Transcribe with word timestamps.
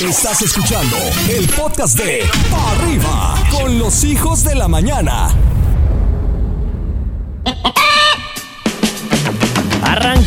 Estás 0.00 0.42
escuchando 0.42 0.96
el 1.28 1.48
podcast 1.48 1.98
de 1.98 2.22
Arriba 2.54 3.34
con 3.50 3.80
los 3.80 4.04
hijos 4.04 4.44
de 4.44 4.54
la 4.54 4.68
mañana. 4.68 5.28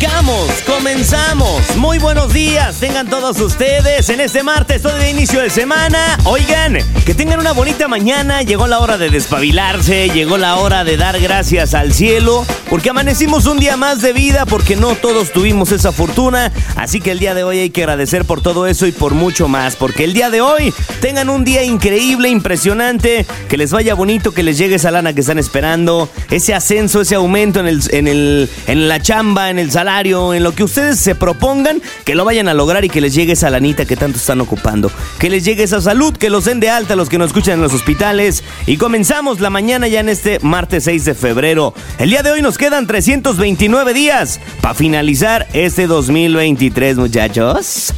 Arrancamos, 0.02 0.50
comenzamos. 0.66 1.76
Muy 1.76 1.98
buenos 1.98 2.32
días, 2.32 2.80
tengan 2.80 3.08
todos 3.08 3.38
ustedes 3.40 4.08
en 4.08 4.20
este 4.20 4.42
martes, 4.42 4.82
todo 4.82 4.96
de 4.96 5.10
inicio 5.10 5.40
de 5.40 5.48
semana. 5.48 6.18
Oigan, 6.24 6.78
que 7.06 7.14
tengan 7.14 7.38
una 7.38 7.52
bonita 7.52 7.86
mañana. 7.86 8.42
Llegó 8.42 8.66
la 8.66 8.80
hora 8.80 8.98
de 8.98 9.10
despabilarse, 9.10 10.08
llegó 10.10 10.38
la 10.38 10.56
hora 10.56 10.82
de 10.82 10.96
dar 10.96 11.20
gracias 11.20 11.74
al 11.74 11.92
cielo, 11.92 12.44
porque 12.68 12.90
amanecimos 12.90 13.46
un 13.46 13.60
día 13.60 13.76
más 13.76 14.02
de 14.02 14.12
vida, 14.12 14.44
porque 14.44 14.74
no 14.74 14.96
todos 14.96 15.32
tuvimos 15.32 15.70
esa 15.70 15.92
fortuna. 15.92 16.50
Así 16.74 17.00
que 17.00 17.12
el 17.12 17.20
día 17.20 17.34
de 17.34 17.44
hoy 17.44 17.58
hay 17.58 17.70
que 17.70 17.82
agradecer 17.82 18.24
por 18.24 18.40
todo 18.40 18.66
eso 18.66 18.86
y 18.86 18.92
por 18.92 19.14
mucho 19.14 19.46
más, 19.46 19.76
porque 19.76 20.04
el 20.04 20.14
día 20.14 20.30
de 20.30 20.40
hoy 20.40 20.74
tengan 21.00 21.28
un 21.28 21.44
día 21.44 21.62
increíble, 21.62 22.28
impresionante, 22.28 23.24
que 23.48 23.56
les 23.56 23.70
vaya 23.70 23.94
bonito, 23.94 24.32
que 24.32 24.42
les 24.42 24.58
llegue 24.58 24.76
esa 24.76 24.90
lana 24.90 25.12
que 25.12 25.20
están 25.20 25.38
esperando, 25.38 26.08
ese 26.30 26.54
ascenso, 26.54 27.02
ese 27.02 27.14
aumento 27.14 27.60
en 27.60 27.68
el, 27.68 27.82
en 27.90 28.08
el, 28.08 28.50
en 28.66 28.88
la 28.88 29.00
chamba 29.00 29.50
en 29.50 29.58
el 29.58 29.70
salario, 29.70 29.91
en 30.00 30.42
lo 30.42 30.52
que 30.54 30.64
ustedes 30.64 30.98
se 30.98 31.14
propongan, 31.14 31.82
que 32.04 32.14
lo 32.14 32.24
vayan 32.24 32.48
a 32.48 32.54
lograr 32.54 32.82
y 32.84 32.88
que 32.88 33.02
les 33.02 33.14
llegue 33.14 33.34
esa 33.34 33.50
lanita 33.50 33.84
que 33.84 33.94
tanto 33.94 34.18
están 34.18 34.40
ocupando. 34.40 34.90
Que 35.18 35.28
les 35.28 35.44
llegue 35.44 35.64
esa 35.64 35.82
salud, 35.82 36.16
que 36.16 36.30
los 36.30 36.46
den 36.46 36.60
de 36.60 36.70
alta 36.70 36.96
los 36.96 37.10
que 37.10 37.18
nos 37.18 37.28
escuchan 37.28 37.54
en 37.54 37.62
los 37.62 37.74
hospitales. 37.74 38.42
Y 38.66 38.78
comenzamos 38.78 39.40
la 39.40 39.50
mañana 39.50 39.88
ya 39.88 40.00
en 40.00 40.08
este 40.08 40.38
martes 40.40 40.84
6 40.84 41.04
de 41.04 41.14
febrero. 41.14 41.74
El 41.98 42.08
día 42.08 42.22
de 42.22 42.30
hoy 42.30 42.40
nos 42.40 42.56
quedan 42.56 42.86
329 42.86 43.92
días 43.92 44.40
para 44.62 44.74
finalizar 44.74 45.46
este 45.52 45.86
2023, 45.86 46.96
muchachos. 46.96 47.92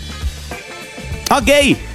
Ok, 1.31 1.49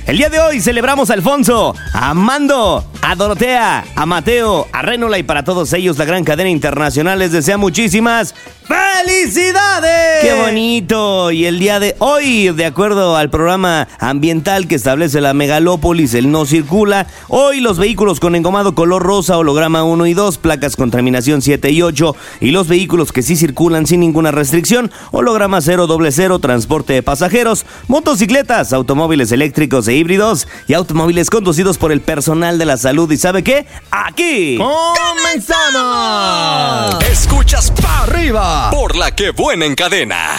el 0.10 0.18
día 0.18 0.30
de 0.30 0.40
hoy 0.40 0.60
celebramos 0.60 1.12
a 1.12 1.14
Alfonso, 1.14 1.76
a 1.94 2.16
Mando, 2.16 2.84
a 3.00 3.16
Dorotea, 3.16 3.86
a 3.96 4.06
Mateo, 4.08 4.68
a 4.72 4.82
Rénola 4.82 5.20
y 5.20 5.24
para 5.24 5.44
todos 5.44 5.72
ellos 5.74 6.00
la 6.00 6.06
gran 6.06 6.24
cadena 6.24 6.50
internacional 6.50 7.20
les 7.20 7.32
desea 7.32 7.60
muchísimas 7.60 8.34
¡Felicidades! 8.70 10.22
¡Qué 10.22 10.34
bonito! 10.46 11.32
Y 11.32 11.46
el 11.46 11.58
día 11.58 11.80
de 11.80 11.96
hoy, 11.98 12.50
de 12.50 12.66
acuerdo 12.66 13.18
al 13.18 13.32
programa 13.32 13.88
ambiental 13.98 14.68
que 14.68 14.76
establece 14.76 15.22
la 15.22 15.34
megalópolis, 15.34 16.14
el 16.14 16.30
no 16.30 16.46
circula, 16.46 17.08
hoy 17.30 17.62
los 17.62 17.80
vehículos 17.80 18.20
con 18.20 18.36
engomado 18.36 18.76
color 18.76 19.02
rosa, 19.02 19.40
holograma 19.40 19.84
1 19.84 20.06
y 20.06 20.14
2, 20.14 20.38
placas 20.38 20.76
contaminación 20.76 21.42
7 21.42 21.72
y 21.72 21.82
8, 21.82 22.16
y 22.42 22.52
los 22.52 22.68
vehículos 22.68 23.12
que 23.12 23.24
sí 23.24 23.36
circulan 23.36 23.88
sin 23.88 24.02
ninguna 24.02 24.30
restricción, 24.30 24.92
holograma 25.12 25.62
0 25.62 25.88
doble 25.88 26.12
0, 26.12 26.38
transporte 26.38 26.94
de 26.94 27.02
pasajeros, 27.02 27.66
motocicletas, 27.88 28.72
automóviles 28.72 29.32
eléctricos 29.32 29.88
e 29.88 29.96
híbridos 30.00 30.48
y 30.68 30.74
automóviles 30.74 31.30
conducidos 31.30 31.78
por 31.78 31.92
el 31.92 32.02
personal 32.02 32.58
de 32.58 32.66
la 32.66 32.78
salud. 32.78 33.12
¿Y 33.12 33.18
sabe 33.18 33.44
qué? 33.44 33.68
¡Aquí! 33.92 34.58
¡Comenzamos! 34.58 37.04
Escuchas 37.04 37.70
para 37.72 38.04
arriba 38.04 38.70
por 38.72 38.96
la 38.96 39.12
que 39.12 39.32
buena 39.32 39.66
encadena. 39.66 40.38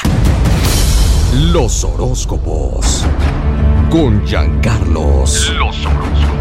Los 1.34 1.84
horóscopos 1.84 3.04
con 3.90 4.26
Giancarlos. 4.26 5.50
Los 5.50 5.84
horóscopos. 5.86 6.39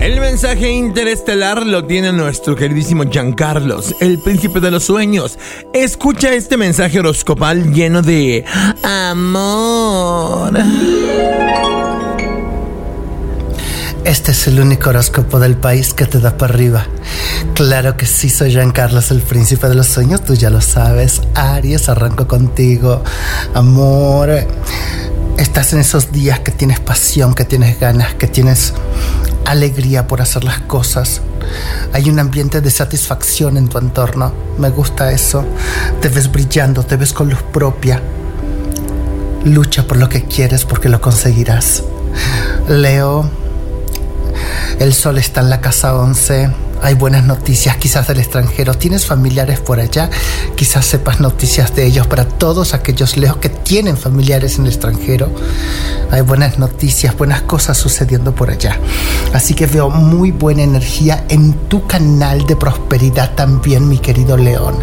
El 0.00 0.20
mensaje 0.20 0.70
interestelar 0.70 1.66
lo 1.66 1.84
tiene 1.84 2.12
nuestro 2.12 2.54
queridísimo 2.54 3.02
Giancarlos, 3.10 3.96
el 3.98 4.18
príncipe 4.20 4.60
de 4.60 4.70
los 4.70 4.84
sueños. 4.84 5.38
Escucha 5.72 6.32
este 6.32 6.56
mensaje 6.56 7.00
horoscopal 7.00 7.74
lleno 7.74 8.00
de 8.00 8.44
amor. 8.84 10.56
Este 14.04 14.30
es 14.30 14.46
el 14.46 14.60
único 14.60 14.90
horóscopo 14.90 15.40
del 15.40 15.56
país 15.56 15.92
que 15.92 16.06
te 16.06 16.20
da 16.20 16.36
para 16.36 16.54
arriba. 16.54 16.86
Claro 17.54 17.96
que 17.96 18.06
sí, 18.06 18.30
soy 18.30 18.52
Jean 18.52 18.70
Carlos, 18.70 19.10
el 19.10 19.20
príncipe 19.20 19.68
de 19.68 19.74
los 19.74 19.88
sueños, 19.88 20.24
tú 20.24 20.34
ya 20.34 20.48
lo 20.48 20.60
sabes. 20.60 21.22
Aries, 21.34 21.88
arranco 21.88 22.28
contigo. 22.28 23.02
Amor, 23.52 24.30
estás 25.36 25.72
en 25.72 25.80
esos 25.80 26.12
días 26.12 26.38
que 26.38 26.52
tienes 26.52 26.78
pasión, 26.78 27.34
que 27.34 27.44
tienes 27.44 27.80
ganas, 27.80 28.14
que 28.14 28.28
tienes 28.28 28.72
alegría 29.50 30.06
por 30.06 30.20
hacer 30.20 30.44
las 30.44 30.60
cosas. 30.60 31.20
Hay 31.92 32.10
un 32.10 32.18
ambiente 32.18 32.60
de 32.60 32.70
satisfacción 32.70 33.56
en 33.56 33.68
tu 33.68 33.78
entorno. 33.78 34.32
Me 34.58 34.70
gusta 34.70 35.12
eso. 35.12 35.44
Te 36.00 36.08
ves 36.08 36.30
brillando, 36.30 36.82
te 36.82 36.96
ves 36.96 37.12
con 37.12 37.30
luz 37.30 37.42
propia. 37.42 38.02
Lucha 39.44 39.86
por 39.86 39.96
lo 39.96 40.08
que 40.08 40.24
quieres 40.24 40.64
porque 40.64 40.88
lo 40.88 41.00
conseguirás. 41.00 41.82
Leo, 42.68 43.30
el 44.78 44.92
sol 44.92 45.18
está 45.18 45.40
en 45.40 45.50
la 45.50 45.60
casa 45.60 45.94
11. 45.94 46.67
Hay 46.82 46.94
buenas 46.94 47.24
noticias 47.24 47.76
quizás 47.76 48.06
del 48.08 48.20
extranjero. 48.20 48.74
¿Tienes 48.74 49.04
familiares 49.04 49.60
por 49.60 49.80
allá? 49.80 50.08
Quizás 50.54 50.86
sepas 50.86 51.20
noticias 51.20 51.74
de 51.74 51.84
ellos 51.86 52.06
para 52.06 52.26
todos 52.26 52.72
aquellos 52.72 53.16
lejos 53.16 53.38
que 53.38 53.48
tienen 53.48 53.96
familiares 53.96 54.58
en 54.58 54.66
el 54.66 54.72
extranjero. 54.72 55.30
Hay 56.10 56.20
buenas 56.20 56.58
noticias, 56.58 57.16
buenas 57.16 57.42
cosas 57.42 57.76
sucediendo 57.76 58.34
por 58.34 58.50
allá. 58.50 58.78
Así 59.32 59.54
que 59.54 59.66
veo 59.66 59.90
muy 59.90 60.30
buena 60.30 60.62
energía 60.62 61.24
en 61.28 61.52
tu 61.68 61.86
canal 61.86 62.46
de 62.46 62.56
prosperidad 62.56 63.34
también, 63.34 63.88
mi 63.88 63.98
querido 63.98 64.36
León. 64.36 64.76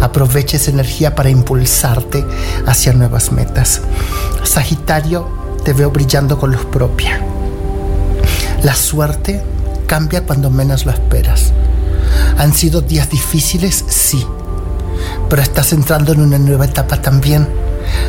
Aprovecha 0.00 0.56
esa 0.56 0.70
energía 0.70 1.14
para 1.14 1.30
impulsarte 1.30 2.24
hacia 2.66 2.92
nuevas 2.92 3.32
metas. 3.32 3.82
Sagitario, 4.44 5.28
te 5.64 5.72
veo 5.72 5.90
brillando 5.90 6.38
con 6.38 6.52
luz 6.52 6.64
propia. 6.64 7.20
La 8.62 8.74
suerte 8.74 9.42
cambia 9.90 10.24
cuando 10.24 10.50
menos 10.50 10.86
lo 10.86 10.92
esperas. 10.92 11.52
Han 12.38 12.54
sido 12.54 12.80
días 12.80 13.10
difíciles, 13.10 13.84
sí, 13.88 14.24
pero 15.28 15.42
estás 15.42 15.72
entrando 15.72 16.12
en 16.12 16.20
una 16.20 16.38
nueva 16.38 16.66
etapa 16.66 17.02
también. 17.02 17.48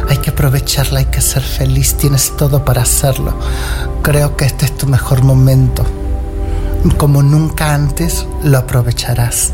Hay 0.08 0.18
que 0.18 0.30
aprovecharla, 0.30 1.00
hay 1.00 1.06
que 1.06 1.22
ser 1.22 1.42
feliz, 1.42 1.96
tienes 1.96 2.38
todo 2.38 2.64
para 2.64 2.84
hacerlo. 2.84 3.34
Creo 4.04 4.38
que 4.38 4.46
este 4.46 4.66
es 4.66 4.78
tu 4.78 4.86
mejor 4.86 5.24
momento. 5.24 5.84
Como 6.98 7.24
nunca 7.24 7.74
antes, 7.74 8.28
lo 8.44 8.60
aprovecharás. 8.60 9.54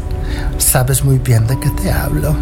Sabes 0.58 1.06
muy 1.06 1.20
bien 1.20 1.48
de 1.48 1.58
qué 1.62 1.70
te 1.70 1.94
hablo. 1.94 2.36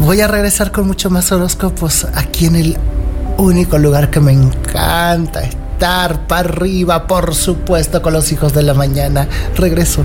Voy 0.00 0.22
a 0.22 0.28
regresar 0.28 0.72
con 0.72 0.86
mucho 0.86 1.10
más 1.10 1.30
horóscopos 1.30 2.06
aquí 2.14 2.46
en 2.46 2.56
el 2.56 2.78
único 3.36 3.76
lugar 3.76 4.08
que 4.08 4.20
me 4.20 4.32
encanta 4.32 5.42
para 5.78 6.40
arriba, 6.40 7.06
por 7.06 7.34
supuesto, 7.34 8.00
con 8.02 8.12
los 8.12 8.32
hijos 8.32 8.52
de 8.54 8.62
la 8.62 8.74
mañana. 8.74 9.28
Regreso. 9.56 10.04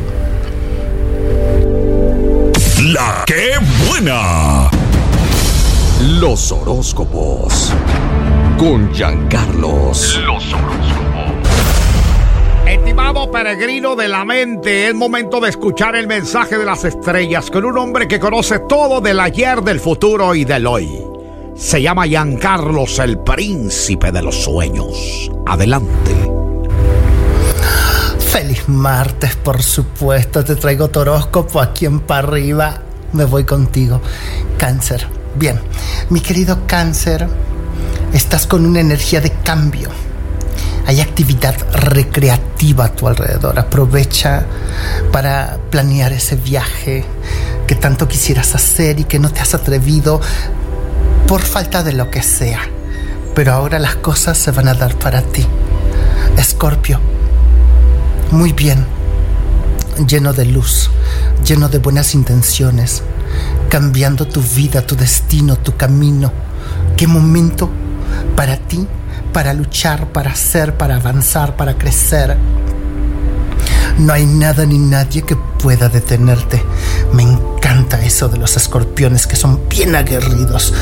La 2.94 3.24
que 3.26 3.54
buena. 3.88 4.70
Los 6.20 6.52
horóscopos. 6.52 7.74
Con 8.58 8.92
Giancarlos. 8.94 10.20
Los 10.26 10.54
horóscopos. 10.54 11.10
Estimado 12.68 13.32
peregrino 13.32 13.96
de 13.96 14.08
la 14.08 14.26
mente, 14.26 14.90
es 14.90 14.96
momento 14.96 15.40
de 15.40 15.50
escuchar 15.50 15.96
el 15.96 16.08
mensaje 16.08 16.58
de 16.58 16.66
las 16.66 16.84
estrellas 16.86 17.50
con 17.50 17.66
un 17.66 17.78
hombre 17.78 18.08
que 18.08 18.20
conoce 18.20 18.60
todo 18.60 19.02
del 19.02 19.20
ayer, 19.20 19.62
del 19.62 19.80
futuro 19.80 20.36
y 20.36 20.46
del 20.46 20.68
hoy. 20.68 21.09
Se 21.60 21.82
llama 21.82 22.08
Giancarlos, 22.08 23.00
el 23.00 23.20
príncipe 23.20 24.14
de 24.14 24.22
los 24.22 24.44
sueños. 24.44 25.30
Adelante. 25.46 26.16
Feliz 28.18 28.70
martes, 28.70 29.36
por 29.36 29.62
supuesto. 29.62 30.42
Te 30.46 30.56
traigo 30.56 30.88
toróscopo 30.88 31.60
aquí 31.60 31.86
en 31.86 32.00
para 32.00 32.26
arriba. 32.26 32.82
Me 33.12 33.26
voy 33.26 33.44
contigo. 33.44 34.00
Cáncer. 34.58 35.06
Bien, 35.36 35.60
mi 36.10 36.22
querido 36.22 36.66
cáncer, 36.66 37.28
estás 38.14 38.48
con 38.48 38.66
una 38.66 38.80
energía 38.80 39.20
de 39.20 39.32
cambio. 39.44 39.90
Hay 40.86 41.02
actividad 41.02 41.56
recreativa 41.74 42.86
a 42.86 42.96
tu 42.96 43.06
alrededor. 43.06 43.60
Aprovecha 43.60 44.46
para 45.12 45.60
planear 45.70 46.14
ese 46.14 46.38
viaje 46.38 47.04
que 47.68 47.76
tanto 47.76 48.08
quisieras 48.08 48.56
hacer 48.56 49.02
y 49.02 49.04
que 49.04 49.20
no 49.20 49.30
te 49.30 49.42
has 49.42 49.54
atrevido 49.54 50.22
por 51.30 51.44
falta 51.44 51.84
de 51.84 51.94
lo 51.94 52.10
que 52.10 52.24
sea. 52.24 52.62
Pero 53.36 53.54
ahora 53.54 53.78
las 53.78 53.98
cosas 53.98 54.36
se 54.36 54.50
van 54.50 54.68
a 54.68 54.74
dar 54.74 54.98
para 54.98 55.22
ti. 55.22 55.46
Escorpio, 56.36 57.00
muy 58.32 58.52
bien, 58.52 58.84
lleno 60.08 60.34
de 60.34 60.46
luz, 60.46 60.90
lleno 61.46 61.70
de 61.70 61.78
buenas 61.78 62.16
intenciones, 62.16 63.04
cambiando 63.70 64.28
tu 64.28 64.42
vida, 64.42 64.82
tu 64.82 64.96
destino, 64.96 65.56
tu 65.56 65.78
camino. 65.78 66.34
Qué 66.98 67.06
momento 67.06 67.70
para 68.36 68.58
ti, 68.58 68.88
para 69.32 69.54
luchar, 69.54 70.08
para 70.08 70.32
hacer, 70.32 70.78
para 70.78 70.96
avanzar, 70.96 71.56
para 71.56 71.78
crecer. 71.78 72.38
No 74.00 74.14
hay 74.14 74.26
nada 74.26 74.66
ni 74.66 74.78
nadie 74.78 75.24
que 75.24 75.36
pueda 75.36 75.90
detenerte. 75.90 76.64
Me 77.12 77.24
encanta 77.24 78.02
eso 78.02 78.30
de 78.30 78.38
los 78.38 78.56
escorpiones 78.56 79.28
que 79.28 79.36
son 79.36 79.68
bien 79.68 79.94
aguerridos. 79.94 80.74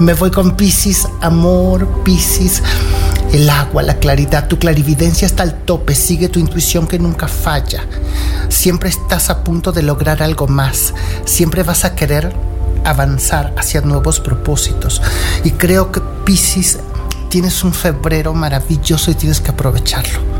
Me 0.00 0.14
voy 0.14 0.32
con 0.32 0.56
Pisces, 0.56 1.06
amor, 1.20 2.02
Pisces. 2.02 2.60
el 3.32 3.48
agua, 3.48 3.84
la 3.84 3.98
claridad, 3.98 4.48
tu 4.48 4.58
clarividencia 4.58 5.26
está 5.26 5.44
al 5.44 5.62
tope, 5.62 5.94
sigue 5.94 6.28
tu 6.28 6.40
intuición 6.40 6.88
que 6.88 6.98
nunca 6.98 7.28
falla. 7.28 7.86
Siempre 8.48 8.88
estás 8.88 9.30
a 9.30 9.44
punto 9.44 9.70
de 9.70 9.82
lograr 9.82 10.24
algo 10.24 10.48
más, 10.48 10.92
siempre 11.24 11.62
vas 11.62 11.84
a 11.84 11.94
querer 11.94 12.34
avanzar 12.84 13.54
hacia 13.56 13.82
nuevos 13.82 14.18
propósitos. 14.18 15.00
Y 15.44 15.52
creo 15.52 15.92
que 15.92 16.00
Pisces 16.24 16.80
tienes 17.28 17.62
un 17.62 17.72
febrero 17.72 18.34
maravilloso 18.34 19.12
y 19.12 19.14
tienes 19.14 19.40
que 19.40 19.52
aprovecharlo. 19.52 20.39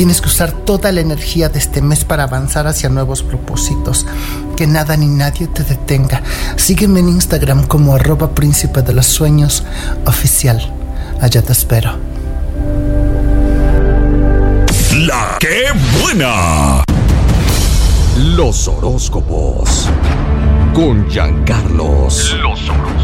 Tienes 0.00 0.22
que 0.22 0.28
usar 0.28 0.52
toda 0.52 0.92
la 0.92 1.02
energía 1.02 1.50
de 1.50 1.58
este 1.58 1.82
mes 1.82 2.06
para 2.06 2.22
avanzar 2.22 2.66
hacia 2.66 2.88
nuevos 2.88 3.22
propósitos. 3.22 4.06
Que 4.56 4.66
nada 4.66 4.96
ni 4.96 5.08
nadie 5.08 5.46
te 5.46 5.62
detenga. 5.62 6.22
Sígueme 6.56 7.00
en 7.00 7.10
Instagram 7.10 7.66
como 7.66 7.94
arroba 7.94 8.34
príncipe 8.34 8.80
de 8.80 8.94
los 8.94 9.04
sueños 9.04 9.62
oficial. 10.06 10.72
Allá 11.20 11.42
te 11.42 11.52
espero. 11.52 11.98
La 15.00 15.38
buena. 16.00 16.82
Los 18.16 18.68
horóscopos. 18.68 19.90
Con 20.72 21.10
Giancarlos. 21.10 22.38
Los 22.40 22.70
horóscopos. 22.70 22.99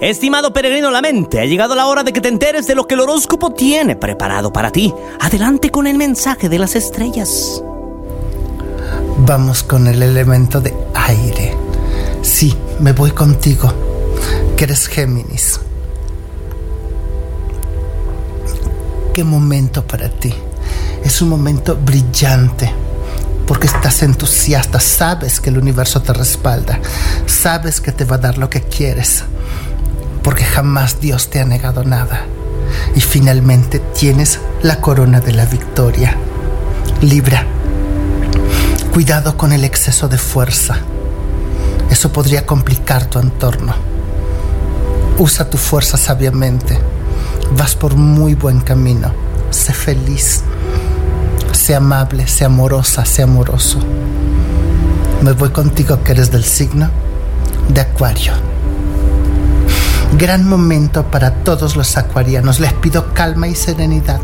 Estimado 0.00 0.52
peregrino 0.52 0.90
la 0.90 1.00
mente, 1.00 1.40
ha 1.40 1.46
llegado 1.46 1.74
la 1.74 1.86
hora 1.86 2.04
de 2.04 2.12
que 2.12 2.20
te 2.20 2.28
enteres 2.28 2.66
de 2.66 2.74
lo 2.74 2.86
que 2.86 2.94
el 2.94 3.00
horóscopo 3.00 3.52
tiene 3.52 3.96
preparado 3.96 4.52
para 4.52 4.70
ti. 4.70 4.92
Adelante 5.20 5.70
con 5.70 5.86
el 5.86 5.96
mensaje 5.96 6.50
de 6.50 6.58
las 6.58 6.76
estrellas. 6.76 7.62
Vamos 9.18 9.62
con 9.62 9.86
el 9.86 10.02
elemento 10.02 10.60
de 10.60 10.74
aire. 10.94 11.56
Sí, 12.20 12.54
me 12.78 12.92
voy 12.92 13.12
contigo, 13.12 13.72
que 14.54 14.64
eres 14.64 14.86
Géminis. 14.86 15.60
Qué 19.14 19.24
momento 19.24 19.86
para 19.86 20.10
ti. 20.10 20.34
Es 21.02 21.22
un 21.22 21.30
momento 21.30 21.74
brillante 21.74 22.70
porque 23.46 23.66
estás 23.66 24.02
entusiasta, 24.02 24.78
sabes 24.78 25.40
que 25.40 25.50
el 25.50 25.58
universo 25.58 26.02
te 26.02 26.12
respalda, 26.12 26.80
sabes 27.26 27.80
que 27.80 27.92
te 27.92 28.04
va 28.04 28.16
a 28.16 28.18
dar 28.18 28.38
lo 28.38 28.50
que 28.50 28.60
quieres, 28.60 29.24
porque 30.26 30.44
jamás 30.44 31.00
Dios 31.00 31.30
te 31.30 31.38
ha 31.40 31.44
negado 31.44 31.84
nada. 31.84 32.26
Y 32.96 33.00
finalmente 33.00 33.78
tienes 33.78 34.40
la 34.60 34.80
corona 34.80 35.20
de 35.20 35.32
la 35.32 35.46
victoria. 35.46 36.16
Libra, 37.00 37.46
cuidado 38.92 39.36
con 39.36 39.52
el 39.52 39.62
exceso 39.62 40.08
de 40.08 40.18
fuerza. 40.18 40.78
Eso 41.90 42.12
podría 42.12 42.44
complicar 42.44 43.06
tu 43.06 43.20
entorno. 43.20 43.72
Usa 45.16 45.48
tu 45.48 45.58
fuerza 45.58 45.96
sabiamente. 45.96 46.76
Vas 47.56 47.76
por 47.76 47.94
muy 47.94 48.34
buen 48.34 48.58
camino. 48.58 49.12
Sé 49.50 49.72
feliz 49.72 50.42
sea 51.56 51.78
amable, 51.78 52.26
sea 52.26 52.48
amorosa, 52.48 53.04
sea 53.04 53.24
amoroso. 53.24 53.78
Me 55.22 55.32
voy 55.32 55.50
contigo 55.50 56.02
que 56.02 56.12
eres 56.12 56.32
del 56.32 56.44
signo 56.44 56.90
de 57.68 57.80
Acuario. 57.80 58.55
Gran 60.18 60.48
momento 60.48 61.10
para 61.10 61.30
todos 61.30 61.76
los 61.76 61.98
acuarianos. 61.98 62.58
Les 62.58 62.72
pido 62.72 63.12
calma 63.12 63.48
y 63.48 63.54
serenidad. 63.54 64.20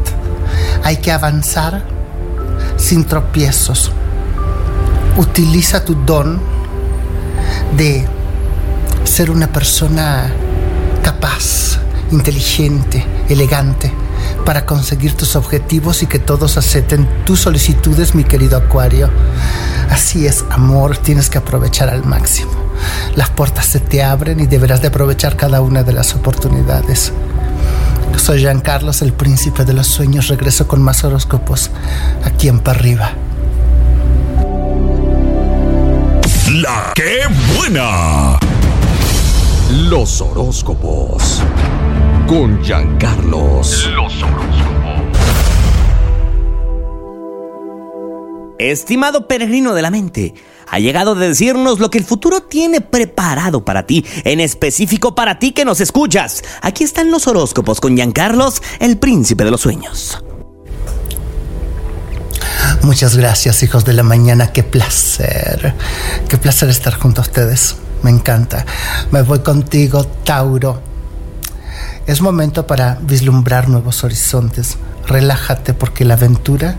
Hay 0.83 0.97
que 0.99 1.13
avanzar 1.13 1.85
sin 2.79 3.05
tropiezos. 3.05 3.93
Utiliza 5.19 5.85
tu 5.85 5.95
don 5.95 6.41
de 7.77 8.07
ser 9.05 9.31
una 9.31 9.49
persona 9.49 10.33
capaz, 11.03 11.79
inteligente, 12.11 13.05
elegante, 13.29 13.93
para 14.45 14.67
conseguir 14.67 15.17
tus 15.17 15.37
objetivos 15.37 16.03
y 16.03 16.07
que 16.07 16.19
todos 16.19 16.57
acepten 16.57 17.09
tus 17.25 17.41
solicitudes, 17.41 18.15
mi 18.15 18.25
querido 18.25 18.57
Acuario. 18.57 19.11
Así 19.91 20.27
es, 20.27 20.45
amor, 20.51 20.97
tienes 20.99 21.31
que 21.31 21.39
aprovechar 21.39 21.89
al 21.89 22.05
máximo. 22.05 22.53
Las 23.17 23.31
puertas 23.31 23.67
se 23.67 23.81
te 23.81 24.03
abren 24.03 24.41
y 24.41 24.47
deberás 24.47 24.83
de 24.83 24.89
aprovechar 24.89 25.37
cada 25.37 25.61
una 25.61 25.83
de 25.83 25.93
las 25.93 26.15
oportunidades. 26.15 27.13
Soy 28.17 28.41
Jean 28.41 28.61
Carlos, 28.61 29.03
el 29.03 29.13
príncipe 29.13 29.65
de 29.65 29.73
los 29.73 29.87
sueños. 29.87 30.29
Regreso 30.29 30.69
con 30.69 30.83
más 30.83 31.03
horóscopos 31.05 31.71
aquí 32.25 32.49
en 32.49 32.61
Parriba. 32.61 33.13
La 36.53 36.93
buena. 37.57 38.39
Los 39.71 40.21
horóscopos 40.21 41.02
con 42.33 42.63
Giancarlos. 42.63 43.91
Los 43.95 44.23
horóscopos. 44.23 44.57
Estimado 48.59 49.29
peregrino 49.29 49.75
de 49.75 49.83
la 49.83 49.91
mente, 49.91 50.33
ha 50.67 50.79
llegado 50.79 51.15
de 51.15 51.29
decirnos 51.29 51.79
lo 51.79 51.91
que 51.91 51.99
el 51.99 52.07
futuro 52.07 52.41
tiene 52.41 52.81
preparado 52.81 53.67
para 53.67 53.87
ti, 53.87 54.07
en 54.25 54.41
específico 54.41 55.15
para 55.15 55.39
ti 55.39 55.53
que 55.53 55.67
nos 55.67 55.83
escuchas. 55.83 56.43
Aquí 56.63 56.85
están 56.85 57.11
los 57.11 57.27
horóscopos 57.27 57.83
con 57.83 57.97
Giancarlos, 57.97 58.63
el 58.81 58.97
príncipe 58.97 59.45
de 59.45 59.51
los 59.51 59.61
sueños. 59.61 60.25
Muchas 62.81 63.15
gracias, 63.15 63.63
hijos 63.63 63.85
de 63.85 63.93
la 63.93 64.05
mañana. 64.05 64.55
Qué 64.55 64.63
placer. 64.63 65.75
Qué 66.31 66.39
placer 66.39 66.71
estar 66.71 66.95
junto 66.95 67.21
a 67.21 67.25
ustedes. 67.25 67.77
Me 68.03 68.11
encanta. 68.11 68.65
Me 69.11 69.21
voy 69.21 69.41
contigo, 69.41 70.05
Tauro. 70.25 70.92
Es 72.07 72.21
momento 72.21 72.67
para 72.67 72.99
vislumbrar 73.01 73.69
nuevos 73.69 74.03
horizontes. 74.03 74.77
Relájate 75.07 75.73
porque 75.73 76.05
la 76.05 76.15
aventura 76.15 76.77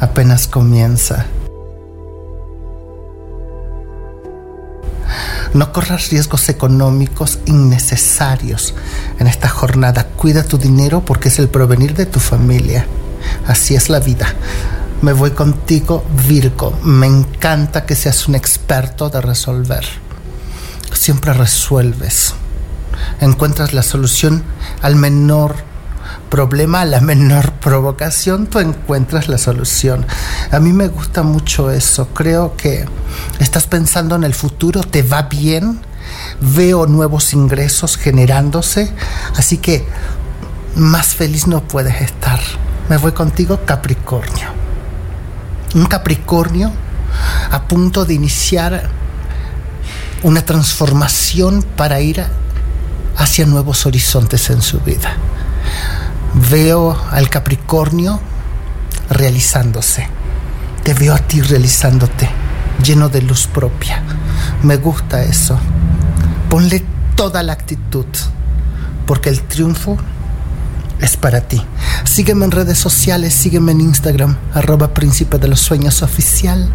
apenas 0.00 0.46
comienza. 0.46 1.26
No 5.52 5.70
corras 5.72 6.10
riesgos 6.10 6.48
económicos 6.48 7.40
innecesarios 7.44 8.74
en 9.18 9.26
esta 9.26 9.48
jornada. 9.48 10.08
Cuida 10.16 10.42
tu 10.42 10.56
dinero 10.56 11.04
porque 11.04 11.28
es 11.28 11.38
el 11.38 11.48
provenir 11.48 11.94
de 11.94 12.06
tu 12.06 12.18
familia. 12.18 12.86
Así 13.46 13.74
es 13.74 13.90
la 13.90 14.00
vida. 14.00 14.34
Me 15.02 15.12
voy 15.12 15.32
contigo, 15.32 16.04
Virgo. 16.26 16.72
Me 16.82 17.06
encanta 17.06 17.84
que 17.84 17.94
seas 17.94 18.26
un 18.28 18.34
experto 18.34 19.10
de 19.10 19.20
resolver. 19.20 19.84
Siempre 20.94 21.34
resuelves 21.34 22.34
encuentras 23.20 23.72
la 23.72 23.82
solución 23.82 24.42
al 24.82 24.96
menor 24.96 25.56
problema, 26.30 26.82
a 26.82 26.84
la 26.84 27.00
menor 27.00 27.52
provocación, 27.60 28.46
tú 28.46 28.58
encuentras 28.58 29.28
la 29.28 29.38
solución. 29.38 30.06
A 30.50 30.60
mí 30.60 30.72
me 30.72 30.88
gusta 30.88 31.22
mucho 31.22 31.70
eso. 31.70 32.08
Creo 32.08 32.56
que 32.56 32.86
estás 33.38 33.66
pensando 33.66 34.16
en 34.16 34.24
el 34.24 34.34
futuro, 34.34 34.82
te 34.82 35.02
va 35.02 35.22
bien, 35.22 35.80
veo 36.40 36.86
nuevos 36.86 37.32
ingresos 37.32 37.96
generándose, 37.96 38.92
así 39.36 39.58
que 39.58 39.86
más 40.76 41.14
feliz 41.14 41.46
no 41.46 41.62
puedes 41.62 42.00
estar. 42.00 42.40
Me 42.88 42.96
voy 42.96 43.12
contigo, 43.12 43.60
Capricornio. 43.64 44.48
Un 45.74 45.86
Capricornio 45.86 46.72
a 47.50 47.62
punto 47.68 48.04
de 48.04 48.14
iniciar 48.14 48.90
una 50.22 50.44
transformación 50.44 51.62
para 51.76 52.00
ir 52.00 52.20
a 52.20 52.28
hacia 53.16 53.46
nuevos 53.46 53.86
horizontes 53.86 54.50
en 54.50 54.62
su 54.62 54.80
vida. 54.80 55.16
Veo 56.50 56.98
al 57.10 57.28
Capricornio 57.30 58.20
realizándose. 59.08 60.08
Te 60.82 60.94
veo 60.94 61.14
a 61.14 61.18
ti 61.18 61.40
realizándote, 61.40 62.28
lleno 62.82 63.08
de 63.08 63.22
luz 63.22 63.46
propia. 63.46 64.02
Me 64.62 64.76
gusta 64.76 65.22
eso. 65.22 65.58
Ponle 66.50 66.84
toda 67.14 67.42
la 67.42 67.52
actitud, 67.52 68.06
porque 69.06 69.30
el 69.30 69.40
triunfo 69.42 69.96
es 71.00 71.16
para 71.16 71.42
ti. 71.42 71.62
Sígueme 72.04 72.44
en 72.44 72.50
redes 72.50 72.78
sociales, 72.78 73.34
sígueme 73.34 73.72
en 73.72 73.80
Instagram, 73.80 74.36
arroba 74.52 74.94
príncipe 74.94 75.38
de 75.38 75.48
los 75.48 75.60
sueños 75.60 76.02
oficial. 76.02 76.70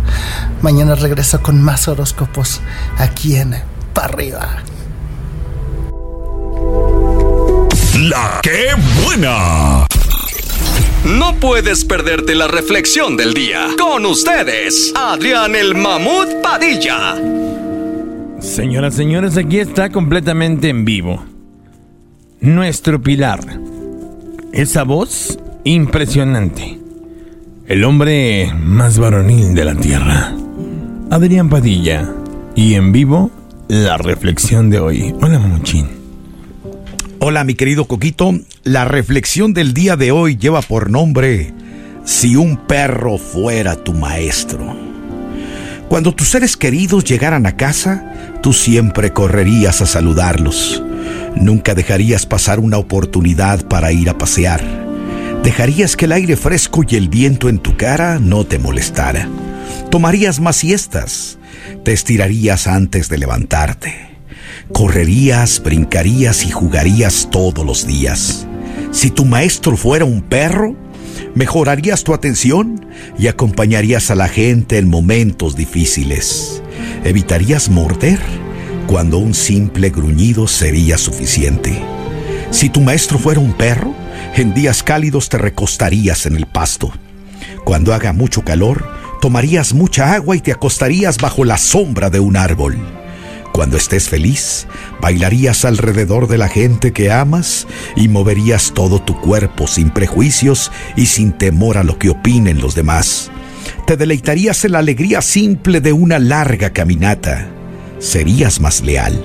Mañana 0.61 0.95
regreso 0.95 1.41
con 1.41 1.61
más 1.61 1.87
horóscopos 1.87 2.61
aquí 2.97 3.35
en 3.35 3.55
Para 3.93 4.07
arriba. 4.07 4.47
La 8.07 8.39
que 8.41 8.67
buena. 9.03 9.85
No 11.03 11.35
puedes 11.35 11.83
perderte 11.83 12.33
la 12.33 12.47
reflexión 12.47 13.17
del 13.17 13.33
día. 13.33 13.67
Con 13.77 14.05
ustedes, 14.05 14.93
Adrián 14.95 15.53
el 15.53 15.75
Mamut 15.75 16.41
Padilla. 16.41 17.15
Señoras, 18.39 18.93
señores, 18.93 19.35
aquí 19.35 19.59
está 19.59 19.89
completamente 19.89 20.69
en 20.69 20.85
vivo. 20.85 21.25
Nuestro 22.39 23.01
pilar. 23.01 23.41
Esa 24.53 24.83
voz 24.83 25.37
impresionante. 25.65 26.79
El 27.67 27.83
hombre 27.83 28.53
más 28.57 28.97
varonil 28.97 29.53
de 29.53 29.65
la 29.65 29.75
tierra. 29.75 30.33
Adrián 31.09 31.49
Padilla. 31.49 32.09
Y 32.55 32.75
en 32.75 32.93
vivo, 32.93 33.29
la 33.67 33.97
reflexión 33.97 34.69
de 34.69 34.79
hoy. 34.79 35.13
Hola, 35.21 35.37
Mamuchín. 35.37 35.98
Hola 37.21 37.43
mi 37.43 37.53
querido 37.53 37.83
Coquito, 37.83 38.33
la 38.63 38.85
reflexión 38.85 39.53
del 39.53 39.73
día 39.73 39.97
de 39.97 40.13
hoy 40.13 40.37
lleva 40.37 40.61
por 40.61 40.89
nombre 40.89 41.53
Si 42.05 42.37
un 42.37 42.55
perro 42.55 43.17
fuera 43.17 43.75
tu 43.75 43.93
maestro. 43.93 44.73
Cuando 45.89 46.15
tus 46.15 46.29
seres 46.29 46.55
queridos 46.55 47.03
llegaran 47.03 47.45
a 47.45 47.57
casa, 47.57 48.13
tú 48.41 48.53
siempre 48.53 49.11
correrías 49.11 49.81
a 49.81 49.85
saludarlos. 49.85 50.81
Nunca 51.35 51.75
dejarías 51.75 52.25
pasar 52.25 52.61
una 52.61 52.77
oportunidad 52.77 53.67
para 53.67 53.91
ir 53.91 54.09
a 54.09 54.17
pasear. 54.17 54.63
Dejarías 55.43 55.97
que 55.97 56.05
el 56.05 56.13
aire 56.13 56.37
fresco 56.37 56.85
y 56.87 56.95
el 56.95 57.09
viento 57.09 57.49
en 57.49 57.59
tu 57.59 57.75
cara 57.75 58.19
no 58.19 58.45
te 58.45 58.59
molestara. 58.59 59.27
Tomarías 59.91 60.39
más 60.39 60.55
siestas. 60.55 61.37
Te 61.83 61.91
estirarías 61.91 62.65
antes 62.65 63.09
de 63.09 63.17
levantarte. 63.17 64.08
Correrías, 64.73 65.61
brincarías 65.63 66.45
y 66.45 66.51
jugarías 66.51 67.29
todos 67.31 67.65
los 67.65 67.87
días. 67.87 68.47
Si 68.91 69.09
tu 69.09 69.25
maestro 69.25 69.75
fuera 69.75 70.05
un 70.05 70.21
perro, 70.21 70.75
mejorarías 71.35 72.03
tu 72.03 72.13
atención 72.13 72.85
y 73.17 73.27
acompañarías 73.27 74.11
a 74.11 74.15
la 74.15 74.27
gente 74.27 74.77
en 74.77 74.87
momentos 74.87 75.55
difíciles. 75.55 76.61
Evitarías 77.03 77.69
morder 77.69 78.19
cuando 78.87 79.17
un 79.17 79.33
simple 79.33 79.89
gruñido 79.89 80.47
sería 80.47 80.97
suficiente. 80.97 81.81
Si 82.51 82.69
tu 82.69 82.81
maestro 82.81 83.19
fuera 83.19 83.39
un 83.39 83.53
perro, 83.53 83.93
en 84.35 84.53
días 84.53 84.83
cálidos 84.83 85.29
te 85.29 85.37
recostarías 85.37 86.25
en 86.25 86.35
el 86.35 86.45
pasto. 86.45 86.91
Cuando 87.65 87.93
haga 87.93 88.13
mucho 88.13 88.43
calor, 88.43 88.87
tomarías 89.21 89.73
mucha 89.73 90.13
agua 90.13 90.35
y 90.35 90.41
te 90.41 90.51
acostarías 90.51 91.17
bajo 91.17 91.43
la 91.43 91.57
sombra 91.57 92.09
de 92.09 92.19
un 92.19 92.37
árbol. 92.37 92.98
Cuando 93.51 93.77
estés 93.77 94.09
feliz, 94.09 94.67
bailarías 95.01 95.65
alrededor 95.65 96.27
de 96.27 96.37
la 96.37 96.47
gente 96.47 96.93
que 96.93 97.11
amas 97.11 97.67
y 97.95 98.07
moverías 98.07 98.71
todo 98.73 99.01
tu 99.01 99.19
cuerpo 99.19 99.67
sin 99.67 99.89
prejuicios 99.89 100.71
y 100.95 101.07
sin 101.07 101.33
temor 101.33 101.77
a 101.77 101.83
lo 101.83 101.99
que 101.99 102.09
opinen 102.09 102.61
los 102.61 102.75
demás. 102.75 103.31
Te 103.85 103.97
deleitarías 103.97 104.63
en 104.65 104.73
la 104.73 104.79
alegría 104.79 105.21
simple 105.21 105.81
de 105.81 105.93
una 105.93 106.19
larga 106.19 106.71
caminata. 106.71 107.49
Serías 107.99 108.61
más 108.61 108.81
leal. 108.81 109.23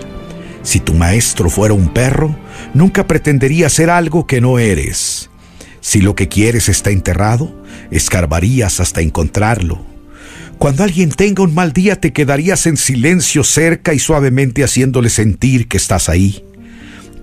Si 0.62 0.80
tu 0.80 0.94
maestro 0.94 1.50
fuera 1.50 1.74
un 1.74 1.92
perro, 1.92 2.34
nunca 2.72 3.06
pretendería 3.06 3.68
ser 3.68 3.90
algo 3.90 4.26
que 4.26 4.40
no 4.40 4.58
eres. 4.58 5.30
Si 5.80 6.00
lo 6.00 6.14
que 6.14 6.28
quieres 6.28 6.68
está 6.70 6.90
enterrado, 6.90 7.54
escarbarías 7.90 8.80
hasta 8.80 9.02
encontrarlo. 9.02 9.93
Cuando 10.58 10.82
alguien 10.82 11.10
tenga 11.10 11.42
un 11.42 11.54
mal 11.54 11.72
día 11.72 12.00
te 12.00 12.12
quedarías 12.12 12.66
en 12.66 12.76
silencio 12.76 13.44
cerca 13.44 13.92
y 13.94 13.98
suavemente 13.98 14.64
haciéndole 14.64 15.10
sentir 15.10 15.68
que 15.68 15.76
estás 15.76 16.08
ahí. 16.08 16.44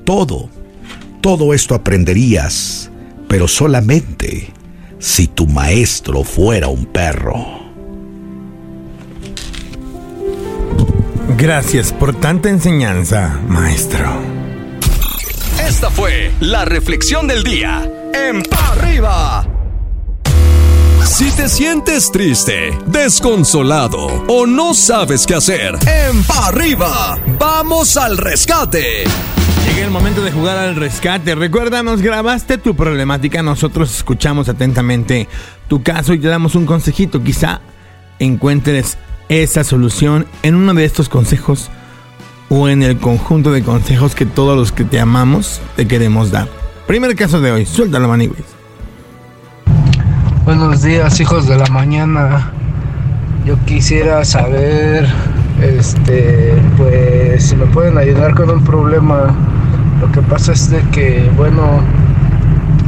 Todo, 0.04 0.50
todo 1.22 1.54
esto 1.54 1.76
aprenderías, 1.76 2.92
pero 3.28 3.48
solamente 3.48 4.48
si 5.00 5.28
tu 5.28 5.48
maestro 5.48 6.24
fuera 6.24 6.68
un 6.68 6.86
perro. 6.86 7.62
Gracias 11.38 11.92
por 11.92 12.14
tanta 12.20 12.50
enseñanza, 12.50 13.40
maestro. 13.48 14.22
Esta 15.68 15.90
fue 15.90 16.32
la 16.40 16.66
reflexión 16.66 17.28
del 17.28 17.44
día 17.44 17.90
en 18.14 18.44
Pa' 18.44 18.74
Arriba. 18.74 19.51
Si 21.12 21.30
te 21.32 21.50
sientes 21.50 22.10
triste, 22.10 22.72
desconsolado 22.86 24.08
o 24.30 24.46
no 24.46 24.74
sabes 24.74 25.28
qué 25.28 25.36
hacer, 25.36 25.76
en 25.82 26.24
Arriba, 26.30 27.20
vamos 27.38 27.98
al 27.98 28.18
rescate. 28.18 29.04
Llega 29.68 29.86
el 29.86 29.92
momento 29.92 30.24
de 30.24 30.32
jugar 30.32 30.58
al 30.58 30.78
rescate. 30.78 31.36
Recuerda, 31.36 31.84
nos 31.84 32.02
grabaste 32.02 32.58
tu 32.58 32.78
problemática. 32.78 33.44
Nosotros 33.44 33.94
escuchamos 33.94 34.48
atentamente 34.48 35.28
tu 35.68 35.84
caso 35.84 36.14
y 36.14 36.20
te 36.20 36.30
damos 36.30 36.56
un 36.56 36.66
consejito. 36.66 37.22
Quizá 37.22 37.60
encuentres 38.18 38.98
esa 39.28 39.66
solución 39.66 40.28
en 40.44 40.56
uno 40.56 40.74
de 40.74 40.86
estos 40.86 41.10
consejos 41.10 41.70
o 42.48 42.70
en 42.70 42.84
el 42.84 42.98
conjunto 42.98 43.52
de 43.52 43.64
consejos 43.64 44.16
que 44.16 44.26
todos 44.26 44.58
los 44.58 44.72
que 44.72 44.86
te 44.86 45.02
amamos 45.02 45.60
te 45.76 45.86
queremos 45.90 46.32
dar. 46.32 46.48
Primer 46.88 47.14
caso 47.18 47.42
de 47.42 47.52
hoy, 47.52 47.66
suéltalo, 47.66 48.08
Maniwis. 48.08 48.61
Buenos 50.44 50.82
días, 50.82 51.20
hijos 51.20 51.48
de 51.48 51.56
la 51.56 51.68
mañana. 51.68 52.52
Yo 53.46 53.64
quisiera 53.66 54.26
saber, 54.26 55.08
este, 55.62 56.56
pues, 56.78 57.46
si 57.46 57.56
me 57.56 57.68
pueden 57.68 57.96
ayudar 58.00 58.34
con 58.34 58.50
un 58.50 58.64
problema. 58.64 59.36
Lo 60.02 60.12
que 60.12 60.22
pasa 60.24 60.54
es 60.54 60.72
de 60.72 60.82
que, 60.90 61.30
bueno, 61.38 61.82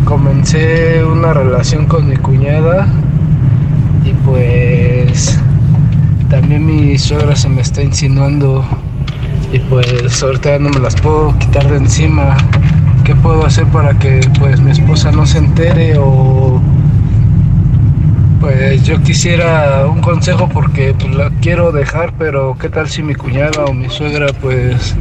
comencé 0.03 1.05
una 1.05 1.31
relación 1.31 1.85
con 1.85 2.09
mi 2.09 2.17
cuñada 2.17 2.87
y 4.03 4.13
pues 4.25 5.39
también 6.31 6.65
mi 6.65 6.97
suegra 6.97 7.35
se 7.35 7.49
me 7.49 7.61
está 7.61 7.83
insinuando 7.83 8.65
y 9.51 9.59
pues 9.59 10.23
ahorita 10.23 10.57
no 10.57 10.69
me 10.69 10.79
las 10.79 10.95
puedo 10.95 11.37
quitar 11.37 11.69
de 11.69 11.77
encima. 11.77 12.35
¿Qué 13.03 13.13
puedo 13.15 13.45
hacer 13.45 13.65
para 13.67 13.93
que 13.99 14.21
pues 14.39 14.59
mi 14.59 14.71
esposa 14.71 15.11
no 15.11 15.25
se 15.27 15.37
entere 15.37 15.97
o 15.99 16.52
pues 18.43 18.83
yo 18.83 19.01
quisiera 19.01 19.87
un 19.87 20.01
consejo 20.01 20.49
porque 20.49 20.93
pues, 20.93 21.15
la 21.15 21.29
quiero 21.39 21.71
dejar, 21.71 22.13
pero 22.17 22.57
qué 22.59 22.67
tal 22.67 22.89
si 22.89 23.01
mi 23.01 23.15
cuñada 23.15 23.63
o 23.63 23.73
mi 23.73 23.89
suegra 23.89 24.27
pues 24.41 24.95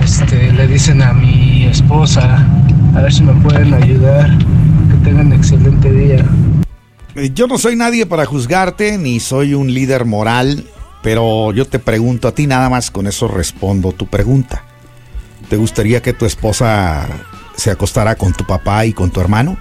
este, 0.00 0.52
le 0.52 0.68
dicen 0.68 1.02
a 1.02 1.12
mi 1.12 1.64
esposa, 1.64 2.46
a 2.94 3.00
ver 3.00 3.12
si 3.12 3.24
me 3.24 3.32
pueden 3.42 3.74
ayudar, 3.74 4.30
que 4.88 4.94
tengan 5.02 5.32
excelente 5.32 5.90
día. 5.90 6.24
Eh, 7.16 7.32
Yo 7.34 7.48
no 7.48 7.58
soy 7.58 7.74
nadie 7.74 8.06
para 8.06 8.24
juzgarte, 8.24 8.98
ni 8.98 9.18
soy 9.18 9.54
un 9.54 9.74
líder 9.74 10.04
moral, 10.04 10.64
pero 11.02 11.52
yo 11.52 11.66
te 11.66 11.80
pregunto 11.80 12.28
a 12.28 12.36
ti 12.36 12.46
nada 12.46 12.70
más, 12.70 12.92
con 12.92 13.08
eso 13.08 13.26
respondo 13.26 13.90
tu 13.90 14.06
pregunta. 14.06 14.62
¿Te 15.48 15.56
gustaría 15.56 16.02
que 16.02 16.12
tu 16.12 16.24
esposa 16.24 17.08
se 17.56 17.72
acostara 17.72 18.14
con 18.14 18.32
tu 18.32 18.46
papá 18.46 18.86
y 18.86 18.92
con 18.92 19.10
tu 19.10 19.20
hermano? 19.20 19.56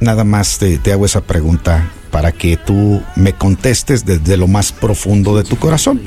Nada 0.00 0.24
más 0.24 0.58
te, 0.58 0.80
hago 0.92 1.06
esa 1.06 1.22
pregunta 1.22 1.90
para 2.10 2.32
que 2.32 2.56
tú 2.56 3.02
me 3.16 3.32
contestes 3.32 4.04
desde 4.04 4.36
lo 4.36 4.46
más 4.46 4.72
profundo 4.72 5.36
de 5.36 5.44
tu 5.44 5.56
corazón. 5.56 6.00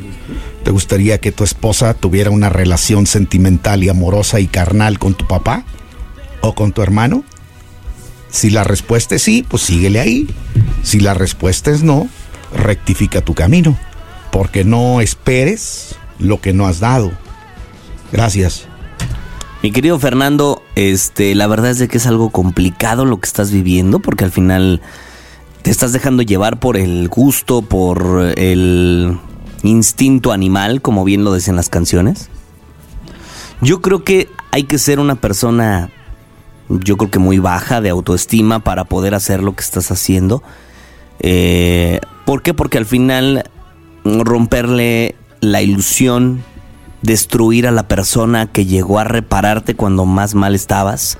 ¿Te 0.63 0.71
gustaría 0.71 1.19
que 1.19 1.31
tu 1.31 1.43
esposa 1.43 1.93
tuviera 1.93 2.29
una 2.29 2.49
relación 2.49 3.05
sentimental 3.05 3.83
y 3.83 3.89
amorosa 3.89 4.39
y 4.39 4.47
carnal 4.47 4.97
con 4.97 5.13
tu 5.13 5.27
papá? 5.27 5.65
¿O 6.41 6.55
con 6.55 6.71
tu 6.71 6.81
hermano? 6.81 7.23
Si 8.29 8.49
la 8.49 8.63
respuesta 8.63 9.15
es 9.15 9.23
sí, 9.23 9.45
pues 9.47 9.63
síguele 9.63 9.99
ahí. 9.99 10.27
Si 10.83 10.99
la 10.99 11.13
respuesta 11.13 11.69
es 11.71 11.83
no, 11.83 12.07
rectifica 12.55 13.21
tu 13.21 13.33
camino. 13.33 13.77
Porque 14.31 14.63
no 14.63 15.01
esperes 15.01 15.95
lo 16.17 16.39
que 16.39 16.53
no 16.53 16.65
has 16.65 16.79
dado. 16.79 17.11
Gracias. 18.13 18.67
Mi 19.61 19.71
querido 19.71 19.99
Fernando, 19.99 20.60
este, 20.75 21.35
la 21.35 21.47
verdad 21.47 21.71
es 21.71 21.79
de 21.79 21.87
que 21.87 21.97
es 21.97 22.07
algo 22.07 22.29
complicado 22.29 23.05
lo 23.05 23.19
que 23.19 23.27
estás 23.27 23.51
viviendo, 23.51 23.99
porque 23.99 24.23
al 24.23 24.31
final 24.31 24.81
te 25.61 25.71
estás 25.71 25.93
dejando 25.93 26.23
llevar 26.23 26.59
por 26.59 26.77
el 26.77 27.07
gusto, 27.09 27.61
por 27.61 28.33
el 28.37 29.17
instinto 29.63 30.31
animal, 30.31 30.81
como 30.81 31.03
bien 31.03 31.23
lo 31.23 31.33
decían 31.33 31.55
las 31.55 31.69
canciones. 31.69 32.29
Yo 33.61 33.81
creo 33.81 34.03
que 34.03 34.27
hay 34.51 34.63
que 34.63 34.79
ser 34.79 34.99
una 34.99 35.15
persona, 35.15 35.91
yo 36.69 36.97
creo 36.97 37.11
que 37.11 37.19
muy 37.19 37.37
baja 37.37 37.79
de 37.79 37.89
autoestima 37.89 38.59
para 38.59 38.85
poder 38.85 39.13
hacer 39.13 39.43
lo 39.43 39.53
que 39.55 39.61
estás 39.61 39.91
haciendo. 39.91 40.41
Eh, 41.19 41.99
¿Por 42.25 42.41
qué? 42.41 42.53
Porque 42.53 42.79
al 42.79 42.85
final 42.85 43.49
romperle 44.03 45.15
la 45.41 45.61
ilusión, 45.61 46.43
destruir 47.01 47.67
a 47.67 47.71
la 47.71 47.87
persona 47.87 48.47
que 48.47 48.65
llegó 48.65 48.99
a 48.99 49.03
repararte 49.03 49.75
cuando 49.75 50.05
más 50.05 50.35
mal 50.35 50.55
estabas, 50.55 51.17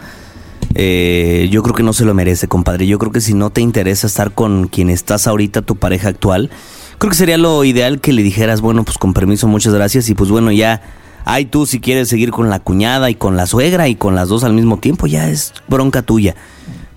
eh, 0.76 1.50
yo 1.52 1.64
creo 1.64 1.76
que 1.76 1.84
no 1.84 1.94
se 1.94 2.06
lo 2.06 2.14
merece, 2.14 2.48
compadre. 2.48 2.88
Yo 2.88 3.00
creo 3.00 3.12
que 3.12 3.22
si 3.22 3.34
no 3.34 3.50
te 3.50 3.62
interesa 3.62 4.08
estar 4.08 4.32
con 4.32 4.68
quien 4.68 4.90
estás 4.90 5.28
ahorita, 5.28 5.62
tu 5.62 5.76
pareja 5.76 6.10
actual, 6.10 6.50
creo 6.98 7.10
que 7.10 7.18
sería 7.18 7.38
lo 7.38 7.64
ideal 7.64 8.00
que 8.00 8.14
le 8.14 8.24
dijeras, 8.24 8.62
bueno, 8.62 8.84
pues 8.84 8.98
con 8.98 9.14
permiso, 9.14 9.48
muchas 9.48 9.74
gracias, 9.74 10.10
y 10.10 10.16
pues 10.16 10.30
bueno, 10.30 10.52
ya, 10.52 10.82
ay 11.26 11.46
tú 11.46 11.66
si 11.66 11.80
quieres 11.80 12.10
seguir 12.10 12.32
con 12.32 12.50
la 12.50 12.60
cuñada 12.60 13.10
y 13.10 13.16
con 13.16 13.38
la 13.38 13.48
suegra 13.48 13.88
y 13.88 13.96
con 13.96 14.16
las 14.16 14.30
dos 14.30 14.44
al 14.44 14.54
mismo 14.54 14.78
tiempo, 14.78 15.08
ya 15.08 15.30
es 15.30 15.54
bronca 15.68 16.02
tuya. 16.04 16.36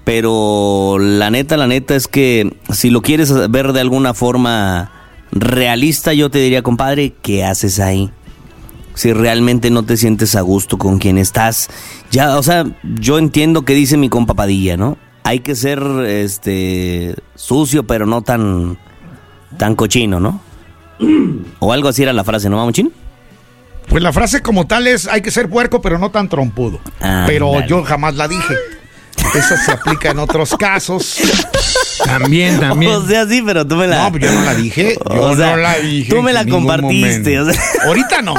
Pero 0.04 0.98
la 1.00 1.30
neta, 1.30 1.56
la 1.56 1.66
neta 1.66 1.96
es 1.96 2.08
que 2.08 2.54
si 2.70 2.90
lo 2.90 3.00
quieres 3.00 3.50
ver 3.50 3.72
de 3.72 3.80
alguna 3.80 4.12
forma 4.12 4.92
realista, 5.32 6.12
yo 6.12 6.30
te 6.30 6.38
diría, 6.38 6.62
compadre, 6.62 7.14
¿qué 7.22 7.42
haces 7.42 7.80
ahí? 7.80 8.10
Si 8.94 9.12
realmente 9.12 9.70
no 9.70 9.82
te 9.82 9.96
sientes 9.96 10.36
a 10.36 10.40
gusto 10.40 10.78
con 10.78 10.98
quien 10.98 11.18
estás, 11.18 11.68
ya, 12.10 12.38
o 12.38 12.42
sea, 12.42 12.64
yo 12.82 13.18
entiendo 13.18 13.64
que 13.64 13.74
dice 13.74 13.96
mi 13.96 14.08
compa 14.08 14.34
Padilla, 14.34 14.76
¿no? 14.76 14.96
Hay 15.24 15.40
que 15.40 15.54
ser, 15.54 15.82
este, 16.06 17.16
sucio, 17.34 17.86
pero 17.86 18.06
no 18.06 18.22
tan, 18.22 18.78
tan 19.58 19.74
cochino, 19.74 20.20
¿no? 20.20 20.40
O 21.58 21.72
algo 21.72 21.88
así 21.88 22.02
era 22.02 22.12
la 22.12 22.24
frase, 22.24 22.48
¿no, 22.48 22.56
mamuchín? 22.56 22.92
Pues 23.88 24.02
la 24.02 24.12
frase 24.12 24.42
como 24.42 24.66
tal 24.66 24.86
es, 24.86 25.06
hay 25.06 25.20
que 25.20 25.30
ser 25.30 25.48
puerco, 25.48 25.82
pero 25.82 25.98
no 25.98 26.10
tan 26.10 26.28
trompudo. 26.28 26.80
Ah, 27.00 27.24
pero 27.26 27.52
dale. 27.52 27.68
yo 27.68 27.82
jamás 27.82 28.14
la 28.14 28.28
dije. 28.28 28.54
Eso 29.34 29.56
se 29.64 29.72
aplica 29.72 30.10
en 30.10 30.18
otros 30.18 30.54
casos. 30.56 31.18
También, 32.04 32.58
también. 32.60 32.92
O 32.92 33.06
sea, 33.06 33.26
sí, 33.26 33.42
pero 33.44 33.66
tú 33.66 33.76
me 33.76 33.86
la. 33.86 34.04
No, 34.04 34.10
pues 34.10 34.24
yo 34.24 34.32
no 34.32 34.42
la 34.42 34.54
dije. 34.54 34.96
Yo 35.14 35.22
O 35.22 35.36
sea, 35.36 35.50
no 35.52 35.56
la 35.58 35.78
dije. 35.78 36.14
tú 36.14 36.22
me 36.22 36.32
la 36.32 36.44
compartiste, 36.44 37.38
momento. 37.38 37.50
o 37.50 37.52
sea. 37.52 37.86
Ahorita 37.86 38.22
no. 38.22 38.34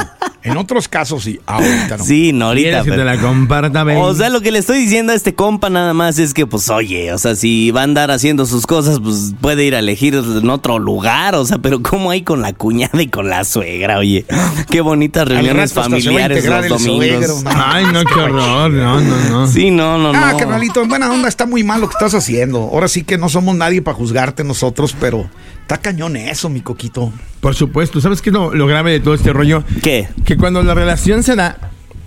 En 0.46 0.56
otros 0.56 0.88
casos 0.88 1.24
sí. 1.24 1.40
Ahorita 1.46 1.96
no. 1.98 2.04
Sí, 2.04 2.32
no, 2.32 2.46
ahorita. 2.46 2.68
¿Quieres 2.68 2.84
que 2.84 2.90
pero- 2.90 3.02
te 3.02 3.16
la 3.16 3.20
comparta, 3.20 3.84
baby? 3.84 3.98
O 4.00 4.14
sea, 4.14 4.28
lo 4.30 4.40
que 4.40 4.50
le 4.52 4.58
estoy 4.58 4.78
diciendo 4.78 5.12
a 5.12 5.16
este 5.16 5.34
compa 5.34 5.68
nada 5.70 5.92
más 5.94 6.18
es 6.18 6.34
que, 6.34 6.46
pues, 6.46 6.68
oye, 6.70 7.12
o 7.12 7.18
sea, 7.18 7.34
si 7.36 7.70
va 7.70 7.80
a 7.80 7.84
andar 7.84 8.10
haciendo 8.10 8.46
sus 8.46 8.66
cosas, 8.66 9.00
pues 9.00 9.34
puede 9.40 9.64
ir 9.64 9.74
a 9.74 9.80
elegir 9.80 10.14
en 10.14 10.48
otro 10.50 10.78
lugar, 10.78 11.34
o 11.34 11.44
sea, 11.44 11.58
pero 11.58 11.82
¿cómo 11.82 12.10
hay 12.10 12.22
con 12.22 12.42
la 12.42 12.52
cuñada 12.52 13.02
y 13.02 13.08
con 13.08 13.28
la 13.28 13.44
suegra, 13.44 13.98
oye? 13.98 14.24
Qué 14.70 14.80
bonitas 14.80 15.26
reuniones 15.28 15.72
familiares 15.72 16.44
los 16.46 16.68
domingos. 16.68 17.42
Ay, 17.46 17.84
no, 17.92 18.04
qué 18.04 18.14
horror. 18.14 18.70
No, 18.70 19.00
no, 19.00 19.16
no. 19.30 19.46
Sí, 19.56 19.70
no, 19.70 19.98
no, 19.98 20.12
Ah, 20.14 20.32
no. 20.32 20.38
carnalito, 20.38 20.82
en 20.82 20.88
buena 20.88 21.10
onda 21.10 21.28
está 21.28 21.46
muy 21.46 21.62
mal 21.64 21.80
lo 21.80 21.88
que 21.88 21.92
estás 21.94 22.14
haciendo. 22.14 22.58
Ahora 22.58 22.88
sí 22.88 23.02
que 23.04 23.16
no 23.18 23.28
somos 23.28 23.54
nadie 23.56 23.82
para 23.82 23.96
juzgarte 23.96 24.44
nosotros, 24.44 24.94
pero 24.98 25.28
está 25.66 25.78
cañón 25.78 26.16
eso, 26.16 26.48
mi 26.48 26.60
coquito. 26.60 27.12
Por 27.40 27.56
supuesto. 27.56 28.00
¿Sabes 28.00 28.22
qué 28.22 28.30
es 28.30 28.34
lo, 28.34 28.54
lo 28.54 28.68
grave 28.68 28.92
de 28.92 29.00
todo 29.00 29.14
este 29.14 29.32
rollo? 29.32 29.64
¿Qué? 29.82 30.08
Que 30.24 30.36
cuando 30.36 30.62
la 30.62 30.74
relación 30.74 31.24
se 31.24 31.34
da, 31.34 31.58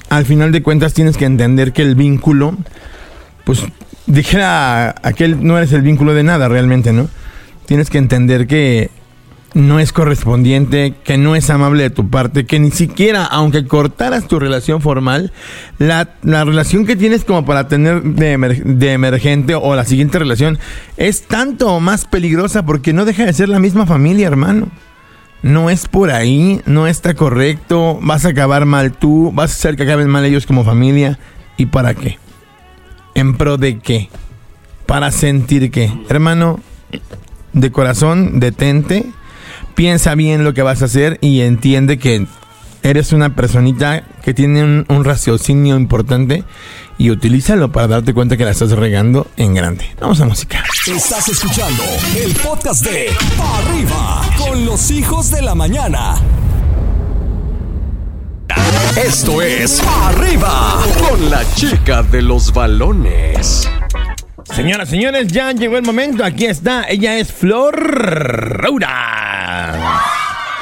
al 0.10 0.26
final 0.26 0.54
de 0.54 0.64
cuentas 0.64 0.94
tienes 0.94 1.18
que 1.18 1.26
entender 1.26 1.74
que 1.74 1.82
el 1.82 1.96
vínculo, 1.96 2.58
pues 3.44 3.64
dijera 4.06 4.96
aquel, 5.04 5.46
no 5.46 5.58
eres 5.58 5.74
el 5.74 5.82
vínculo 5.82 6.14
de 6.14 6.24
nada 6.24 6.48
realmente, 6.48 6.94
¿no? 6.94 7.10
Tienes 7.66 7.90
que 7.90 7.98
entender 7.98 8.48
que 8.48 8.92
no 9.54 9.80
es 9.80 9.92
correspondiente, 9.92 10.94
que 11.04 11.18
no 11.18 11.36
es 11.36 11.50
amable 11.50 11.84
de 11.84 11.90
tu 11.90 12.10
parte, 12.10 12.46
que 12.46 12.60
ni 12.60 12.72
siquiera, 12.72 13.26
aunque 13.26 13.66
cortaras 13.66 14.28
tu 14.28 14.40
relación 14.40 14.82
formal, 14.82 15.32
la, 15.78 16.16
la 16.22 16.44
relación 16.44 16.86
que 16.86 16.96
tienes 16.96 17.26
como 17.26 17.46
para 17.46 17.68
tener 17.68 18.04
de, 18.04 18.38
de 18.38 18.92
emergente 18.94 19.56
o 19.56 19.76
la 19.76 19.86
siguiente 19.86 20.20
relación 20.20 20.60
es 20.98 21.24
tanto 21.24 21.74
o 21.74 21.80
más 21.80 22.06
peligrosa 22.06 22.66
porque 22.66 22.94
no 22.94 23.06
deja 23.06 23.26
de 23.26 23.34
ser 23.34 23.50
la 23.50 23.60
misma 23.60 23.86
familia, 23.86 24.28
hermano. 24.28 24.70
No 25.42 25.70
es 25.70 25.88
por 25.88 26.12
ahí, 26.12 26.62
no 26.66 26.86
está 26.86 27.14
correcto, 27.14 27.98
vas 28.02 28.26
a 28.26 28.30
acabar 28.30 28.66
mal 28.66 28.92
tú, 28.92 29.32
vas 29.34 29.52
a 29.52 29.54
hacer 29.54 29.76
que 29.78 29.84
acaben 29.84 30.10
mal 30.10 30.26
ellos 30.26 30.46
como 30.46 30.66
familia. 30.66 31.18
¿Y 31.56 31.68
para 31.68 31.94
qué? 31.94 32.20
¿En 33.16 33.36
pro 33.36 33.58
de 33.58 33.80
qué? 33.80 34.10
Para 34.86 35.12
sentir 35.12 35.72
qué. 35.72 35.92
Hermano, 36.10 36.60
de 37.54 37.72
corazón, 37.72 38.40
detente, 38.40 39.06
piensa 39.80 40.14
bien 40.14 40.44
lo 40.44 40.54
que 40.54 40.62
vas 40.62 40.82
a 40.82 40.86
hacer 40.86 41.20
y 41.22 41.40
entiende 41.40 41.98
que 41.98 42.28
eres 42.84 43.14
una 43.14 43.34
personita 43.34 44.04
que 44.22 44.34
tiene 44.34 44.84
un, 44.86 45.06
raciocinio 45.06 45.78
importante 45.78 46.44
y 46.98 47.12
utilízalo 47.12 47.72
para 47.72 47.88
darte 47.88 48.14
cuenta 48.14 48.36
que 48.36 48.44
la 48.44 48.52
estás 48.52 48.72
regando 48.72 49.28
en 49.38 49.54
grande. 49.54 49.90
Vamos 50.02 50.20
a 50.20 50.26
música. 50.26 50.66
Estás 50.86 51.30
escuchando 51.30 51.82
el 52.18 52.34
podcast 52.34 52.86
de 52.86 53.08
Pa' 53.38 53.58
Arriba 53.60 54.22
con 54.38 54.66
los 54.66 54.92
hijos 54.92 55.32
de 55.32 55.44
la 55.44 55.56
mañana. 55.56 56.18
Esto 59.02 59.42
es 59.42 59.80
Pa' 59.80 60.10
Arriba 60.10 60.84
con 61.10 61.30
la 61.30 61.50
chica 61.56 62.04
de 62.04 62.22
los 62.22 62.52
balones. 62.52 63.70
Señoras, 64.54 64.90
señores, 64.90 65.28
ya 65.28 65.52
llegó 65.52 65.78
el 65.78 65.84
momento. 65.84 66.24
Aquí 66.24 66.46
está. 66.46 66.86
Ella 66.90 67.18
es 67.18 67.32
Flor 67.32 67.76
Raura. 68.62 70.02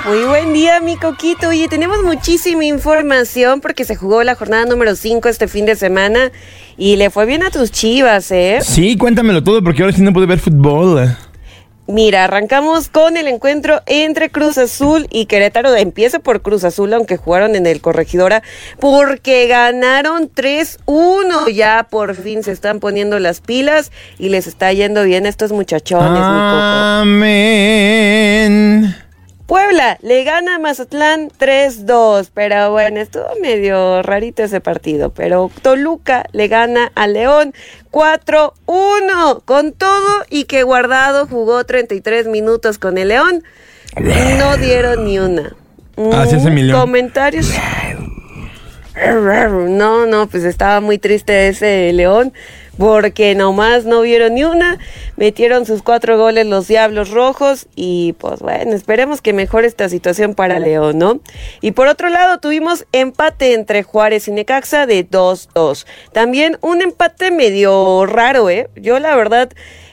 Muy 0.05 0.23
buen 0.23 0.53
día, 0.53 0.79
mi 0.79 0.97
coquito. 0.97 1.49
Oye, 1.49 1.67
tenemos 1.67 2.03
muchísima 2.03 2.63
información 2.65 3.59
porque 3.59 3.85
se 3.85 3.95
jugó 3.95 4.23
la 4.23 4.35
jornada 4.35 4.65
número 4.65 4.95
5 4.95 5.27
este 5.29 5.47
fin 5.47 5.65
de 5.65 5.75
semana 5.75 6.31
y 6.77 6.95
le 6.95 7.09
fue 7.09 7.25
bien 7.25 7.43
a 7.43 7.49
tus 7.49 7.71
chivas, 7.71 8.31
¿eh? 8.31 8.59
Sí, 8.61 8.97
cuéntamelo 8.97 9.43
todo 9.43 9.63
porque 9.63 9.81
ahora 9.81 9.95
sí 9.95 10.01
no 10.01 10.13
puedo 10.13 10.27
ver 10.27 10.39
fútbol. 10.39 11.17
Mira, 11.87 12.25
arrancamos 12.25 12.89
con 12.89 13.15
el 13.15 13.29
encuentro 13.29 13.81
entre 13.85 14.29
Cruz 14.29 14.57
Azul 14.57 15.07
y 15.09 15.25
Querétaro. 15.25 15.73
Empieza 15.73 16.19
por 16.19 16.41
Cruz 16.41 16.65
Azul, 16.65 16.93
aunque 16.93 17.15
jugaron 17.15 17.55
en 17.55 17.65
el 17.65 17.79
Corregidora, 17.79 18.43
porque 18.79 19.47
ganaron 19.47 20.29
3-1. 20.29 21.49
Ya 21.53 21.87
por 21.89 22.15
fin 22.15 22.43
se 22.43 22.51
están 22.51 22.81
poniendo 22.81 23.19
las 23.19 23.39
pilas 23.39 23.93
y 24.19 24.27
les 24.27 24.47
está 24.47 24.73
yendo 24.73 25.03
bien 25.03 25.25
a 25.25 25.29
estos 25.29 25.53
muchachones, 25.53 26.11
mi 26.11 26.17
coco. 26.17 27.05
Puebla 29.47 29.97
le 30.01 30.25
gana 30.25 30.55
a 30.55 30.59
Mazatlán 30.59 31.29
3-2, 31.29 32.31
pero 32.33 32.71
bueno, 32.71 32.99
estuvo 32.99 33.27
medio 33.41 34.01
rarito 34.03 34.43
ese 34.43 34.59
partido, 34.59 35.11
pero 35.11 35.49
Toluca 35.61 36.25
le 36.33 36.49
gana 36.49 36.91
a 36.95 37.07
León 37.07 37.53
4-1, 37.91 39.43
con 39.45 39.71
todo 39.71 40.25
y 40.29 40.43
que 40.43 40.63
Guardado 40.63 41.27
jugó 41.27 41.63
33 41.63 42.27
minutos 42.27 42.77
con 42.77 42.97
el 42.97 43.07
León, 43.07 43.41
no 44.37 44.57
dieron 44.57 45.05
ni 45.05 45.17
una. 45.17 45.55
Así 46.13 46.35
es, 46.35 46.45
Emilio. 46.45 46.77
Comentarios. 46.77 47.49
No, 49.69 50.05
no, 50.05 50.27
pues 50.27 50.43
estaba 50.43 50.81
muy 50.81 50.97
triste 50.97 51.47
ese 51.47 51.91
León 51.93 52.33
porque 52.77 53.33
nomás 53.33 53.85
no 53.85 54.01
vieron 54.01 54.35
ni 54.35 54.43
una, 54.43 54.77
metieron 55.15 55.65
sus 55.65 55.81
cuatro 55.81 56.17
goles 56.17 56.45
los 56.45 56.67
Diablos 56.67 57.09
Rojos 57.09 57.67
y 57.75 58.13
pues 58.19 58.39
bueno, 58.39 58.73
esperemos 58.73 59.21
que 59.21 59.33
mejore 59.33 59.67
esta 59.67 59.89
situación 59.89 60.35
para 60.35 60.59
León, 60.59 60.99
¿no? 60.99 61.19
Y 61.61 61.71
por 61.71 61.87
otro 61.87 62.09
lado 62.09 62.39
tuvimos 62.39 62.85
empate 62.91 63.53
entre 63.53 63.81
Juárez 63.81 64.27
y 64.27 64.31
Necaxa 64.31 64.85
de 64.85 65.09
2-2. 65.09 65.85
También 66.11 66.57
un 66.61 66.81
empate 66.81 67.31
medio 67.31 68.05
raro, 68.05 68.49
¿eh? 68.49 68.69
Yo 68.75 68.99
la 68.99 69.15
verdad... 69.15 69.49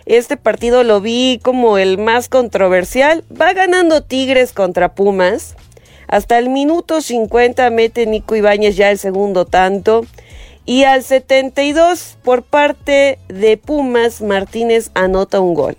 Este 0.06 0.36
partido 0.36 0.84
lo 0.84 1.00
vi 1.00 1.40
como 1.42 1.78
el 1.78 1.96
más 1.96 2.28
controversial. 2.28 3.24
Va 3.40 3.54
ganando 3.54 4.02
Tigres 4.02 4.52
contra 4.52 4.94
Pumas. 4.94 5.56
Hasta 6.08 6.38
el 6.38 6.48
minuto 6.48 7.00
50 7.00 7.70
mete 7.70 8.06
Nico 8.06 8.36
Ibáñez 8.36 8.76
ya 8.76 8.90
el 8.90 8.98
segundo 8.98 9.44
tanto. 9.44 10.04
Y 10.66 10.84
al 10.84 11.02
72 11.02 12.16
por 12.22 12.42
parte 12.42 13.18
de 13.28 13.56
Pumas, 13.56 14.22
Martínez 14.22 14.90
anota 14.94 15.40
un 15.40 15.54
gol. 15.54 15.76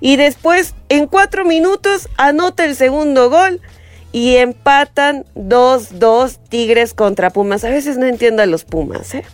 Y 0.00 0.16
después, 0.16 0.74
en 0.88 1.06
cuatro 1.06 1.44
minutos, 1.44 2.08
anota 2.16 2.64
el 2.64 2.76
segundo 2.76 3.28
gol. 3.28 3.60
Y 4.12 4.36
empatan 4.36 5.24
2-2 5.36 6.38
Tigres 6.48 6.94
contra 6.94 7.30
Pumas. 7.30 7.64
A 7.64 7.70
veces 7.70 7.96
no 7.96 8.06
entiendo 8.06 8.42
a 8.42 8.46
los 8.46 8.64
Pumas, 8.64 9.14
¿eh? 9.14 9.24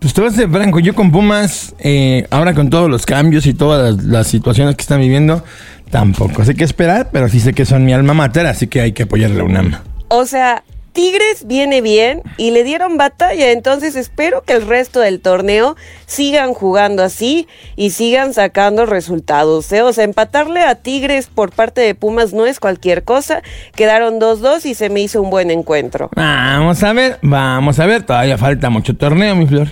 Pues 0.00 0.14
te 0.14 0.24
a 0.24 0.30
ser 0.30 0.48
franco, 0.48 0.80
yo 0.80 0.94
con 0.94 1.12
Pumas, 1.12 1.74
eh, 1.78 2.26
ahora 2.30 2.54
con 2.54 2.70
todos 2.70 2.88
los 2.88 3.04
cambios 3.04 3.44
y 3.44 3.52
todas 3.52 3.96
las, 3.96 4.04
las 4.04 4.26
situaciones 4.28 4.74
que 4.74 4.80
están 4.80 4.98
viviendo, 4.98 5.44
tampoco 5.90 6.42
sé 6.42 6.54
qué 6.54 6.64
esperar, 6.64 7.10
pero 7.12 7.28
sí 7.28 7.38
sé 7.38 7.52
que 7.52 7.66
son 7.66 7.84
mi 7.84 7.92
alma 7.92 8.14
mater, 8.14 8.46
así 8.46 8.66
que 8.66 8.80
hay 8.80 8.92
que 8.92 9.02
apoyar 9.02 9.30
a 9.38 9.44
UNAM. 9.44 9.76
O 10.08 10.24
sea, 10.24 10.64
Tigres 10.92 11.46
viene 11.46 11.82
bien 11.82 12.22
y 12.36 12.50
le 12.50 12.64
dieron 12.64 12.96
batalla, 12.96 13.52
entonces 13.52 13.94
espero 13.94 14.42
que 14.42 14.54
el 14.54 14.66
resto 14.66 15.00
del 15.00 15.20
torneo 15.20 15.76
sigan 16.06 16.54
jugando 16.54 17.02
así 17.02 17.46
y 17.76 17.90
sigan 17.90 18.34
sacando 18.34 18.86
resultados. 18.86 19.70
¿eh? 19.72 19.82
O 19.82 19.92
sea, 19.92 20.04
empatarle 20.04 20.62
a 20.62 20.76
Tigres 20.76 21.28
por 21.28 21.52
parte 21.52 21.80
de 21.80 21.94
Pumas 21.94 22.32
no 22.32 22.46
es 22.46 22.58
cualquier 22.58 23.04
cosa. 23.04 23.42
Quedaron 23.76 24.18
2-2 24.18 24.64
y 24.64 24.74
se 24.74 24.90
me 24.90 25.00
hizo 25.00 25.22
un 25.22 25.30
buen 25.30 25.50
encuentro. 25.50 26.10
Vamos 26.16 26.82
a 26.82 26.92
ver, 26.92 27.18
vamos 27.22 27.78
a 27.78 27.86
ver, 27.86 28.02
todavía 28.02 28.36
falta 28.36 28.70
mucho 28.70 28.96
torneo, 28.96 29.36
mi 29.36 29.46
flor. 29.46 29.68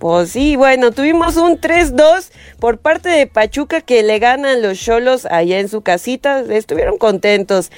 Pues 0.00 0.30
sí, 0.30 0.56
bueno, 0.56 0.92
tuvimos 0.92 1.36
un 1.36 1.60
3-2 1.60 2.30
por 2.58 2.78
parte 2.78 3.10
de 3.10 3.26
Pachuca 3.26 3.82
que 3.82 4.02
le 4.02 4.18
ganan 4.18 4.62
los 4.62 4.80
Cholos 4.80 5.26
allá 5.26 5.60
en 5.60 5.68
su 5.68 5.82
casita. 5.82 6.40
Estuvieron 6.40 6.96
contentos. 6.96 7.70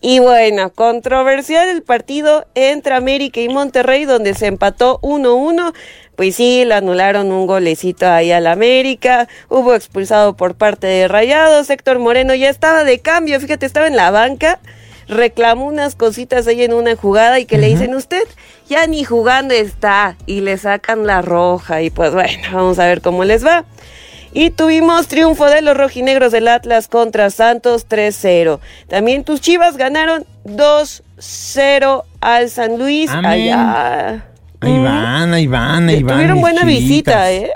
Y 0.00 0.18
bueno, 0.18 0.70
controversial 0.70 1.68
el 1.68 1.84
partido 1.84 2.46
entre 2.56 2.94
América 2.94 3.40
y 3.40 3.48
Monterrey, 3.48 4.06
donde 4.06 4.34
se 4.34 4.46
empató 4.46 4.98
1-1. 5.02 5.72
Pues 6.16 6.34
sí, 6.34 6.64
le 6.64 6.74
anularon 6.74 7.30
un 7.30 7.46
golecito 7.46 8.08
ahí 8.08 8.32
al 8.32 8.48
América. 8.48 9.28
Hubo 9.48 9.76
expulsado 9.76 10.36
por 10.36 10.56
parte 10.56 10.88
de 10.88 11.06
Rayados. 11.06 11.70
Héctor 11.70 12.00
Moreno 12.00 12.34
ya 12.34 12.50
estaba 12.50 12.82
de 12.82 12.98
cambio, 12.98 13.38
fíjate, 13.38 13.66
estaba 13.66 13.86
en 13.86 13.94
la 13.94 14.10
banca 14.10 14.58
reclamó 15.08 15.66
unas 15.66 15.94
cositas 15.94 16.46
ahí 16.46 16.62
en 16.62 16.72
una 16.72 16.94
jugada 16.96 17.38
y 17.38 17.44
que 17.46 17.58
le 17.58 17.68
dicen, 17.68 17.94
usted 17.94 18.24
ya 18.68 18.86
ni 18.86 19.04
jugando 19.04 19.54
está 19.54 20.16
y 20.26 20.40
le 20.40 20.58
sacan 20.58 21.06
la 21.06 21.22
roja 21.22 21.82
y 21.82 21.90
pues 21.90 22.12
bueno, 22.12 22.42
vamos 22.52 22.78
a 22.78 22.86
ver 22.86 23.00
cómo 23.00 23.24
les 23.24 23.44
va. 23.44 23.64
Y 24.34 24.50
tuvimos 24.50 25.08
triunfo 25.08 25.46
de 25.46 25.62
los 25.62 25.74
rojinegros 25.76 26.32
del 26.32 26.48
Atlas 26.48 26.86
contra 26.86 27.30
Santos 27.30 27.88
3-0. 27.88 28.60
También 28.86 29.24
tus 29.24 29.40
chivas 29.40 29.78
ganaron 29.78 30.26
2-0 30.44 32.04
al 32.20 32.50
San 32.50 32.78
Luis. 32.78 33.10
Amén. 33.10 33.24
Allá. 33.26 34.24
Ahí 34.60 34.78
van, 34.78 35.32
ahí 35.34 35.46
van, 35.46 35.88
ahí 35.88 36.02
van. 36.02 36.16
Tuvieron 36.16 36.40
buena 36.40 36.64
visita, 36.64 37.30
¿eh? 37.32 37.50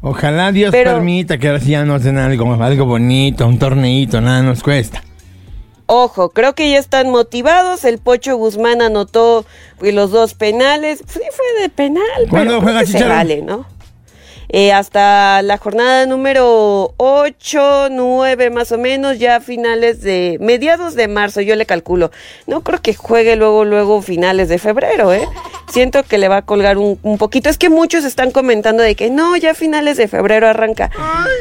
Ojalá 0.00 0.52
Dios 0.52 0.70
Pero- 0.70 0.94
permita 0.94 1.38
que 1.38 1.48
ahora 1.48 1.60
sí 1.60 1.70
ya 1.72 1.84
nos 1.84 2.04
den 2.04 2.18
algo, 2.18 2.54
algo 2.62 2.84
bonito, 2.86 3.46
un 3.46 3.58
torneito, 3.58 4.20
nada 4.20 4.42
nos 4.42 4.62
cuesta. 4.62 5.02
Ojo, 5.90 6.28
creo 6.28 6.54
que 6.54 6.70
ya 6.70 6.78
están 6.78 7.08
motivados. 7.08 7.82
El 7.84 7.96
Pocho 7.96 8.36
Guzmán 8.36 8.82
anotó 8.82 9.46
pues, 9.78 9.94
los 9.94 10.10
dos 10.10 10.34
penales. 10.34 10.98
Sí, 11.08 11.20
fue 11.32 11.62
de 11.62 11.70
penal. 11.70 12.04
¿Cuándo 12.28 12.60
pero 12.60 12.60
juega 12.60 12.84
se 12.84 13.02
vale, 13.04 13.40
¿no? 13.40 13.64
Eh, 14.50 14.72
hasta 14.72 15.42
la 15.42 15.58
jornada 15.58 16.06
número 16.06 16.94
8, 16.96 17.88
9 17.90 18.50
más 18.50 18.72
o 18.72 18.78
menos, 18.78 19.18
ya 19.18 19.40
finales 19.40 20.00
de 20.00 20.38
mediados 20.40 20.94
de 20.94 21.06
marzo, 21.06 21.40
yo 21.42 21.54
le 21.54 21.66
calculo. 21.66 22.10
No 22.46 22.62
creo 22.62 22.80
que 22.80 22.94
juegue 22.94 23.36
luego, 23.36 23.64
luego 23.64 24.00
finales 24.00 24.48
de 24.48 24.58
febrero, 24.58 25.12
¿eh? 25.12 25.28
Siento 25.68 26.02
que 26.02 26.16
le 26.16 26.28
va 26.28 26.38
a 26.38 26.42
colgar 26.42 26.78
un, 26.78 26.98
un 27.02 27.18
poquito. 27.18 27.50
Es 27.50 27.58
que 27.58 27.68
muchos 27.68 28.04
están 28.04 28.30
comentando 28.30 28.82
de 28.82 28.94
que 28.94 29.10
no, 29.10 29.36
ya 29.36 29.54
finales 29.54 29.98
de 29.98 30.08
febrero 30.08 30.48
arranca. 30.48 30.90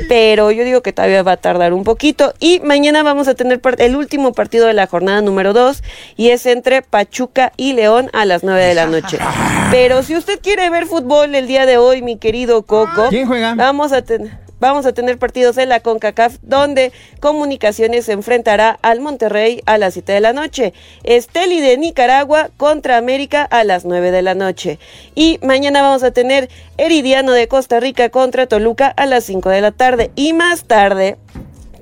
Pero 0.10 0.52
yo 0.52 0.66
digo 0.66 0.82
que 0.82 0.92
todavía 0.92 1.24
va 1.24 1.34
a 1.34 1.38
tardar 1.38 1.72
un 1.72 1.86
poquito. 1.86 2.34
Y 2.42 2.60
mañana 2.60 3.04
vamos 3.04 3.30
a 3.30 3.36
tener 3.36 3.62
el 3.78 3.96
último 3.96 4.34
partido 4.34 4.68
de 4.68 4.74
la 4.74 4.88
jornada 4.88 5.22
número 5.22 5.54
2 5.54 5.82
y 6.18 6.32
es 6.32 6.46
entre 6.46 6.82
Pachuca 6.82 7.54
y 7.56 7.72
León 7.72 8.10
a 8.12 8.26
las 8.26 8.44
9 8.44 8.66
de 8.66 8.76
la 8.76 8.86
noche. 8.86 9.18
Pero 9.72 10.04
si 10.04 10.18
usted 10.18 10.40
quiere 10.42 10.70
ver 10.70 10.88
fútbol 10.88 11.34
el 11.34 11.48
día 11.48 11.66
de 11.66 11.78
hoy, 11.78 12.02
mi 12.02 12.18
querido 12.18 12.64
Coco, 12.64 12.97
¿Quién 13.10 13.28
juega? 13.28 13.56
Vamos 13.56 13.92
a 13.92 14.02
tener. 14.02 14.48
Vamos 14.60 14.88
a 14.88 14.92
tener 14.92 15.20
partidos 15.20 15.60
en 15.60 15.70
la 15.70 15.82
CONCACAF 15.82 16.38
donde 16.42 16.92
Comunicaciones 17.20 18.06
se 18.06 18.14
enfrentará 18.14 18.80
al 18.82 19.02
Monterrey 19.02 19.62
a 19.68 19.78
las 19.78 19.94
7 19.94 20.14
de 20.14 20.20
la 20.20 20.34
noche. 20.34 20.74
Esteli 21.04 21.62
de 21.62 21.78
Nicaragua 21.78 22.50
contra 22.58 22.98
América 22.98 23.44
a 23.44 23.64
las 23.64 23.86
9 23.86 24.10
de 24.10 24.24
la 24.24 24.34
noche. 24.34 24.80
Y 25.14 25.38
mañana 25.44 25.84
vamos 25.84 26.02
a 26.02 26.10
tener 26.10 26.50
Heridiano 26.78 27.34
de 27.34 27.48
Costa 27.48 27.80
Rica 27.80 28.10
contra 28.10 28.48
Toluca 28.48 28.88
a 28.88 29.06
las 29.06 29.26
5 29.26 29.48
de 29.50 29.62
la 29.62 29.72
tarde. 29.72 30.10
Y 30.16 30.34
más 30.34 30.64
tarde, 30.64 31.18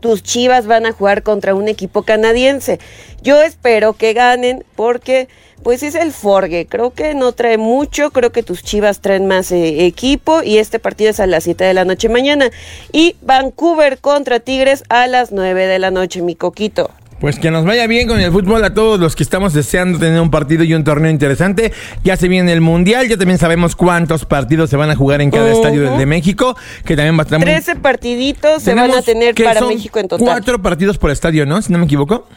tus 0.02 0.22
Chivas 0.22 0.68
van 0.68 0.86
a 0.86 0.92
jugar 0.92 1.24
contra 1.24 1.56
un 1.56 1.70
equipo 1.70 2.04
canadiense. 2.04 2.80
Yo 3.22 3.42
espero 3.42 3.94
que 3.94 4.12
ganen 4.12 4.66
porque 4.76 5.30
pues 5.64 5.84
es 5.84 5.96
el 5.96 6.12
Forge. 6.12 6.68
Creo 6.68 6.92
que 6.94 7.14
no 7.16 7.32
trae 7.32 7.58
mucho, 7.58 8.12
creo 8.12 8.32
que 8.32 8.44
tus 8.44 8.64
Chivas 8.64 9.02
traen 9.02 9.28
más 9.28 9.52
eh, 9.52 9.86
equipo 9.86 10.44
y 10.44 10.58
este 10.58 10.80
partido 10.80 11.10
es 11.10 11.20
a 11.20 11.28
las 11.28 11.44
7 11.46 11.64
de 11.64 11.74
la 11.74 11.86
noche 11.86 12.10
mañana. 12.10 12.50
Y 12.92 13.16
Vancouver 13.22 13.98
contra 14.00 14.40
Tigres 14.40 14.84
a 14.90 15.08
las 15.08 15.32
9 15.32 15.66
de 15.68 15.80
la 15.80 15.92
noche, 15.92 16.22
mi 16.22 16.36
coquito. 16.36 16.92
Pues 17.20 17.40
que 17.40 17.50
nos 17.50 17.64
vaya 17.66 17.88
bien 17.88 18.10
con 18.10 18.20
el 18.20 18.30
fútbol 18.32 18.64
a 18.66 18.74
todos 18.74 19.00
los 19.00 19.16
que 19.16 19.24
estamos 19.24 19.54
deseando 19.54 19.98
tener 19.98 20.20
un 20.20 20.30
partido 20.30 20.66
y 20.66 20.74
un 20.74 20.84
torneo 20.84 21.10
interesante. 21.10 21.72
Ya 22.04 22.18
se 22.18 22.28
viene 22.28 22.52
el 22.52 22.60
Mundial, 22.60 23.08
ya 23.08 23.18
también 23.18 23.40
sabemos 23.40 23.76
cuántos 23.76 24.26
partidos 24.26 24.70
se 24.70 24.76
van 24.76 24.90
a 24.92 24.96
jugar 24.98 25.22
en 25.22 25.32
cada 25.32 25.50
estadio 25.50 25.98
de 25.98 26.06
México, 26.06 26.58
que 26.84 26.96
también 26.98 27.18
va 27.18 27.22
a 27.22 27.24
estar 27.24 27.40
muy- 27.40 27.46
13 27.46 27.78
partiditos 27.78 28.62
se 28.62 28.76
van 28.76 28.92
a 28.92 29.02
tener 29.02 29.34
para 29.34 29.62
México 29.62 29.98
en 30.00 30.10
total. 30.10 30.28
Cuatro 30.28 30.62
partidos 30.62 30.98
por 30.98 31.10
estadio, 31.10 31.46
¿no? 31.46 31.62
Si 31.62 31.72
no 31.72 31.80
me 31.80 31.86
equivoco. 31.86 32.28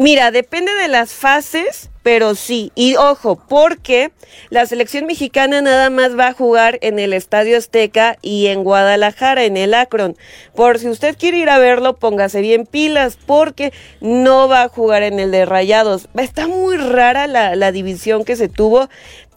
Mira, 0.00 0.30
depende 0.30 0.72
de 0.76 0.86
las 0.86 1.12
fases, 1.12 1.90
pero 2.04 2.36
sí. 2.36 2.70
Y 2.76 2.94
ojo, 2.94 3.34
porque 3.48 4.12
la 4.48 4.64
selección 4.64 5.06
mexicana 5.06 5.60
nada 5.60 5.90
más 5.90 6.16
va 6.16 6.28
a 6.28 6.32
jugar 6.32 6.78
en 6.82 7.00
el 7.00 7.12
Estadio 7.12 7.58
Azteca 7.58 8.16
y 8.22 8.46
en 8.46 8.62
Guadalajara, 8.62 9.42
en 9.42 9.56
el 9.56 9.74
Akron. 9.74 10.16
Por 10.54 10.78
si 10.78 10.88
usted 10.88 11.18
quiere 11.18 11.38
ir 11.38 11.50
a 11.50 11.58
verlo, 11.58 11.96
póngase 11.96 12.40
bien 12.42 12.64
pilas, 12.64 13.18
porque 13.26 13.72
no 14.00 14.46
va 14.46 14.62
a 14.62 14.68
jugar 14.68 15.02
en 15.02 15.18
el 15.18 15.32
de 15.32 15.44
Rayados. 15.46 16.08
Está 16.16 16.46
muy 16.46 16.76
rara 16.76 17.26
la, 17.26 17.56
la 17.56 17.72
división 17.72 18.24
que 18.24 18.36
se 18.36 18.48
tuvo. 18.48 18.88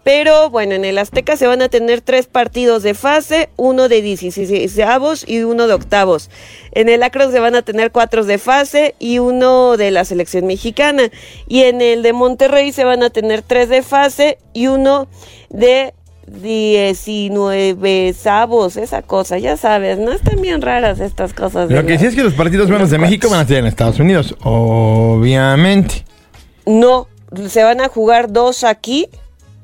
Pero 0.04 0.50
bueno, 0.50 0.74
en 0.74 0.84
el 0.84 0.98
Azteca 0.98 1.38
se 1.38 1.46
van 1.46 1.62
a 1.62 1.70
tener 1.70 2.02
tres 2.02 2.26
partidos 2.26 2.82
de 2.82 2.96
fase, 2.96 3.50
uno 3.56 3.88
de 3.88 4.02
16 4.02 4.76
y 5.28 5.40
uno 5.44 5.68
de 5.68 5.74
octavos. 5.74 6.30
En 6.72 6.90
el 6.90 7.04
Acron 7.04 7.32
se 7.32 7.40
van 7.40 7.54
a 7.56 7.62
tener 7.62 7.92
cuatro 7.92 8.26
de 8.26 8.40
fase 8.40 8.96
y 8.98 9.20
uno 9.20 9.78
de 9.78 9.92
la 9.92 10.04
selección 10.04 10.48
mexicana. 10.48 11.04
Y 11.48 11.62
en 11.64 11.82
el 11.82 12.02
de 12.02 12.14
Monterrey 12.14 12.72
se 12.72 12.84
van 12.84 13.04
a 13.04 13.12
tener 13.12 13.44
tres 13.44 13.70
de 13.70 13.84
fase 13.84 14.40
y 14.54 14.68
uno 14.68 15.08
de 15.50 15.94
19 16.26 18.16
avos, 18.26 18.78
esa 18.78 19.02
cosa, 19.02 19.38
ya 19.38 19.58
sabes, 19.58 19.98
no 20.00 20.12
están 20.14 20.42
bien 20.42 20.62
raras 20.62 21.00
estas 21.00 21.34
cosas. 21.34 21.70
Lo 21.70 21.86
que 21.86 21.94
la- 21.94 22.00
sí 22.00 22.06
es 22.08 22.16
que 22.16 22.24
los 22.24 22.34
partidos 22.34 22.70
buenos 22.70 22.90
de 22.90 22.98
México 22.98 23.30
van 23.30 23.42
a 23.42 23.48
ser 23.48 23.58
en 23.58 23.66
Estados 23.68 24.00
Unidos, 24.00 24.36
obviamente. 24.44 26.06
No, 26.66 27.08
se 27.50 27.64
van 27.64 27.82
a 27.82 27.88
jugar 27.90 28.32
dos 28.32 28.64
aquí, 28.64 29.08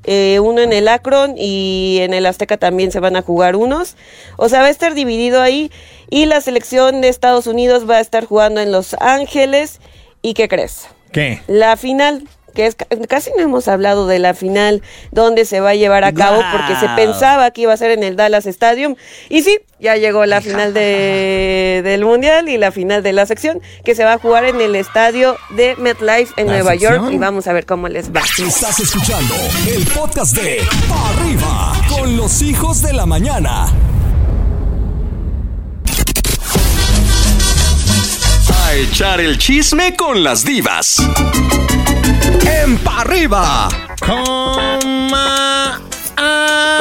eh, 0.07 0.39
uno 0.39 0.61
en 0.61 0.73
el 0.73 0.87
Akron 0.87 1.35
y 1.37 1.99
en 2.01 2.13
el 2.13 2.25
Azteca 2.25 2.57
también 2.57 2.91
se 2.91 2.99
van 2.99 3.15
a 3.15 3.21
jugar 3.21 3.55
unos. 3.55 3.95
O 4.37 4.49
sea, 4.49 4.61
va 4.61 4.67
a 4.67 4.69
estar 4.69 4.93
dividido 4.93 5.41
ahí 5.41 5.69
y 6.09 6.25
la 6.25 6.41
selección 6.41 7.01
de 7.01 7.09
Estados 7.09 7.45
Unidos 7.45 7.87
va 7.87 7.97
a 7.97 7.99
estar 7.99 8.25
jugando 8.25 8.61
en 8.61 8.71
Los 8.71 8.95
Ángeles. 8.99 9.79
¿Y 10.21 10.33
qué 10.33 10.47
crees? 10.47 10.87
¿Qué? 11.11 11.41
La 11.47 11.75
final, 11.77 12.23
que 12.57 12.65
es 12.65 12.75
casi 13.07 13.29
no 13.37 13.43
hemos 13.43 13.67
hablado 13.67 14.07
de 14.07 14.17
la 14.17 14.33
final, 14.33 14.81
donde 15.11 15.45
se 15.45 15.59
va 15.59 15.69
a 15.69 15.75
llevar 15.75 16.03
a 16.03 16.11
cabo, 16.11 16.41
porque 16.51 16.75
se 16.75 16.89
pensaba 16.95 17.51
que 17.51 17.61
iba 17.61 17.71
a 17.73 17.77
ser 17.77 17.91
en 17.91 18.01
el 18.01 18.15
Dallas 18.15 18.47
Stadium. 18.47 18.95
Y 19.29 19.43
sí, 19.43 19.59
ya 19.79 19.95
llegó 19.95 20.25
la 20.25 20.41
final 20.41 20.73
de, 20.73 21.81
del 21.83 22.03
Mundial 22.03 22.49
y 22.49 22.57
la 22.57 22.71
final 22.71 23.03
de 23.03 23.13
la 23.13 23.27
sección, 23.27 23.61
que 23.85 23.93
se 23.93 24.03
va 24.03 24.13
a 24.13 24.17
jugar 24.17 24.45
en 24.45 24.59
el 24.59 24.75
estadio 24.75 25.37
de 25.55 25.75
MetLife 25.75 26.33
en 26.37 26.47
¿La 26.47 26.53
Nueva 26.53 26.73
York. 26.73 27.11
Y 27.11 27.19
vamos 27.19 27.45
a 27.45 27.53
ver 27.53 27.67
cómo 27.67 27.89
les 27.89 28.11
va. 28.11 28.21
Estás 28.21 28.79
escuchando 28.79 29.35
el 29.67 29.85
podcast 29.85 30.35
de 30.35 30.63
Pa' 30.89 31.09
Arriba 31.09 31.73
con 31.89 32.17
los 32.17 32.41
hijos 32.41 32.81
de 32.81 32.93
la 32.93 33.05
mañana. 33.05 33.67
A 38.51 38.73
echar 38.73 39.21
el 39.21 39.37
chisme 39.37 39.95
con 39.95 40.23
las 40.23 40.43
divas. 40.43 40.97
En 42.07 42.77
Pa' 42.79 43.01
Arriba. 43.01 43.67
Coma. 43.99 45.79
ah. 46.17 46.79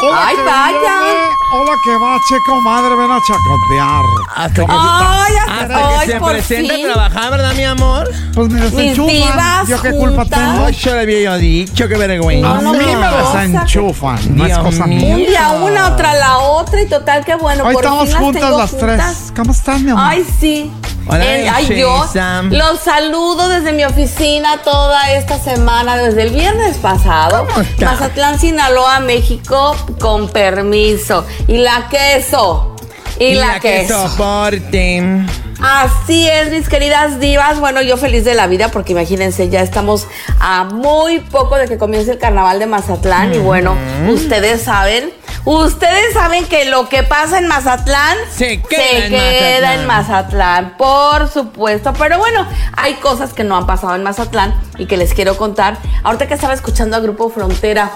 Hola, 0.00 0.26
Ay, 0.28 0.36
que 0.36 0.42
vaya. 0.42 0.74
viene. 1.02 1.28
Hola, 1.54 1.72
que 1.84 1.90
va, 1.96 2.16
che, 2.28 2.36
comadre, 2.46 2.94
ven 2.94 3.10
a 3.10 3.18
chacotear. 3.26 4.04
Hasta 4.36 4.54
que, 4.54 4.66
Ay, 4.70 5.32
hasta 5.48 5.76
ay, 5.98 6.06
que 6.06 6.12
se 6.12 6.18
por 6.20 6.30
presente 6.32 6.74
fin. 6.74 6.84
a 6.84 6.92
trabajar, 6.94 7.30
¿verdad, 7.32 7.54
mi 7.54 7.64
amor? 7.64 8.08
Pues 8.34 8.48
me 8.50 8.60
desenchufan. 8.60 9.66
¿Yo 9.66 9.82
qué 9.82 9.90
culpa 9.92 10.24
tengo? 10.24 10.64
Ay, 10.66 10.74
yo 10.74 10.94
le 10.94 11.00
había 11.00 11.34
dicho, 11.36 11.88
qué 11.88 11.96
vergüenza. 11.96 12.58
A 12.58 12.60
no 12.60 12.72
mí 12.74 12.78
me 12.78 13.08
desenchufan, 13.08 14.36
no 14.36 14.46
es 14.46 14.58
cosa 14.58 14.86
mía. 14.86 15.14
Un 15.16 15.16
día 15.26 15.50
una, 15.50 15.88
otra 15.88 16.14
la 16.14 16.38
otra 16.38 16.80
y 16.82 16.86
total 16.86 17.24
que 17.24 17.34
bueno. 17.34 17.64
Hoy 17.64 17.74
por 17.74 17.84
estamos 17.84 18.04
fin 18.04 18.12
las 18.14 18.22
juntas 18.22 18.50
las 18.52 18.70
juntas. 18.70 18.96
tres. 19.26 19.32
¿Cómo 19.36 19.52
estás, 19.52 19.80
mi 19.80 19.90
amor? 19.90 20.04
Ay, 20.06 20.26
sí. 20.40 20.70
Hola, 21.08 21.24
ay, 21.54 21.66
yo 21.74 22.04
los 22.50 22.80
saludo 22.80 23.48
desde 23.48 23.72
mi 23.72 23.82
oficina 23.84 24.58
toda 24.62 25.10
esta 25.12 25.38
semana, 25.38 25.96
desde 25.96 26.22
el 26.22 26.30
viernes 26.30 26.76
pasado. 26.76 27.46
Mazatlán, 27.80 28.38
Sinaloa, 28.38 29.00
México, 29.00 29.74
con 29.98 30.28
permiso. 30.28 31.26
Y 31.46 31.58
la 31.58 31.88
queso. 31.88 32.76
Y, 33.18 33.34
la, 33.34 33.58
que 33.58 33.86
queso. 33.86 34.08
soporte. 34.08 35.24
Así 35.60 36.28
es, 36.28 36.50
mis 36.50 36.68
queridas 36.68 37.18
divas. 37.18 37.58
Bueno, 37.58 37.82
yo 37.82 37.96
feliz 37.96 38.24
de 38.24 38.34
la 38.34 38.46
vida 38.46 38.68
porque 38.68 38.92
imagínense, 38.92 39.48
ya 39.48 39.60
estamos 39.60 40.06
a 40.38 40.64
muy 40.64 41.18
poco 41.18 41.56
de 41.56 41.66
que 41.66 41.78
comience 41.78 42.12
el 42.12 42.18
carnaval 42.18 42.58
de 42.60 42.66
Mazatlán. 42.66 43.34
Y 43.34 43.38
bueno, 43.38 43.76
ustedes 44.08 44.62
saben, 44.62 45.10
ustedes 45.44 46.14
saben 46.14 46.46
que 46.46 46.66
lo 46.66 46.88
que 46.88 47.02
pasa 47.02 47.38
en 47.38 47.48
Mazatlán 47.48 48.16
Se 48.30 48.62
queda 48.62 48.98
en 48.98 49.10
queda 49.10 49.20
Mazatlán. 49.20 49.80
en 49.80 49.86
Mazatlán, 49.86 50.76
por 50.76 51.28
supuesto. 51.28 51.92
Pero 51.98 52.18
bueno, 52.18 52.46
hay 52.76 52.94
cosas 52.94 53.32
que 53.34 53.42
no 53.42 53.56
han 53.56 53.66
pasado 53.66 53.96
en 53.96 54.04
Mazatlán 54.04 54.54
y 54.78 54.86
que 54.86 54.96
les 54.96 55.12
quiero 55.12 55.36
contar. 55.36 55.78
Ahorita 56.04 56.28
que 56.28 56.34
estaba 56.34 56.54
escuchando 56.54 56.96
a 56.96 57.00
Grupo 57.00 57.30
Frontera, 57.30 57.90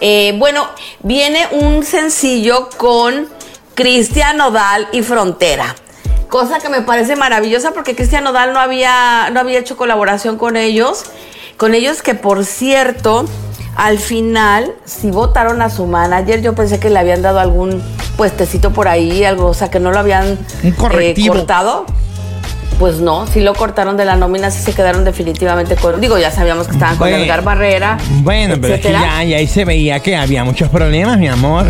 eh, 0.00 0.34
bueno, 0.38 0.68
viene 1.02 1.48
un 1.50 1.82
sencillo 1.84 2.68
con 2.76 3.26
Cristian 3.74 4.36
Nodal 4.36 4.86
y 4.92 5.02
Frontera. 5.02 5.74
Cosa 6.28 6.58
que 6.58 6.68
me 6.68 6.82
parece 6.82 7.16
maravillosa 7.16 7.72
porque 7.72 7.94
Cristian 7.96 8.24
Nodal 8.24 8.52
no 8.52 8.60
había, 8.60 9.30
no 9.32 9.40
había 9.40 9.58
hecho 9.58 9.76
colaboración 9.76 10.36
con 10.36 10.56
ellos. 10.56 11.04
Con 11.56 11.74
ellos 11.74 12.02
que, 12.02 12.14
por 12.14 12.44
cierto, 12.44 13.24
al 13.74 13.98
final, 13.98 14.72
si 14.84 15.10
votaron 15.10 15.62
a 15.62 15.70
su 15.70 15.86
manager, 15.86 16.42
yo 16.42 16.54
pensé 16.54 16.78
que 16.78 16.90
le 16.90 16.98
habían 16.98 17.22
dado 17.22 17.40
algún 17.40 17.82
puestecito 18.16 18.72
por 18.72 18.88
ahí, 18.88 19.24
algo, 19.24 19.46
o 19.46 19.54
sea, 19.54 19.70
que 19.70 19.80
no 19.80 19.90
lo 19.90 19.98
habían 19.98 20.38
Un 20.62 20.70
correctivo. 20.72 21.34
eh, 21.34 21.38
cortado. 21.38 21.86
Pues 22.78 22.98
no, 23.00 23.26
sí 23.26 23.40
lo 23.40 23.54
cortaron 23.54 23.96
de 23.96 24.04
la 24.04 24.14
nómina, 24.14 24.52
sí 24.52 24.62
se 24.62 24.72
quedaron 24.72 25.04
definitivamente 25.04 25.74
con. 25.74 26.00
Digo, 26.00 26.16
ya 26.16 26.30
sabíamos 26.30 26.68
que 26.68 26.74
estaban 26.74 26.96
con. 26.96 27.08
Edgar 27.08 27.42
Barrera. 27.42 27.98
Bueno, 28.22 28.54
pero 28.60 28.74
es 28.74 28.80
que 28.80 28.92
ya, 28.92 29.24
ya 29.24 29.36
ahí 29.38 29.48
se 29.48 29.64
veía 29.64 29.98
que 29.98 30.16
había 30.16 30.44
muchos 30.44 30.68
problemas, 30.68 31.18
mi 31.18 31.26
amor. 31.26 31.66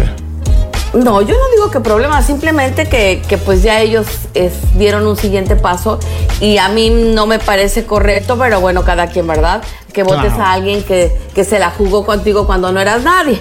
No, 0.94 1.20
yo 1.20 1.34
no 1.34 1.50
digo 1.54 1.70
que 1.70 1.80
problema, 1.80 2.22
simplemente 2.22 2.86
que, 2.88 3.22
que 3.28 3.36
pues 3.36 3.62
ya 3.62 3.80
ellos 3.80 4.06
es- 4.34 4.54
dieron 4.74 5.06
un 5.06 5.16
siguiente 5.16 5.54
paso 5.54 5.98
y 6.40 6.56
a 6.58 6.68
mí 6.70 6.88
no 6.90 7.26
me 7.26 7.38
parece 7.38 7.84
correcto, 7.84 8.38
pero 8.38 8.60
bueno, 8.60 8.84
cada 8.84 9.06
quien, 9.08 9.26
¿verdad? 9.26 9.62
Que 9.92 10.02
votes 10.02 10.32
Claro. 10.32 10.42
a 10.44 10.52
alguien 10.54 10.82
que, 10.82 11.12
que 11.34 11.44
se 11.44 11.58
la 11.58 11.70
jugó 11.70 12.06
contigo 12.06 12.46
cuando 12.46 12.72
no 12.72 12.80
eras 12.80 13.02
nadie. 13.02 13.38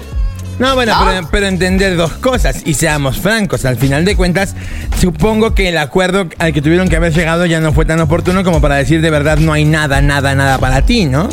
No, 0.58 0.74
bueno, 0.74 0.92
¿No? 0.98 1.06
Pero, 1.06 1.28
pero 1.30 1.46
entender 1.46 1.96
dos 1.96 2.12
cosas 2.14 2.62
y 2.66 2.74
seamos 2.74 3.18
francos. 3.18 3.64
Al 3.64 3.76
final 3.76 4.04
de 4.04 4.16
cuentas, 4.16 4.54
supongo 5.00 5.54
que 5.54 5.68
el 5.68 5.78
acuerdo 5.78 6.26
al 6.38 6.52
que 6.52 6.60
tuvieron 6.60 6.88
que 6.88 6.96
haber 6.96 7.14
llegado 7.14 7.46
ya 7.46 7.60
no 7.60 7.72
fue 7.72 7.84
tan 7.84 8.00
oportuno 8.00 8.42
como 8.44 8.60
para 8.60 8.74
decir 8.74 9.00
de 9.00 9.08
verdad 9.10 9.38
no 9.38 9.52
hay 9.52 9.64
nada, 9.64 10.00
nada, 10.02 10.34
nada 10.34 10.58
para 10.58 10.82
ti, 10.82 11.04
¿no? 11.06 11.28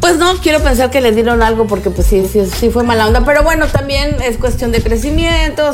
Pues 0.00 0.16
no, 0.16 0.36
quiero 0.38 0.62
pensar 0.62 0.90
que 0.90 1.00
le 1.00 1.12
dieron 1.12 1.42
algo 1.42 1.66
porque 1.66 1.90
pues 1.90 2.06
sí, 2.06 2.26
sí, 2.32 2.46
sí 2.46 2.70
fue 2.70 2.84
mala 2.84 3.06
onda. 3.06 3.24
Pero 3.24 3.42
bueno, 3.42 3.66
también 3.66 4.16
es 4.22 4.38
cuestión 4.38 4.70
de 4.70 4.82
crecimiento. 4.82 5.72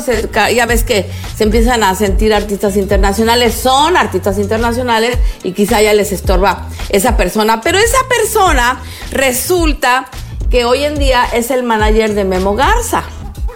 ya 0.53 0.65
ves 0.65 0.83
que 0.83 1.09
se 1.35 1.43
empiezan 1.43 1.83
a 1.83 1.93
sentir 1.95 2.33
artistas 2.33 2.75
internacionales. 2.75 3.53
Son 3.53 3.95
artistas 3.95 4.39
internacionales 4.39 5.17
y 5.43 5.51
quizá 5.51 5.81
ya 5.81 5.93
les 5.93 6.11
estorba 6.11 6.69
esa 6.89 7.15
persona. 7.17 7.61
Pero 7.61 7.77
esa 7.77 7.99
persona 8.09 8.81
resulta 9.11 10.07
que 10.49 10.65
hoy 10.65 10.83
en 10.83 10.97
día 10.97 11.25
es 11.33 11.51
el 11.51 11.63
manager 11.63 12.15
de 12.15 12.25
Memo 12.25 12.55
Garza. 12.55 13.03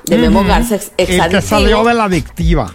De 0.09 0.17
Memo 0.17 0.43
Garza, 0.43 0.75
ex, 0.75 0.91
El 0.97 1.05
que 1.07 1.13
exadictivo. 1.15 1.41
salió 1.59 1.83
de 1.83 1.93
la 1.93 2.03
adictiva. 2.05 2.71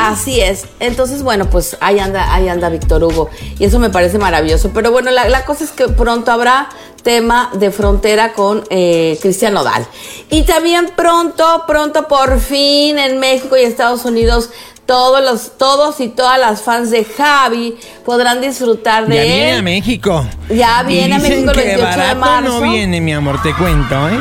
Así 0.00 0.40
es. 0.40 0.64
Entonces, 0.80 1.22
bueno, 1.22 1.48
pues 1.50 1.76
ahí 1.80 1.98
anda, 1.98 2.32
ahí 2.34 2.48
anda 2.48 2.68
Víctor 2.68 3.02
Hugo. 3.04 3.30
Y 3.58 3.64
eso 3.64 3.78
me 3.78 3.90
parece 3.90 4.18
maravilloso. 4.18 4.70
Pero 4.74 4.90
bueno, 4.92 5.10
la, 5.10 5.28
la 5.28 5.44
cosa 5.44 5.64
es 5.64 5.70
que 5.70 5.88
pronto 5.88 6.30
habrá 6.32 6.68
tema 7.02 7.50
de 7.54 7.70
frontera 7.72 8.32
con 8.32 8.62
eh, 8.70 9.18
Cristian 9.20 9.54
Nodal. 9.54 9.84
Y 10.30 10.42
también 10.44 10.90
pronto, 10.96 11.64
pronto, 11.66 12.06
por 12.08 12.38
fin 12.40 12.98
en 12.98 13.18
México 13.18 13.56
y 13.56 13.62
Estados 13.62 14.04
Unidos. 14.04 14.50
Todos 14.86 15.22
los, 15.24 15.56
todos 15.58 16.00
y 16.00 16.08
todas 16.08 16.38
las 16.40 16.62
fans 16.62 16.90
de 16.90 17.04
Javi 17.04 17.76
podrán 18.04 18.40
disfrutar 18.40 19.06
de 19.06 19.14
Ya 19.14 19.22
él. 19.22 19.28
viene 19.28 19.52
a 19.52 19.62
México. 19.62 20.26
Ya 20.50 20.82
viene 20.82 21.14
a 21.14 21.18
Y 21.18 21.22
dicen 21.22 21.44
México 21.46 21.50
el 21.52 21.56
que 21.56 21.62
28 21.76 21.88
de 21.90 21.96
barato 21.96 22.20
marzo. 22.20 22.60
no 22.60 22.70
viene, 22.72 23.00
mi 23.00 23.12
amor, 23.12 23.40
te 23.42 23.54
cuento, 23.54 24.08
¿eh? 24.08 24.18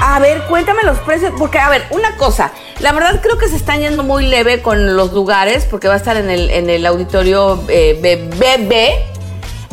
A 0.00 0.18
ver, 0.18 0.42
cuéntame 0.48 0.82
los 0.82 0.98
precios, 1.00 1.32
porque 1.38 1.58
a 1.58 1.68
ver, 1.68 1.86
una 1.90 2.16
cosa, 2.16 2.52
la 2.80 2.92
verdad 2.92 3.20
creo 3.22 3.38
que 3.38 3.48
se 3.48 3.56
están 3.56 3.80
yendo 3.80 4.02
muy 4.02 4.26
leve 4.26 4.62
con 4.62 4.96
los 4.96 5.12
lugares, 5.12 5.64
porque 5.64 5.88
va 5.88 5.94
a 5.94 5.96
estar 5.96 6.16
en 6.16 6.30
el, 6.30 6.50
en 6.50 6.68
el 6.70 6.84
auditorio 6.86 7.62
eh. 7.68 7.98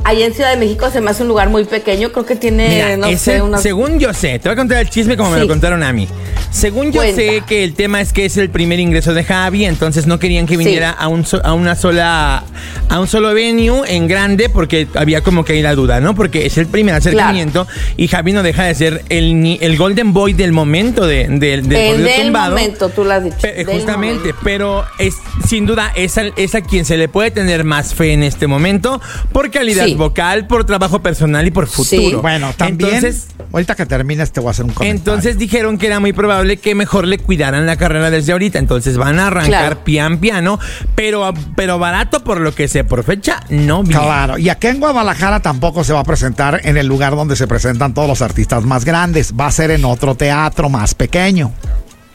Allá 0.04 0.26
en 0.26 0.34
Ciudad 0.34 0.50
de 0.52 0.58
México 0.58 0.90
se 0.90 1.00
me 1.00 1.12
hace 1.12 1.22
un 1.22 1.30
lugar 1.30 1.50
muy 1.50 1.64
pequeño, 1.66 2.12
creo 2.12 2.26
que 2.26 2.36
tiene, 2.36 2.68
Mira, 2.70 2.98
no 2.98 3.06
ese- 3.08 3.34
sé, 3.36 3.42
unos... 3.42 3.62
según 3.62 4.00
yo 4.00 4.14
sé, 4.14 4.40
te 4.40 4.50
voy 4.50 4.54
a 4.54 4.56
contar 4.56 4.80
el 4.80 4.90
chisme 4.90 5.16
como 5.16 5.30
me 5.32 5.40
lo 5.40 5.48
contaron 5.48 5.84
a 5.84 5.94
mí. 5.94 6.08
Según 6.50 6.88
yo 6.92 7.02
Cuenta. 7.02 7.16
sé 7.22 7.44
que 7.48 7.64
el 7.64 7.76
tema 7.76 8.02
es 8.02 8.12
que 8.12 8.26
es 8.26 8.36
el 8.36 8.50
primer 8.50 8.80
ingreso 8.80 9.14
de 9.14 9.24
Javi, 9.24 9.64
entonces 9.66 10.08
no 10.08 10.20
querían 10.20 10.48
que 10.48 10.54
Sí. 10.54 10.58
viniera 10.58 10.90
a, 10.90 11.08
un 11.08 11.26
so- 11.26 11.40
a 11.46 11.54
una 11.54 11.76
sola 11.76 12.44
a 12.90 13.00
un 13.00 13.08
solo 13.08 13.34
venue 13.34 13.84
en 13.88 14.08
grande 14.08 14.50
porque 14.50 14.86
había 14.96 15.22
como 15.22 15.46
que 15.46 15.54
ahí 15.54 15.62
la 15.62 15.76
duda, 15.76 16.02
¿no? 16.02 16.14
Porque 16.14 16.46
es 16.46 16.58
el 16.58 16.66
primer 16.68 16.94
acercamiento 16.96 17.66
y 17.96 18.10
Javi 18.10 18.34
no 18.34 18.44
deja 18.44 18.64
de 18.66 18.76
ser 18.76 19.06
el, 19.08 19.58
el 19.62 19.78
golden 19.78 20.12
boy 20.12 20.34
del 20.34 20.52
momento 20.52 21.08
de, 21.08 21.28
de- 21.30 21.62
del 21.62 21.72
Eh, 21.74 21.88
corrido 21.92 22.08
del 22.10 22.22
tumbado. 22.24 22.50
momento, 22.50 22.90
tú 22.90 23.06
lo 23.06 23.14
has 23.14 23.24
dicho. 23.24 23.38
Pe- 23.42 23.54
del 23.54 23.68
justamente, 23.68 24.20
momento. 24.20 24.40
pero 24.44 24.84
es 25.00 25.16
sin 25.48 25.66
duda 25.66 25.94
es 25.96 26.18
a, 26.18 26.24
es 26.36 26.54
a 26.56 26.62
quien 26.62 26.84
se 26.84 26.98
le 26.98 27.08
puede 27.08 27.32
tener 27.32 27.64
más 27.64 27.94
fe 27.94 28.12
en 28.12 28.24
este 28.24 28.48
momento 28.48 29.00
por 29.32 29.50
calidad 29.52 29.86
Sí. 29.86 29.91
Vocal, 29.96 30.48
por 30.48 30.64
trabajo 30.66 31.02
personal 31.02 31.46
y 31.48 31.52
por 31.52 31.68
futuro. 31.68 32.02
Sí. 32.02 32.16
Bueno, 32.22 32.54
también. 32.58 32.96
Entonces, 32.96 33.28
ahorita 33.52 33.76
que 33.76 33.86
termines 33.86 34.32
te 34.32 34.40
voy 34.40 34.50
a 34.50 34.52
hacer 34.52 34.66
un 34.66 34.72
comentario. 34.74 34.98
entonces 34.98 35.38
dijeron 35.38 35.78
que 35.78 35.88
era 35.88 36.00
muy 36.00 36.14
probable 36.14 36.58
que 36.58 36.76
mejor 36.76 37.08
le 37.08 37.18
cuidaran 37.18 37.66
la 37.66 37.76
carrera 37.76 38.10
desde 38.10 38.32
ahorita. 38.32 38.60
Entonces 38.60 38.98
van 38.98 39.20
a 39.20 39.28
arrancar 39.28 39.50
Claro. 39.50 39.84
pian 39.84 40.18
piano, 40.20 40.60
pero, 40.96 41.34
pero 41.56 41.80
barato 41.80 42.24
por 42.24 42.40
lo 42.40 42.54
que 42.56 42.68
sé 42.68 42.84
por 42.84 43.04
fecha, 43.04 43.42
no 43.50 43.84
viene. 43.84 44.02
Claro, 44.02 44.38
y 44.38 44.50
aquí 44.50 44.68
en 44.68 44.80
Guadalajara 44.80 45.40
tampoco 45.42 45.84
se 45.84 45.94
va 45.94 46.00
a 46.02 46.04
presentar 46.04 46.62
en 46.64 46.78
el 46.78 46.88
lugar 46.88 47.16
donde 47.16 47.36
se 47.36 47.48
presentan 47.48 47.94
todos 47.94 48.08
los 48.08 48.22
artistas 48.22 48.64
más 48.64 48.86
grandes. 48.86 49.34
Va 49.40 49.48
a 49.48 49.52
ser 49.52 49.72
en 49.72 49.86
otro 49.86 50.16
teatro 50.16 50.70
más 50.70 50.96
pequeño. 50.96 51.52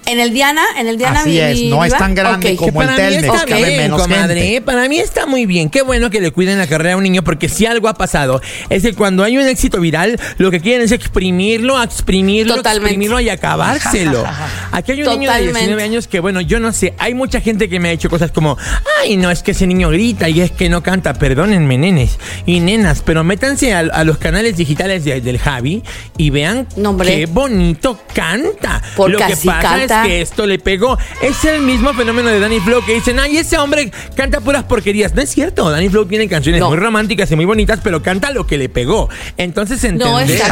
En 0.07 0.21
el 0.21 0.33
Diana, 0.33 0.63
en 0.79 0.87
el 0.87 0.99
Diana 0.99 1.21
Así 1.21 1.31
mi- 1.31 1.39
es, 1.39 1.59
mi 1.61 1.69
no 1.69 1.85
es 1.85 1.97
tan 1.97 2.15
grande 2.15 2.55
como- 2.57 2.81
el 2.83 2.89
mí 2.91 2.95
Telmex, 2.97 3.25
está 3.25 3.45
cabe 3.47 3.65
bien, 3.65 3.77
menos 3.83 4.03
comadre. 4.03 4.41
gente. 4.41 4.61
Para 4.63 4.89
mí 4.89 4.99
está 5.01 5.27
muy 5.27 5.47
bien. 5.47 5.69
Qué 5.69 5.83
bueno 5.83 6.11
que 6.11 6.21
le 6.21 6.31
cuiden 6.31 6.59
la 6.59 6.67
carrera 6.69 6.95
a 6.95 6.97
un 6.97 7.03
niño, 7.03 7.25
porque 7.25 7.49
si 7.49 7.67
algo 7.67 7.89
ha 7.89 7.95
pasado 7.95 8.41
es 8.71 8.83
que 8.85 8.95
cuando 8.95 9.25
hay 9.25 9.37
un 9.37 9.47
éxito 9.47 9.81
viral, 9.81 10.19
lo 10.39 10.51
que 10.53 10.61
quieren 10.61 10.83
es 10.83 10.93
exprimirlo, 10.93 11.83
exprimirlo, 11.83 12.55
Totalmente. 12.55 12.91
exprimirlo 12.91 13.19
y 13.21 13.29
acabárselo. 13.31 14.25
Aquí 14.73 14.93
hay 14.93 15.03
un 15.03 15.09
niño 15.09 15.21
de 15.23 15.27
Totalmente. 15.27 15.59
19 15.61 15.83
años 15.83 16.07
que, 16.07 16.21
bueno, 16.21 16.41
yo 16.41 16.61
no 16.61 16.73
sé, 16.73 16.95
hay 16.99 17.15
mucha 17.15 17.41
gente 17.41 17.69
que 17.69 17.81
me 17.81 17.89
ha 17.89 17.93
hecho 17.93 18.09
cosas 18.09 18.31
como, 18.31 18.57
ay, 19.03 19.17
no, 19.17 19.31
es 19.31 19.43
que 19.43 19.51
ese 19.51 19.67
niño 19.67 19.89
grita 19.91 20.29
y 20.29 20.41
es 20.41 20.53
que 20.53 20.69
no 20.69 20.83
canta. 20.85 21.15
Perdónenme, 21.15 21.79
nenes 21.79 22.19
y 22.47 22.61
nenas, 22.61 23.03
pero 23.05 23.25
métanse 23.25 23.75
a, 23.75 23.81
a 23.81 24.05
los 24.05 24.19
canales 24.19 24.57
digitales 24.57 25.05
de- 25.05 25.21
del 25.21 25.39
Javi 25.39 25.83
y 26.17 26.31
vean 26.31 26.69
qué 27.17 27.27
bonito 27.27 27.99
canta. 28.15 28.83
Porque 28.95 29.13
lo 29.13 29.19
que 29.19 29.25
así 29.33 29.49
pasa 29.49 29.61
canta. 29.63 29.96
Que 30.05 30.21
esto 30.21 30.47
le 30.47 30.59
pegó. 30.59 30.99
Es 31.23 31.45
el 31.45 31.63
mismo 31.63 31.93
fenómeno 31.95 32.29
de 32.29 32.41
Danny 32.41 32.61
Flow 32.61 32.85
que 32.85 32.95
dicen, 32.95 33.19
ay, 33.19 33.39
ese 33.39 33.59
hombre 33.59 33.91
canta 34.15 34.41
puras 34.41 34.65
porquerías. 34.65 35.15
No 35.15 35.23
es 35.23 35.31
cierto, 35.31 35.71
Danny 35.71 35.89
Flow 35.89 36.07
tiene 36.07 36.29
canciones 36.29 36.61
No. 36.61 36.69
muy 36.69 36.79
románticas 36.79 37.31
y 37.31 37.37
muy 37.37 37.45
bonitas, 37.45 37.81
pero 37.83 38.03
canta 38.03 38.31
lo 38.31 38.47
que 38.47 38.59
le 38.59 38.69
pegó. 38.69 39.09
Entonces, 39.37 39.83
No, 39.95 40.21
entender, 40.21 40.43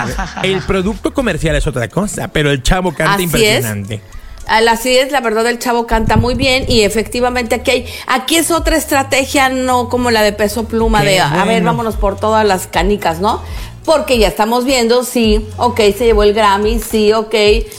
el 0.43 0.61
producto 0.63 1.13
comercial 1.13 1.57
es 1.57 1.67
otra 1.67 1.89
cosa, 1.89 2.29
pero 2.29 2.51
el 2.51 2.63
chavo 2.63 2.93
canta 2.93 3.15
Así 3.15 3.25
impresionante. 3.25 4.01
Así 4.47 4.97
es, 4.97 5.11
la 5.11 5.21
verdad 5.21 5.47
el 5.47 5.59
chavo 5.59 5.87
canta 5.87 6.17
muy 6.17 6.35
bien 6.35 6.67
y 6.69 6.83
efectivamente 6.83 7.55
aquí 7.55 7.71
hay, 7.71 7.87
aquí 8.07 8.37
es 8.37 8.51
otra 8.51 8.77
estrategia, 8.77 9.49
no 9.49 9.89
como 9.89 10.11
la 10.11 10.23
de 10.23 10.33
peso 10.33 10.65
pluma 10.69 11.01
Qué 11.01 11.09
de, 11.09 11.21
a 11.21 11.45
ver, 11.45 11.63
vámonos 11.63 11.97
por 11.97 12.19
todas 12.19 12.47
las 12.47 12.67
canicas, 12.67 13.21
¿no? 13.21 13.43
Porque 13.85 14.19
ya 14.19 14.29
estamos 14.29 14.65
viendo, 14.65 15.05
sí, 15.05 15.47
ok, 15.59 15.77
se 15.97 16.07
llevó 16.07 16.23
el 16.23 16.33
Grammy, 16.33 16.81
sí, 16.81 17.13
ok, 17.13 17.35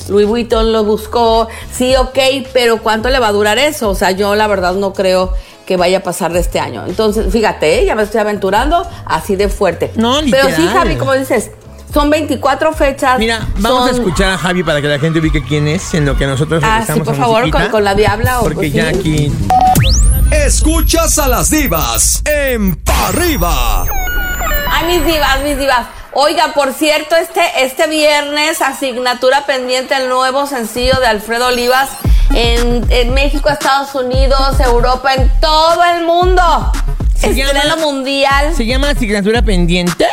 Louis 0.10 0.28
Vuitton 0.28 0.72
lo 0.72 0.84
buscó, 0.84 1.48
sí, 1.72 1.96
ok, 1.96 2.18
pero 2.54 2.78
¿cuánto 2.84 3.10
le 3.10 3.20
va 3.20 3.30
a 3.30 3.32
durar 3.32 3.58
eso? 3.58 3.90
O 3.90 3.96
sea, 3.96 4.12
yo 4.12 4.36
la 4.36 4.46
verdad 4.48 4.76
no 4.76 4.94
creo 4.94 5.34
que 5.66 5.78
vaya 5.78 5.98
a 5.98 6.04
pasar 6.04 6.32
de 6.32 6.40
este 6.40 6.60
año. 6.60 6.84
Entonces, 6.88 7.32
fíjate, 7.34 7.80
¿eh? 7.80 7.86
ya 7.86 7.96
me 7.96 8.04
estoy 8.04 8.22
aventurando 8.22 8.88
así 9.06 9.36
de 9.36 9.50
fuerte. 9.50 9.92
No, 9.96 10.20
Pero 10.30 10.44
sí, 10.50 10.62
literal. 10.62 10.74
Javi, 10.74 10.96
como 10.96 11.14
dices, 11.14 11.50
son 11.92 12.12
24 12.12 12.74
fechas. 12.74 13.18
Mira, 13.18 13.48
vamos 13.58 13.90
a 13.90 13.92
escuchar 13.92 14.32
a 14.34 14.38
Javi 14.38 14.64
para 14.64 14.82
que 14.82 14.88
la 14.88 15.00
gente 15.00 15.20
ubique 15.20 15.44
quién 15.44 15.68
es 15.68 15.94
en 15.96 16.06
lo 16.06 16.16
que 16.16 16.28
nosotros 16.28 16.62
Ah, 16.64 16.84
sí, 16.86 17.00
por 17.00 17.16
a 17.16 17.18
favor, 17.18 17.50
con, 17.50 17.70
con 17.70 17.84
la 17.84 17.96
diabla 17.96 18.42
o 18.42 18.44
Porque 18.44 18.56
pues, 18.70 18.74
ya 18.74 18.92
sí. 18.92 19.00
aquí... 19.00 19.32
Escuchas 20.32 21.18
a 21.18 21.28
las 21.28 21.50
divas 21.50 22.22
en 22.26 22.76
Pa' 22.76 23.08
Arriba. 23.08 23.86
Ay, 24.70 24.86
mis 24.88 25.06
divas, 25.06 25.42
mis 25.44 25.58
divas. 25.58 25.88
Oiga, 26.14 26.54
por 26.54 26.74
cierto, 26.74 27.16
este, 27.16 27.42
este 27.64 27.88
viernes, 27.88 28.62
asignatura 28.62 29.46
pendiente 29.46 29.96
el 29.96 30.08
nuevo 30.10 30.48
sencillo 30.48 30.98
de 31.00 31.08
Alfredo 31.08 31.48
Olivas 31.48 31.90
en, 32.34 32.86
en 32.90 33.14
México, 33.14 33.50
Estados 33.50 33.94
Unidos, 33.96 34.60
Europa, 34.60 35.14
en 35.14 35.30
todo 35.42 35.84
el 35.84 36.06
mundo. 36.06 36.42
Se 37.18 37.30
Estreno 37.32 37.54
llama- 37.54 37.76
mundial. 37.82 38.54
¿Se 38.56 38.66
llama 38.66 38.90
asignatura 38.92 39.42
pendiente? 39.42 40.08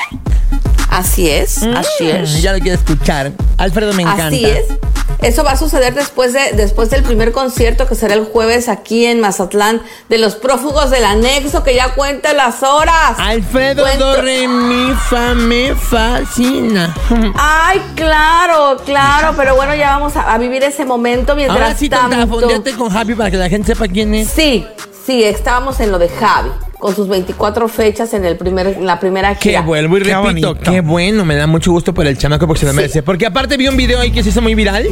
Así 0.91 1.31
es, 1.31 1.59
así 1.63 2.05
Mm, 2.05 2.17
es. 2.17 2.43
Ya 2.43 2.53
lo 2.53 2.59
quiero 2.59 2.77
escuchar. 2.79 3.33
Alfredo 3.59 3.93
me 3.95 4.03
encanta. 4.03 4.27
Así 4.27 4.45
es. 4.45 4.65
Eso 5.23 5.45
va 5.45 5.53
a 5.53 5.57
suceder 5.57 5.95
después 5.95 6.33
de 6.33 6.53
después 6.53 6.91
del 6.91 7.03
primer 7.05 7.33
concierto 7.33 7.87
que 7.87 7.95
será 7.95 8.15
el 8.15 8.25
jueves 8.25 8.69
aquí 8.69 9.07
en 9.07 9.21
Mazatlán 9.21 9.81
de 10.09 10.19
los 10.19 10.35
prófugos 10.35 10.91
del 10.91 11.05
anexo 11.05 11.63
que 11.63 11.75
ya 11.75 11.95
cuenta 11.95 12.33
las 12.33 12.63
horas. 12.63 13.15
Alfredo 13.19 13.85
Cuento- 13.85 14.17
do 14.17 14.23
re 14.23 14.49
mi 14.49 14.93
fa 15.09 15.35
me 15.35 15.75
fascina. 15.75 16.95
Ay, 17.39 17.81
claro, 17.95 18.77
claro, 18.85 19.35
pero 19.37 19.55
bueno, 19.55 19.75
ya 19.75 19.97
vamos 19.97 20.17
a, 20.17 20.33
a 20.33 20.39
vivir 20.39 20.63
ese 20.65 20.85
momento 20.85 21.35
mientras 21.37 21.61
Ahora 21.61 21.77
sí, 21.77 21.89
tanto. 21.89 22.29
con 22.77 22.91
Javi 22.91 23.15
para 23.15 23.31
que 23.31 23.37
la 23.37 23.49
gente 23.49 23.69
sepa 23.75 23.87
quién 23.89 24.15
es. 24.15 24.29
Sí, 24.29 24.67
sí, 25.07 25.23
estábamos 25.23 25.79
en 25.81 25.93
lo 25.93 25.99
de 25.99 26.09
Javi, 26.09 26.51
con 26.83 26.97
sus 26.97 27.07
24 27.07 27.69
fechas 27.69 28.13
en 28.13 28.25
el 28.25 28.37
primer, 28.37 28.67
en 28.67 28.85
la 28.87 28.99
primera 28.99 29.37
Que 29.37 29.51
gira. 29.51 29.61
vuelvo 29.61 29.99
y 29.99 30.03
Qué 30.03 30.15
repito, 30.17 30.23
bonito. 30.23 30.55
qué 30.69 30.81
bueno, 30.81 31.25
me 31.25 31.37
da 31.37 31.47
mucho 31.47 31.71
gusto 31.71 31.95
por 31.95 32.09
el 32.09 32.19
chamaco 32.19 32.49
porque 32.49 32.59
se 32.59 32.67
lo 32.67 32.73
Sí. 32.73 32.77
merece. 32.77 33.03
Porque 33.05 33.25
aparte 33.27 33.57
vi 33.57 33.69
un 33.69 33.77
video 33.77 34.01
ahí 34.01 34.11
que 34.11 34.21
se 34.25 34.31
hizo 34.31 34.43
muy 34.43 34.57
viral 34.57 34.89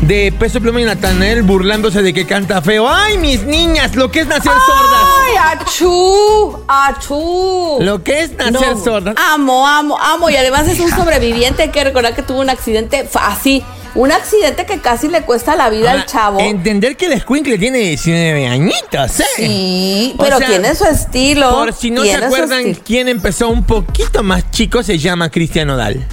de 0.00 0.32
Peso 0.38 0.62
Pluma 0.62 0.80
y 0.80 0.84
Natanael 0.84 1.42
burlándose 1.42 2.00
de 2.02 2.14
que 2.14 2.26
canta 2.26 2.62
feo. 2.62 2.88
¡Ay, 2.88 3.18
mis 3.18 3.44
niñas! 3.44 3.94
Lo 3.94 4.10
que 4.10 4.20
es 4.20 4.26
nacer 4.26 4.50
sordas. 4.52 5.04
¡Ay, 5.22 5.58
achú! 5.58 6.58
¡Achú! 6.66 7.76
Lo 7.80 8.02
que 8.02 8.22
es 8.22 8.32
nacer 8.38 8.76
sordas. 8.82 9.14
Amo, 9.32 9.66
amo, 9.68 9.98
amo. 10.00 10.30
Y 10.30 10.36
además 10.36 10.66
es 10.66 10.80
un 10.80 10.90
sobreviviente. 10.90 11.62
Hay 11.64 11.70
que 11.70 11.84
recordar 11.84 12.14
que 12.14 12.22
tuvo 12.22 12.40
un 12.40 12.48
accidente 12.48 13.06
así. 13.20 13.62
Un 13.94 14.10
accidente 14.10 14.66
que 14.66 14.80
casi 14.80 15.08
le 15.08 15.22
cuesta 15.22 15.54
la 15.54 15.70
vida 15.70 15.90
Ahora, 15.90 16.02
al 16.02 16.06
chavo. 16.08 16.40
Entender 16.40 16.96
que 16.96 17.06
el 17.06 17.12
escuincle 17.12 17.58
tiene 17.58 17.78
19 17.78 18.48
añitos, 18.48 19.20
¿eh? 19.20 19.24
Sí, 19.36 20.14
O 20.18 20.22
pero 20.22 20.38
sea, 20.38 20.48
tiene 20.48 20.74
su 20.74 20.84
estilo. 20.84 21.50
Por 21.50 21.72
si 21.72 21.90
no 21.92 22.02
se 22.02 22.14
acuerdan 22.14 22.74
quién 22.74 23.08
empezó 23.08 23.48
un 23.48 23.64
poquito 23.64 24.22
más 24.24 24.50
chico, 24.50 24.82
se 24.82 24.98
llama 24.98 25.30
Cristian 25.30 25.68
Nodal. 25.68 26.04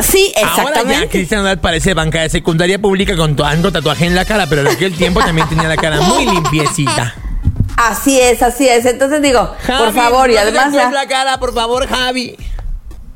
Sí, 0.00 0.32
Ahora 0.36 0.54
ya 0.54 0.62
exactamente. 0.62 1.08
Cristian 1.08 1.40
Nodal 1.42 1.58
parece 1.58 1.92
banca 1.94 2.20
de 2.22 2.28
secundaria 2.28 2.78
pública 2.78 3.16
con 3.16 3.34
tanto 3.34 3.72
tatuaje 3.72 4.06
en 4.06 4.14
la 4.14 4.24
cara, 4.24 4.46
pero 4.48 4.60
en 4.60 4.68
aquel 4.68 4.94
tiempo 4.94 5.18
también 5.20 5.48
tenía 5.48 5.66
la 5.66 5.76
cara 5.76 6.00
muy 6.00 6.24
limpiecita. 6.24 7.14
Así 7.76 8.20
es, 8.20 8.42
así 8.42 8.68
es. 8.68 8.86
Entonces 8.86 9.22
digo, 9.22 9.54
por 9.66 9.76
Javi, 9.76 9.92
favor, 9.98 10.30
y 10.30 10.36
además 10.36 10.72
la 10.92 11.06
cara, 11.06 11.38
por 11.38 11.52
favor, 11.52 11.88
Javi. 11.88 12.36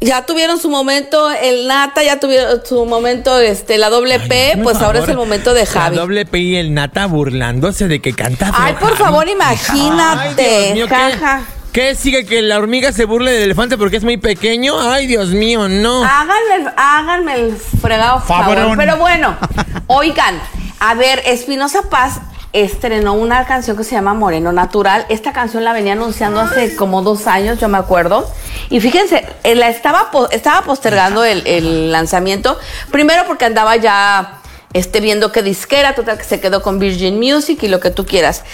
Ya 0.02 0.26
tuvieron 0.26 0.58
su 0.60 0.68
momento 0.70 1.30
el 1.30 1.66
Nata, 1.68 2.02
ya 2.02 2.18
tuvieron 2.20 2.60
su 2.64 2.84
momento 2.86 3.38
este 3.38 3.78
la 3.78 3.88
doble 3.90 4.20
P, 4.20 4.58
pues 4.62 4.76
ahora 4.78 5.00
es 5.00 5.08
el 5.08 5.16
momento 5.16 5.54
de 5.54 5.64
Javi. 5.66 5.96
La 5.96 6.02
doble 6.02 6.26
P 6.26 6.38
y 6.38 6.56
el 6.56 6.74
Nata 6.74 7.06
burlándose 7.06 7.88
de 7.88 8.00
que 8.00 8.12
canta 8.12 8.50
Ay, 8.54 8.72
feo 8.72 8.80
por 8.80 8.88
Javi. 8.90 9.02
favor, 9.04 9.24
Ay, 9.26 9.32
imagínate. 9.32 10.72
Dios 10.74 10.74
mío, 10.74 10.86
Ja, 10.88 11.10
¿qué, 11.10 11.16
ja. 11.18 11.42
qué 11.72 11.94
sigue 11.94 12.24
que 12.26 12.42
la 12.42 12.58
hormiga 12.58 12.92
se 12.92 13.04
burle 13.04 13.32
del 13.32 13.42
elefante 13.44 13.78
porque 13.78 13.96
es 13.96 14.04
muy 14.04 14.16
pequeño? 14.16 14.78
Ay, 14.80 15.06
Dios 15.06 15.28
mío, 15.30 15.68
no. 15.68 16.04
Háganme, 16.04 16.54
el- 16.56 16.72
háganme 16.76 17.34
el 17.34 17.56
fregado 17.80 18.20
favor. 18.20 18.76
Pero 18.76 18.96
bueno, 18.96 19.36
oigan, 19.86 20.40
a 20.80 20.94
ver, 20.94 21.22
Espinosa 21.26 21.82
Paz 21.90 22.20
estrenó 22.52 23.14
una 23.14 23.46
canción 23.46 23.76
que 23.76 23.84
se 23.84 23.94
llama 23.94 24.14
Moreno 24.14 24.52
Natural. 24.52 25.06
Esta 25.08 25.32
canción 25.32 25.64
la 25.64 25.72
venía 25.72 25.94
anunciando 25.94 26.40
hace 26.40 26.76
como 26.76 27.02
dos 27.02 27.26
años, 27.26 27.58
yo 27.58 27.68
me 27.68 27.78
acuerdo. 27.78 28.30
Y 28.68 28.80
fíjense, 28.80 29.26
eh, 29.42 29.54
la 29.54 29.68
estaba, 29.68 30.10
estaba 30.30 30.62
postergando 30.62 31.24
el, 31.24 31.90
lanzamiento. 31.90 32.58
Primero 32.90 33.24
porque 33.26 33.46
andaba 33.46 33.76
ya 33.76 34.40
este, 34.72 35.00
viendo 35.00 35.32
qué 35.32 35.42
disquera, 35.42 35.94
total 35.94 36.18
que 36.18 36.24
se 36.24 36.40
quedó 36.40 36.62
con 36.62 36.78
Virgin 36.78 37.18
Music 37.18 37.62
y 37.62 37.68
lo 37.68 37.80
que 37.80 37.90
tú 37.90 38.04
quieras. 38.04 38.44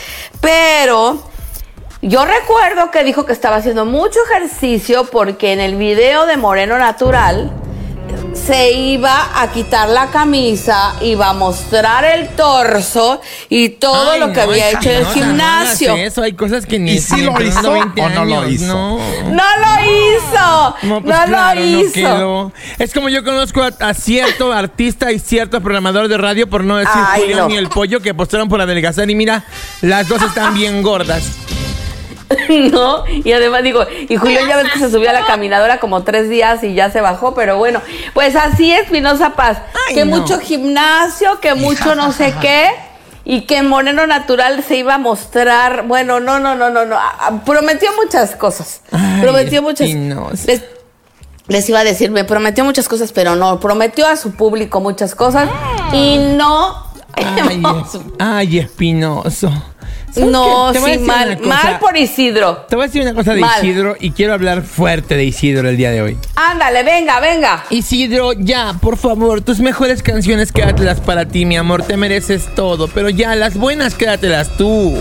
Pero 0.40 1.22
yo 2.00 2.24
recuerdo 2.24 2.92
que 2.92 3.02
dijo 3.02 3.26
que 3.26 3.32
estaba 3.32 3.56
haciendo 3.56 3.84
mucho 3.84 4.20
ejercicio 4.30 5.04
porque 5.04 5.52
en 5.52 5.61
el 5.61 5.74
video 5.74 6.26
de 6.26 6.37
Moreno 6.37 6.78
Natural 6.78 7.52
se 8.34 8.72
iba 8.72 9.40
a 9.42 9.50
quitar 9.52 9.88
la 9.88 10.06
camisa, 10.10 10.94
iba 11.00 11.30
a 11.30 11.32
mostrar 11.32 12.04
el 12.04 12.28
torso 12.30 13.20
y 13.48 13.70
todo 13.70 14.12
Ay, 14.12 14.20
lo 14.20 14.28
que 14.28 14.34
no, 14.36 14.42
había 14.42 14.70
hecho 14.70 14.90
en 14.90 14.96
el 14.96 15.02
no, 15.02 15.08
no, 15.08 15.14
no 15.16 15.22
gimnasio. 15.26 15.96
eso, 15.96 16.22
hay 16.22 16.32
cosas 16.32 16.64
que 16.66 16.78
ni 16.78 16.92
¿Y 16.92 17.22
lo 17.22 17.40
hizo 17.42 17.72
20 17.72 18.00
o 18.00 18.08
no 18.10 18.24
lo 18.24 18.48
hizo? 18.48 18.66
No. 18.66 18.98
¡No 18.98 19.42
lo 19.42 19.84
hizo! 19.84 20.76
No, 20.82 20.94
¡No, 20.94 21.02
pues 21.02 21.14
claro, 21.26 21.60
lo 21.60 21.66
no 21.66 21.80
hizo! 21.80 22.52
Es 22.78 22.94
como 22.94 23.08
yo 23.08 23.24
conozco 23.24 23.62
a, 23.62 23.70
a 23.80 23.94
cierto 23.94 24.52
artista 24.52 25.10
y 25.12 25.18
cierto 25.18 25.60
programador 25.60 26.08
de 26.08 26.16
radio, 26.18 26.48
por 26.48 26.64
no 26.64 26.76
decir 26.76 26.92
Ay, 26.94 27.22
Julián 27.22 27.38
no. 27.40 27.48
ni 27.48 27.56
el 27.56 27.68
pollo, 27.68 28.00
que 28.00 28.10
apostaron 28.10 28.48
por 28.48 28.60
adelgazar 28.60 29.10
y 29.10 29.14
mira, 29.14 29.44
las 29.82 30.08
dos 30.08 30.22
están 30.22 30.54
bien 30.54 30.82
gordas. 30.82 31.24
¿No? 32.70 33.04
Y 33.06 33.32
además 33.32 33.62
digo, 33.62 33.86
y 34.08 34.16
Julio 34.16 34.40
ya 34.46 34.56
ves 34.56 34.72
que 34.72 34.78
se 34.78 34.90
subió 34.90 35.10
a 35.10 35.12
la 35.12 35.26
caminadora 35.26 35.80
como 35.80 36.02
tres 36.02 36.28
días 36.28 36.62
y 36.62 36.74
ya 36.74 36.90
se 36.90 37.00
bajó, 37.00 37.34
pero 37.34 37.56
bueno, 37.56 37.80
pues 38.14 38.36
así 38.36 38.72
es 38.72 38.88
Pinoza 38.90 39.30
Paz, 39.30 39.58
Ay, 39.88 39.94
que 39.94 40.04
no. 40.04 40.18
mucho 40.18 40.38
gimnasio, 40.38 41.40
que 41.40 41.54
mucho 41.54 41.94
no 41.94 42.12
sé 42.12 42.34
qué, 42.40 42.70
y 43.24 43.42
que 43.42 43.62
Moreno 43.62 44.06
Natural 44.06 44.62
se 44.62 44.76
iba 44.76 44.94
a 44.94 44.98
mostrar, 44.98 45.86
bueno, 45.86 46.20
no, 46.20 46.38
no, 46.38 46.54
no, 46.54 46.70
no, 46.70 46.84
no, 46.84 46.96
ah, 46.96 47.16
ah, 47.20 47.40
prometió 47.44 47.90
muchas 48.02 48.36
cosas, 48.36 48.82
Ay, 48.90 49.22
prometió 49.22 49.62
muchas, 49.62 49.88
les, 49.88 50.62
les 51.46 51.68
iba 51.68 51.80
a 51.80 51.84
decir, 51.84 52.10
me 52.10 52.24
prometió 52.24 52.64
muchas 52.64 52.88
cosas, 52.88 53.12
pero 53.12 53.36
no, 53.36 53.58
prometió 53.58 54.06
a 54.06 54.16
su 54.16 54.32
público 54.32 54.80
muchas 54.80 55.14
cosas 55.14 55.48
y 55.92 56.18
no... 56.36 56.86
Ay, 57.14 57.62
ay, 58.18 58.58
Espinoso. 58.58 59.50
¿Sabes 60.18 60.33
no, 60.33 60.72
sí, 60.74 60.98
mal, 60.98 61.38
mal 61.40 61.78
por 61.78 61.96
Isidro. 61.96 62.66
Te 62.68 62.76
voy 62.76 62.85
a 62.85 62.87
decir 62.88 63.02
una 63.02 63.14
cosa 63.14 63.35
de 63.35 63.40
Mal. 63.40 63.64
Isidro 63.64 63.96
y 63.98 64.11
quiero 64.11 64.35
hablar 64.35 64.62
fuerte 64.62 65.16
de 65.16 65.24
Isidro 65.24 65.68
el 65.68 65.76
día 65.76 65.90
de 65.90 66.02
hoy. 66.02 66.18
Ándale, 66.35 66.83
venga, 66.83 67.20
venga. 67.20 67.64
Isidro, 67.70 68.33
ya, 68.33 68.74
por 68.81 68.96
favor, 68.96 69.40
tus 69.40 69.61
mejores 69.61 70.02
canciones 70.02 70.52
quédatelas 70.52 71.00
para 71.00 71.26
ti, 71.26 71.44
mi 71.44 71.57
amor, 71.57 71.83
te 71.83 71.96
mereces 71.96 72.54
todo, 72.54 72.88
pero 72.88 73.09
ya, 73.09 73.35
las 73.37 73.57
buenas 73.57 73.94
quédatelas 73.94 74.57
tú. 74.57 74.94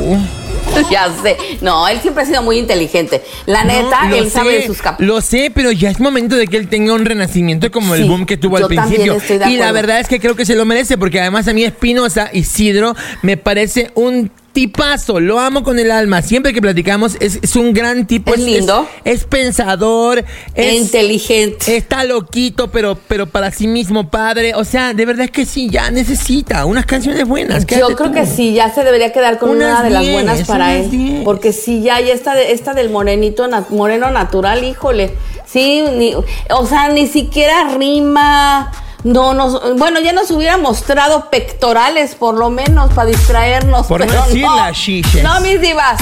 Ya 0.92 1.12
sé. 1.24 1.38
No, 1.62 1.88
él 1.88 2.00
siempre 2.02 2.24
ha 2.24 2.26
sido 2.26 2.44
muy 2.44 2.58
inteligente. 2.58 3.24
La 3.46 3.64
neta, 3.64 4.10
No, 4.10 4.16
él 4.16 4.30
sabe 4.30 4.60
de 4.60 4.68
sus 4.68 4.82
cap. 4.82 5.00
Lo 5.00 5.22
sé, 5.22 5.52
pero 5.54 5.72
ya 5.72 5.90
es 5.90 6.00
momento 6.00 6.36
de 6.36 6.48
que 6.48 6.58
él 6.58 6.68
tenga 6.68 6.94
un 6.94 7.06
renacimiento 7.06 7.72
como 7.72 7.96
el 7.96 8.06
boom 8.06 8.26
que 8.26 8.38
tuvo 8.38 8.58
al 8.58 8.68
principio. 8.68 9.16
estoy 9.16 9.38
de 9.38 9.50
y 9.50 9.58
la 9.58 9.72
verdad 9.72 10.00
es 10.00 10.08
que 10.08 10.20
creo 10.20 10.36
que 10.36 10.46
se 10.46 10.56
lo 10.56 10.66
merece, 10.66 10.98
porque 10.98 11.20
además 11.20 11.48
a 11.48 11.54
mí 11.54 11.64
Espinosa, 11.64 12.30
Isidro, 12.32 12.96
me 13.22 13.38
parece 13.38 13.92
un 13.96 14.32
tipazo. 14.58 15.20
Lo 15.20 15.40
amo 15.40 15.62
con 15.62 15.78
el 15.78 15.92
alma. 15.92 16.24
Siempre 16.24 16.52
que 16.52 16.64
platicamos, 16.64 17.16
es, 17.20 17.38
es 17.44 17.56
un 17.56 17.74
gran 17.74 18.08
tipo. 18.08 18.34
Es 18.34 18.40
lindo. 18.40 18.88
Es, 19.04 19.24
pensador. 19.26 20.26
Es, 20.56 20.74
inteligente. 20.74 21.78
Está 21.78 22.04
loquito, 22.04 22.72
pero, 22.72 22.98
pero 23.08 23.28
para 23.28 23.52
sí 23.52 23.68
mismo 23.68 24.10
padre. 24.10 24.56
O 24.56 24.66
sea, 24.66 24.96
de 24.96 25.06
verdad 25.06 25.26
es 25.26 25.32
que 25.32 25.46
sí, 25.46 25.70
ya 25.70 25.92
necesita 25.92 26.66
unas 26.66 26.88
canciones 26.88 27.28
buenas. 27.28 27.68
Yo 27.68 27.86
creo 27.96 28.08
tú. 28.10 28.12
que 28.12 28.26
sí, 28.26 28.56
ya 28.56 28.74
se 28.74 28.84
debería 28.84 29.14
quedar 29.14 29.38
con 29.38 29.52
Unas 29.52 29.74
una 29.74 29.84
de 29.84 29.90
las 29.92 30.02
10, 30.02 30.14
buenas 30.14 30.48
para 30.48 30.76
él. 30.76 30.90
10. 30.90 31.24
Porque 31.24 31.54
sí, 31.54 31.84
ya, 31.84 32.00
ya 32.00 32.16
esta, 32.16 32.34
de, 32.34 32.52
esta 32.52 32.74
del 32.74 32.90
morenito, 32.90 33.48
na- 33.48 33.68
moreno 33.70 34.10
natural, 34.10 34.64
híjole. 34.64 35.14
Sí, 35.46 35.84
ni- 35.96 36.16
o 36.16 36.66
sea, 36.66 36.90
ni 36.90 37.06
siquiera 37.06 37.76
rima. 37.78 38.72
No, 39.04 39.34
nos, 39.34 39.78
bueno, 39.78 40.00
ya 40.00 40.12
nos 40.12 40.32
hubiera 40.32 40.58
mostrado 40.58 41.30
pectorales, 41.30 42.16
por 42.16 42.36
lo 42.36 42.50
menos, 42.50 42.92
para 42.94 43.08
distraernos. 43.10 43.86
Por 43.88 44.02
no 44.02 44.08
pero 44.08 44.24
decir 44.26 44.42
las 44.44 44.76
chiches. 44.78 45.24
No, 45.24 45.40
mis 45.42 45.62
divas. 45.62 46.00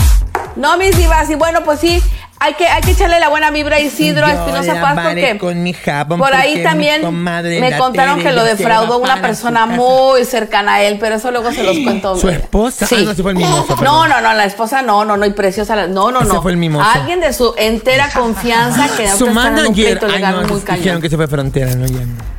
No, 0.56 0.78
mis 0.78 0.96
divas. 0.98 1.30
Y 1.30 1.36
bueno, 1.36 1.64
pues 1.64 1.80
sí, 1.82 2.02
hay 2.40 2.54
que, 2.56 2.68
hay 2.68 2.82
que 2.82 2.92
echarle 2.92 3.20
la 3.20 3.30
buena 3.30 3.52
vibra 3.52 3.78
a 3.78 3.80
Isidro, 3.80 4.28
Espinosa 4.28 4.82
Paz, 4.82 5.00
porque 5.04 5.38
con 5.38 5.62
mi 5.64 5.74
jabón 5.74 6.20
por 6.20 6.34
ahí 6.34 6.64
también 6.64 7.02
me 7.24 7.78
contaron 7.78 8.22
que 8.22 8.32
lo 8.32 8.44
defraudó 8.44 8.98
una 8.98 9.22
persona 9.22 9.66
muy 9.66 10.26
cercana 10.26 10.76
a 10.76 10.82
él, 10.84 10.98
pero 11.00 11.16
eso 11.16 11.32
luego 11.32 11.52
se 11.52 11.64
los 11.64 11.78
cuento. 11.80 12.18
¿Su 12.18 12.30
esposa? 12.30 12.88
Ah, 12.90 12.96
no, 13.04 13.12
ese 13.12 13.22
fue 13.22 13.32
el 13.32 13.38
mimoso. 13.38 13.76
No, 13.82 14.08
no, 14.08 14.22
no, 14.22 14.34
la 14.34 14.46
esposa 14.46 14.82
no, 14.82 15.06
no, 15.06 15.18
no, 15.18 15.26
y 15.26 15.32
preciosa. 15.32 15.76
la- 15.76 15.88
No, 15.88 16.12
no, 16.12 16.22
no. 16.22 16.42
fue 16.42 16.52
el 16.52 16.58
mimoso. 16.58 16.88
Alguien 16.94 17.20
de 17.20 17.34
su 17.34 17.54
entera 17.58 18.10
confianza 18.14 18.88
que 18.96 19.08
Su 19.10 19.26
en 19.26 19.30
un 19.30 19.36
manager. 19.36 19.74
pleito 20.00 20.06
Ay, 20.08 20.12
legal 20.14 20.42
no, 20.42 20.48
muy 20.48 20.62
dijeron 20.78 21.02
que 21.02 21.10
se 21.10 21.16
fue 21.16 21.28
frontera, 21.28 21.74
no, 21.76 21.86
ya 21.86 22.00
no. 22.02 22.35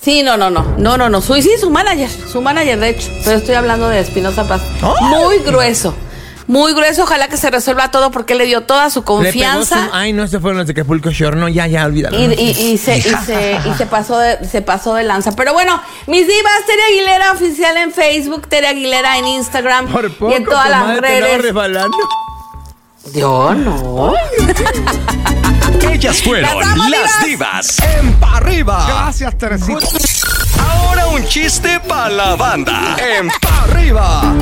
Sí, 0.00 0.22
no, 0.22 0.36
no, 0.36 0.48
no, 0.50 0.64
no, 0.78 0.96
no, 0.96 1.08
no. 1.08 1.20
Sí, 1.20 1.42
su 1.60 1.70
manager, 1.70 2.08
su 2.10 2.40
manager, 2.40 2.78
de 2.78 2.90
hecho. 2.90 3.08
Pero 3.24 3.38
estoy 3.38 3.54
hablando 3.56 3.88
de 3.88 4.00
Espinosa 4.00 4.46
Paz. 4.46 4.62
Muy 5.10 5.38
grueso, 5.38 5.94
muy 6.46 6.72
grueso. 6.72 7.02
Ojalá 7.02 7.26
que 7.28 7.36
se 7.36 7.50
resuelva 7.50 7.90
todo 7.90 8.10
porque 8.12 8.32
él 8.34 8.38
le 8.38 8.46
dio 8.46 8.62
toda 8.62 8.90
su 8.90 9.00
Le 9.00 9.04
pegó 9.04 9.16
confianza. 9.16 9.86
su- 9.88 9.90
Ay, 9.94 10.12
no, 10.12 10.26
se 10.28 10.38
fueron 10.38 10.58
los 10.58 10.66
de 10.66 10.72
Acapulco 10.72 11.10
Shore. 11.10 11.36
No, 11.36 11.48
ya, 11.48 11.66
ya, 11.66 11.84
olvídalo. 11.84 12.16
Y, 12.18 12.24
y- 12.32 12.50
y 12.72 12.78
se, 12.78 12.98
y, 12.98 13.02
se, 13.02 13.58
y 13.68 13.74
se 13.76 13.86
pasó 13.86 14.18
de, 14.18 14.44
se 14.48 14.62
pasó 14.62 14.94
de 14.94 15.02
lanza. 15.02 15.32
Pero 15.34 15.52
bueno, 15.52 15.80
mis 16.06 16.26
divas, 16.26 16.52
Tere 16.66 16.82
Aguilera 16.90 17.32
oficial 17.32 17.76
en 17.76 17.92
Facebook, 17.92 18.46
Tere 18.48 18.68
Aguilera 18.68 19.18
en 19.18 19.26
Instagram 19.26 19.88
Por 19.88 20.10
poco, 20.16 20.32
y 20.32 20.36
en 20.36 20.44
todas 20.44 20.70
las 20.70 20.98
redes. 21.00 21.42
resbalando. 21.42 21.96
Yo 23.14 23.52
no. 23.54 24.14
Ellas 25.92 26.22
fueron 26.22 26.50
¡Las 26.58 26.74
divas! 26.74 27.24
divas 27.26 27.76
en 28.00 28.12
Pa' 28.14 28.36
arriba. 28.36 28.86
Gracias, 28.88 29.36
Teresita. 29.38 29.78
Ahora 30.60 31.06
un 31.08 31.24
chiste 31.26 31.80
para 31.88 32.08
la 32.10 32.36
banda 32.36 32.96
en 33.18 33.28
Pa' 33.40 33.64
arriba. 33.64 34.34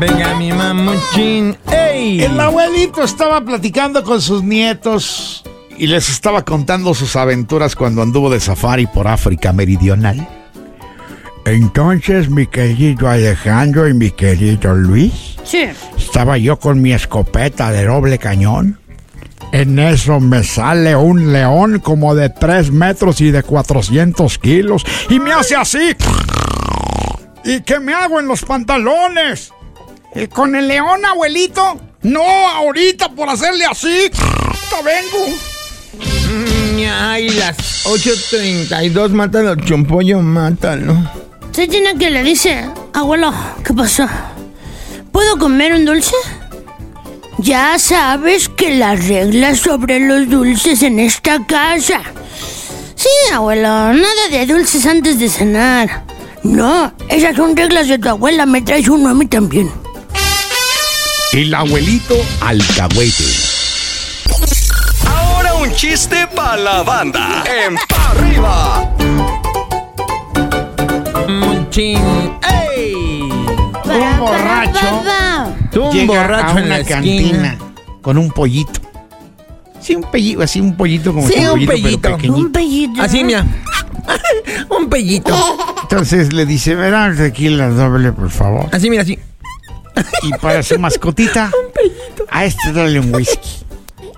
Venga, 0.00 0.34
mi 0.36 0.52
mamuchín. 0.52 1.56
¡Ey! 1.70 2.22
El 2.22 2.38
abuelito 2.38 3.02
estaba 3.02 3.40
platicando 3.44 4.04
con 4.04 4.20
sus 4.22 4.42
nietos 4.42 5.42
y 5.76 5.86
les 5.88 6.08
estaba 6.08 6.44
contando 6.44 6.94
sus 6.94 7.16
aventuras 7.16 7.74
cuando 7.74 8.02
anduvo 8.02 8.30
de 8.30 8.38
safari 8.40 8.86
por 8.86 9.08
África 9.08 9.52
Meridional. 9.52 10.26
Entonces, 11.44 12.28
mi 12.28 12.46
querido 12.46 13.08
Alejandro 13.08 13.88
y 13.88 13.94
mi 13.94 14.10
querido 14.10 14.74
Luis, 14.74 15.36
Sí. 15.44 15.66
estaba 15.96 16.36
yo 16.36 16.58
con 16.58 16.80
mi 16.82 16.92
escopeta 16.92 17.70
de 17.72 17.86
doble 17.86 18.18
cañón. 18.18 18.78
En 19.52 19.78
eso 19.78 20.20
me 20.20 20.44
sale 20.44 20.94
un 20.94 21.32
león 21.32 21.80
como 21.80 22.14
de 22.14 22.28
3 22.28 22.70
metros 22.70 23.20
y 23.20 23.30
de 23.30 23.42
400 23.42 24.38
kilos 24.38 24.84
y 25.08 25.18
me 25.18 25.32
hace 25.32 25.56
así. 25.56 25.96
¿Y 27.44 27.62
qué 27.62 27.80
me 27.80 27.94
hago 27.94 28.20
en 28.20 28.28
los 28.28 28.42
pantalones? 28.42 29.52
¿Eh, 30.14 30.28
¿Con 30.28 30.54
el 30.54 30.68
león, 30.68 31.04
abuelito? 31.04 31.80
No, 32.02 32.22
ahorita 32.22 33.08
por 33.10 33.28
hacerle 33.28 33.64
así. 33.64 34.10
¡Te 34.10 34.82
vengo! 34.84 35.36
Mm, 36.30 36.84
Ay, 37.00 37.28
las 37.30 37.86
8.32, 37.86 39.10
mátalo, 39.10 39.54
chompollo, 39.56 40.20
mátalo. 40.20 40.94
Se 41.52 41.66
tiene 41.66 41.96
que 41.96 42.10
le 42.10 42.22
dice, 42.22 42.68
abuelo, 42.92 43.32
¿qué 43.64 43.72
pasó? 43.72 44.06
¿Puedo 45.10 45.38
comer 45.38 45.72
un 45.72 45.84
dulce? 45.84 46.14
Ya 47.38 47.78
sabes 47.78 48.48
que 48.48 48.74
las 48.74 49.06
reglas 49.06 49.60
sobre 49.60 50.00
los 50.00 50.28
dulces 50.28 50.82
en 50.82 50.98
esta 50.98 51.46
casa. 51.46 52.02
Sí, 52.96 53.08
abuelo, 53.32 53.68
nada 53.68 54.28
de 54.30 54.44
dulces 54.44 54.84
antes 54.86 55.20
de 55.20 55.28
cenar. 55.28 56.04
No, 56.42 56.92
esas 57.08 57.36
son 57.36 57.56
reglas 57.56 57.86
de 57.86 57.98
tu 57.98 58.08
abuela, 58.08 58.44
me 58.44 58.60
traes 58.62 58.88
uno 58.88 59.10
a 59.10 59.14
mí 59.14 59.26
también. 59.26 59.70
El 61.32 61.54
abuelito 61.54 62.16
alcahuete. 62.40 63.24
Ahora 65.06 65.54
un 65.54 65.72
chiste 65.74 66.26
para 66.34 66.56
la 66.56 66.82
banda 66.82 67.44
en 67.46 67.76
Pa' 67.88 68.10
arriba. 68.10 68.94
Muchín. 71.28 72.38
Un 74.18 74.26
borracho 74.26 75.04
Tú 75.70 75.84
un 75.84 75.92
llega 75.92 76.06
borracho 76.22 76.56
a 76.56 76.60
en 76.60 76.68
la 76.68 76.78
esquina. 76.78 76.94
cantina 76.96 77.58
con 78.02 78.18
un 78.18 78.30
pollito. 78.30 78.80
Sí, 79.80 79.94
un 79.94 80.02
pollito, 80.02 80.42
así 80.42 80.60
un 80.60 80.76
pollito 80.76 81.12
como 81.14 81.28
Sí, 81.28 81.38
un 81.40 81.60
un 81.60 81.66
pollito, 81.66 81.98
pero 82.00 82.16
pequeñito. 82.16 82.46
Un 82.46 82.52
pellito. 82.52 83.02
Así, 83.02 83.24
mira. 83.24 83.44
un 84.78 84.88
pellito. 84.88 85.34
Entonces 85.82 86.32
le 86.32 86.46
dice, 86.46 86.74
verá 86.74 87.14
tequila 87.14 87.68
doble, 87.68 88.12
por 88.12 88.30
favor. 88.30 88.66
Así, 88.72 88.90
mira, 88.90 89.02
así. 89.02 89.18
Y 90.22 90.30
para 90.38 90.62
su 90.62 90.78
mascotita, 90.78 91.50
a 92.30 92.44
este 92.44 92.72
dale 92.72 93.00
un 93.00 93.14
whisky. 93.14 93.64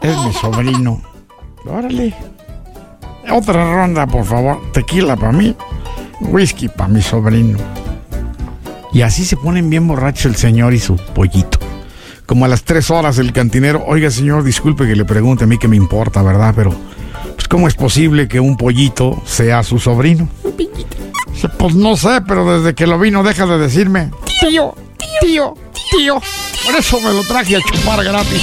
Es 0.02 0.16
mi 0.24 0.32
sobrino. 0.32 1.02
Órale. 1.66 2.14
Otra 3.30 3.74
ronda, 3.74 4.06
por 4.06 4.24
favor. 4.24 4.60
Tequila 4.72 5.14
para 5.16 5.32
mí, 5.32 5.54
whisky 6.20 6.68
para 6.68 6.88
mi 6.88 7.02
sobrino. 7.02 7.58
Y 8.92 9.02
así 9.02 9.24
se 9.24 9.36
ponen 9.36 9.70
bien 9.70 9.86
borrachos 9.86 10.26
el 10.26 10.36
señor 10.36 10.74
y 10.74 10.78
su 10.80 10.96
pollito. 10.96 11.58
Como 12.26 12.44
a 12.44 12.48
las 12.48 12.62
tres 12.62 12.90
horas 12.90 13.18
el 13.18 13.32
cantinero, 13.32 13.84
oiga 13.86 14.10
señor, 14.10 14.44
disculpe 14.44 14.86
que 14.86 14.94
le 14.96 15.04
pregunte 15.04 15.44
a 15.44 15.46
mí 15.46 15.58
que 15.58 15.68
me 15.68 15.76
importa, 15.76 16.22
¿verdad? 16.22 16.52
Pero, 16.56 16.74
pues, 17.34 17.48
¿cómo 17.48 17.66
es 17.68 17.74
posible 17.74 18.28
que 18.28 18.38
un 18.40 18.56
pollito 18.56 19.20
sea 19.26 19.62
su 19.62 19.78
sobrino? 19.78 20.28
Dice, 21.32 21.48
Pues 21.58 21.74
no 21.74 21.96
sé, 21.96 22.20
pero 22.26 22.58
desde 22.58 22.74
que 22.74 22.86
lo 22.86 22.98
vi 22.98 23.10
no 23.10 23.22
deja 23.22 23.46
de 23.46 23.58
decirme, 23.58 24.10
tío, 24.40 24.74
tío, 25.20 25.54
tío. 25.90 26.20
Por 26.64 26.76
eso 26.76 27.00
me 27.00 27.12
lo 27.12 27.22
traje 27.24 27.56
a 27.56 27.60
chupar 27.60 28.04
gratis. 28.04 28.42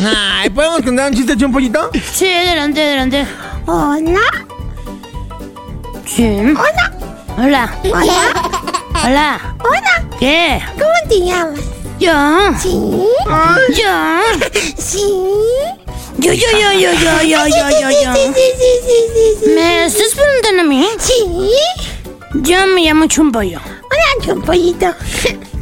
Ay, 0.04 0.50
¿podemos 0.50 0.82
contar 0.82 1.10
un 1.10 1.16
chiste 1.16 1.34
hecho 1.34 1.46
un 1.46 1.52
pollito? 1.52 1.90
Sí, 2.14 2.26
adelante, 2.26 2.82
adelante. 2.82 3.26
Hola, 3.66 4.20
Sí. 6.06 6.24
hola, 6.26 6.92
Hola. 7.38 7.74
hola, 7.84 8.50
Hola. 9.04 9.54
hola. 9.64 10.08
¿Qué? 10.18 10.60
¿Cómo 10.74 10.92
te 11.08 11.20
llamas? 11.20 11.60
Yo. 11.98 12.12
Sí, 12.60 12.80
Yo. 13.76 14.60
sí. 14.78 15.04
Yo, 16.18 16.32
yo, 16.34 16.46
yo, 16.52 16.72
yo, 16.72 16.92
yo, 16.92 17.22
yo, 17.22 17.46
yo, 17.46 17.70
yo, 17.80 17.90
yo. 17.90 18.14
Sí, 18.14 18.32
sí, 18.34 18.52
sí, 18.58 18.94
sí, 19.14 19.44
sí. 19.44 19.50
¿Me 19.54 19.86
estás 19.86 20.14
preguntando 20.14 20.62
a 20.62 20.64
mí? 20.64 20.86
Sí. 20.98 21.50
Yo 22.34 22.66
me 22.66 22.82
llamo 22.82 23.06
Chumpollo. 23.06 23.58
Hola, 23.60 24.24
chumpollito. 24.26 24.94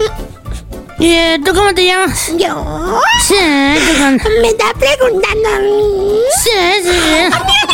¿Y 0.99 1.13
eh, 1.13 1.39
tú 1.45 1.55
cómo 1.55 1.73
te 1.75 1.85
llamas? 1.85 2.33
¿Yo? 2.37 3.01
Sí, 3.25 3.35
tú 3.37 3.93
cómo- 3.99 4.41
¿Me 4.41 4.49
está 4.49 4.73
preguntando 4.75 5.49
a 5.49 5.59
mí? 5.61 6.21
Sí, 6.43 6.51
sí, 6.83 6.91
sí. 6.91 7.68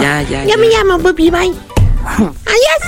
Ya, 0.00 0.44
ya, 0.44 0.56
me 0.56 0.68
llamo 0.68 0.98
Puppy 0.98 1.30
Bye. 1.30 1.54
Adiós. 2.06 2.82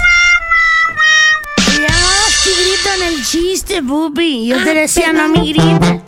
Ya, 1.80 1.94
si 2.42 2.50
gritan 2.50 3.02
el 3.02 3.24
chiste, 3.24 3.82
Puppy. 3.82 4.46
Yo 4.48 4.62
te 4.62 4.74
decía, 4.74 5.12
no 5.12 5.28
me. 5.28 6.00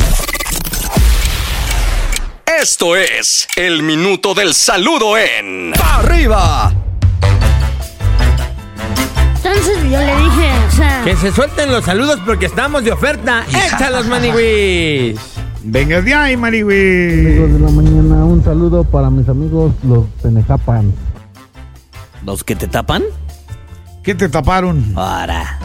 Esto 2.61 2.96
es 2.96 3.46
el 3.56 3.82
minuto 3.82 4.34
del 4.34 4.54
saludo 4.54 5.16
en. 5.16 5.72
¡Arriba! 5.80 6.77
Entonces 9.59 9.90
yo 9.90 9.98
le 9.98 10.16
dije, 10.16 10.50
o 10.68 10.70
sea... 10.70 11.02
Que 11.04 11.16
se 11.16 11.32
suelten 11.32 11.72
los 11.72 11.84
saludos 11.84 12.20
porque 12.24 12.46
estamos 12.46 12.84
de 12.84 12.92
oferta. 12.92 13.44
¡Échalos, 13.48 14.06
maniwis! 14.06 15.18
Venga 15.64 16.00
de 16.00 16.14
ahí, 16.14 16.36
Mariwi. 16.36 16.74
de 16.74 17.59
la 17.59 17.68
mañana, 17.68 18.24
un 18.24 18.42
saludo 18.44 18.84
para 18.84 19.11
mis 19.11 19.28
amigos 19.28 19.72
los 19.82 20.04
Penejapan. 20.22 20.92
¿Los 22.24 22.44
que 22.44 22.54
te 22.54 22.68
tapan? 22.68 23.02
¿Qué 24.04 24.14
te 24.14 24.28
taparon? 24.28 24.92
Ahora. 24.96 25.59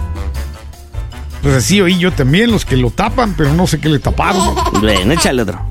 Pues 1.43 1.55
así 1.55 1.79
oí 1.79 1.99
yo 1.99 2.11
también, 2.11 2.51
los 2.51 2.65
que 2.65 2.75
lo 2.75 2.89
tapan, 2.89 3.35
pero 3.37 3.53
no 3.53 3.67
sé 3.67 3.79
qué 3.79 3.89
le 3.89 3.99
taparon. 3.99 4.55
Ven, 4.81 5.11
échale 5.11 5.43
otro. 5.43 5.61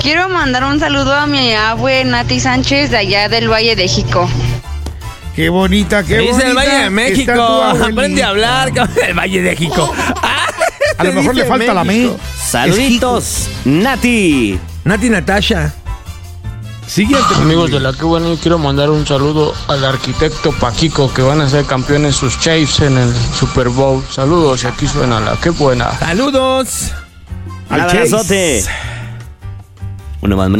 Quiero 0.00 0.28
mandar 0.28 0.64
un 0.64 0.78
saludo 0.78 1.12
a 1.14 1.26
mi 1.26 1.52
abue 1.52 2.04
Nati 2.04 2.38
Sánchez 2.38 2.90
de 2.90 2.98
allá 2.98 3.28
del 3.28 3.50
Valle 3.50 3.74
de 3.74 3.88
Jico. 3.88 4.28
Qué 5.38 5.50
bonita, 5.50 6.02
qué 6.02 6.16
bonita. 6.16 6.36
dice 6.36 6.48
el 6.48 6.56
Valle 6.56 6.82
de 6.82 6.90
México. 6.90 7.62
Aprende 7.62 8.24
a 8.24 8.30
hablar. 8.30 8.72
cabrón. 8.72 8.96
El 9.06 9.14
Valle 9.16 9.40
de 9.40 9.50
México. 9.50 9.94
A 10.98 11.04
lo 11.04 11.12
mejor 11.12 11.36
le 11.36 11.44
falta 11.44 11.72
la 11.72 11.84
me. 11.84 12.10
Saluditos, 12.36 13.48
Nati. 13.64 14.58
Nati 14.82 15.08
Natasha. 15.08 15.72
Siguiente. 16.88 17.36
Amigos 17.36 17.70
de 17.70 17.78
la 17.78 17.92
que 17.92 18.02
bueno, 18.02 18.34
yo 18.34 18.40
quiero 18.40 18.58
mandar 18.58 18.90
un 18.90 19.06
saludo 19.06 19.54
al 19.68 19.84
arquitecto 19.84 20.50
Paquico 20.50 21.14
que 21.14 21.22
van 21.22 21.40
a 21.40 21.48
ser 21.48 21.66
campeones 21.66 22.16
sus 22.16 22.36
Chiefs 22.40 22.80
en 22.80 22.98
el 22.98 23.14
Super 23.38 23.68
Bowl. 23.68 24.04
Saludos 24.10 24.64
y 24.64 24.66
aquí 24.66 24.88
suena 24.88 25.20
la 25.20 25.36
que 25.36 25.50
buena. 25.50 25.96
Saludos. 26.00 26.90
Al 27.70 27.82
abrazote. 27.82 28.64
¿Uno 30.20 30.36
más? 30.36 30.50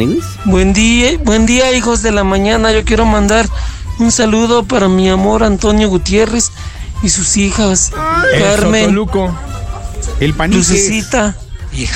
Buen 0.45 0.71
día, 0.71 1.17
buen 1.25 1.45
día, 1.45 1.73
hijos 1.73 2.01
de 2.01 2.13
la 2.13 2.23
mañana. 2.23 2.71
Yo 2.71 2.85
quiero 2.85 3.05
mandar 3.05 3.45
un 3.99 4.11
saludo 4.11 4.63
para 4.63 4.87
mi 4.87 5.09
amor 5.09 5.43
Antonio 5.43 5.89
Gutiérrez 5.89 6.51
y 7.03 7.09
sus 7.09 7.37
hijas 7.37 7.91
El 8.33 8.41
Carmen. 8.41 8.97
El 10.19 10.33
panique. 10.33 10.57
Lucecita 10.57 11.35
y 11.71 11.87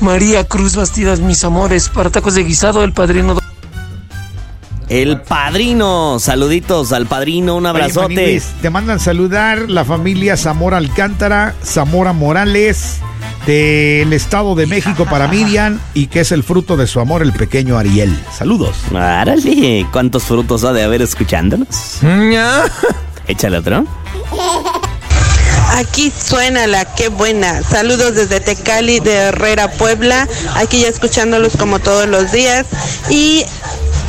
María 0.00 0.44
Cruz 0.44 0.76
Bastidas, 0.76 1.20
mis 1.20 1.44
amores, 1.44 1.88
para 1.88 2.10
tacos 2.10 2.34
de 2.34 2.44
guisado, 2.44 2.84
el 2.84 2.92
padrino. 2.92 3.38
El 4.88 5.20
padrino. 5.20 6.18
Saluditos 6.18 6.92
al 6.92 7.06
padrino. 7.06 7.56
Un 7.56 7.66
Oye, 7.66 7.70
abrazote. 7.70 8.42
Te 8.60 8.70
mandan 8.70 8.98
saludar 8.98 9.70
la 9.70 9.84
familia 9.84 10.36
Zamora 10.36 10.78
Alcántara, 10.78 11.54
Zamora 11.64 12.12
Morales, 12.12 12.96
del 13.46 14.12
Estado 14.12 14.54
de 14.54 14.66
México 14.66 15.06
para 15.06 15.28
Miriam 15.28 15.78
y 15.94 16.06
que 16.06 16.20
es 16.20 16.32
el 16.32 16.42
fruto 16.42 16.76
de 16.76 16.86
su 16.86 17.00
amor, 17.00 17.22
el 17.22 17.32
pequeño 17.32 17.78
Ariel. 17.78 18.18
Saludos. 18.36 18.76
Árale, 18.94 19.86
¿cuántos 19.92 20.24
frutos 20.24 20.64
ha 20.64 20.72
de 20.72 20.82
haber 20.82 21.02
escuchándonos? 21.02 22.00
Échale 23.26 23.58
otro. 23.58 23.86
Aquí 25.72 26.10
suena 26.10 26.66
la 26.66 26.84
qué 26.84 27.08
buena. 27.08 27.62
Saludos 27.62 28.14
desde 28.14 28.40
Tecali 28.40 29.00
de 29.00 29.14
Herrera, 29.14 29.70
Puebla. 29.70 30.28
Aquí 30.56 30.80
ya 30.80 30.88
escuchándolos 30.88 31.56
como 31.56 31.78
todos 31.78 32.08
los 32.08 32.32
días 32.32 32.66
y 33.08 33.44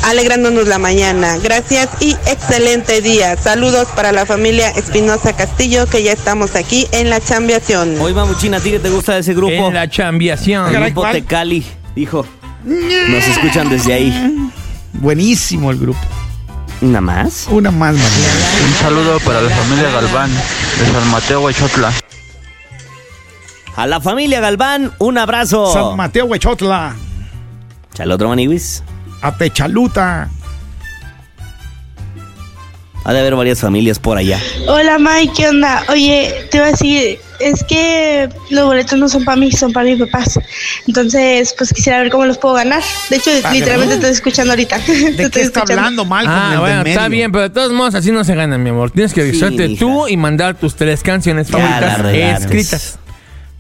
alegrándonos 0.04 0.68
la 0.68 0.78
mañana. 0.78 1.38
Gracias 1.38 1.90
y 2.00 2.12
excelente 2.26 3.02
día. 3.02 3.38
Saludos 3.38 3.88
para 3.96 4.12
la 4.12 4.26
familia 4.26 4.70
Espinosa 4.70 5.34
Castillo 5.34 5.88
que 5.88 6.04
ya 6.04 6.12
estamos 6.12 6.56
aquí 6.56 6.88
en 6.92 7.10
la 7.10 7.20
chambiación. 7.20 8.00
Hoy, 8.00 8.14
mamuchina, 8.14 8.58
¿a 8.58 8.60
ti 8.60 8.72
que 8.72 8.80
te 8.80 8.90
gusta 8.90 9.18
ese 9.18 9.34
grupo? 9.34 9.52
En 9.52 9.74
la 9.74 9.90
chambiación. 9.90 10.74
El 10.74 10.84
grupo. 10.92 11.10
Tecali, 11.12 11.66
dijo. 11.96 12.26
Nos 12.64 13.28
escuchan 13.28 13.70
desde 13.70 13.94
ahí. 13.94 14.52
Buenísimo 14.94 15.72
el 15.72 15.80
grupo. 15.80 16.00
¿Una 16.82 17.02
más? 17.02 17.48
Una 17.50 17.70
más, 17.72 17.94
María. 17.94 18.68
Un 18.68 18.74
saludo 18.74 19.20
para 19.20 19.42
la 19.42 19.50
familia 19.50 19.92
Galván 19.92 20.32
de 20.32 20.92
San 20.92 21.12
Mateo, 21.12 21.42
Huachotla. 21.42 21.94
A 23.76 23.88
la 23.88 24.02
familia 24.02 24.40
Galván, 24.40 24.92
un 24.98 25.18
abrazo. 25.18 25.72
San 25.74 25.96
Mateo 25.96 26.26
Huechotla, 26.26 26.96
Échale 27.94 28.14
otro, 28.14 28.30
maniguis. 28.30 28.84
A 29.22 29.32
Techaluta. 29.36 30.30
Ha 33.04 33.14
de 33.14 33.20
haber 33.20 33.36
varias 33.36 33.60
familias 33.60 33.98
por 33.98 34.18
allá. 34.20 34.40
Hola, 34.68 35.00
Mike, 35.00 35.34
¿qué 35.36 35.50
onda? 35.50 35.84
Oye, 35.90 36.48
te 36.52 36.58
iba 36.58 36.68
a 36.68 36.70
decir, 36.72 37.18
es 37.40 37.64
que 37.64 38.30
los 38.52 38.66
boletos 38.66 39.00
no 39.00 39.10
son 39.10 39.26
para 39.26 39.38
mí, 39.38 39.52
son 39.52 39.74
para 39.74 39.88
mis 39.90 39.98
papás. 40.00 40.40
Entonces, 40.88 41.56
pues 41.58 41.74
quisiera 41.74 41.98
ver 42.00 42.12
cómo 42.12 42.28
los 42.28 42.38
puedo 42.38 42.54
ganar. 42.54 42.84
De 43.10 43.16
hecho, 43.16 43.32
Ah, 43.44 43.52
literalmente 43.54 43.96
¿de 43.96 44.02
te 44.02 44.08
estoy 44.08 44.18
escuchando 44.18 44.52
ahorita. 44.52 44.78
Te 44.86 44.92
¿De 44.94 45.10
estoy 45.10 45.16
qué 45.32 45.42
está 45.42 45.62
escuchando. 45.62 45.74
hablando, 45.74 46.06
Malcolm? 46.06 46.38
Ah, 46.38 46.60
bueno, 46.60 46.82
está 46.84 47.08
bien, 47.08 47.32
pero 47.32 47.42
de 47.46 47.50
todos 47.50 47.72
modos 47.74 47.96
así 47.96 48.12
no 48.12 48.24
se 48.24 48.36
gana, 48.36 48.60
mi 48.60 48.70
amor. 48.70 48.92
Tienes 48.92 49.16
que 49.16 49.22
avisarte 49.22 49.70
tú 49.78 50.08
y 50.08 50.16
mandar 50.16 50.54
tus 50.60 50.76
tres 50.76 51.02
canciones 51.02 51.50
favoritas 51.50 52.44
escritas. 52.44 53.00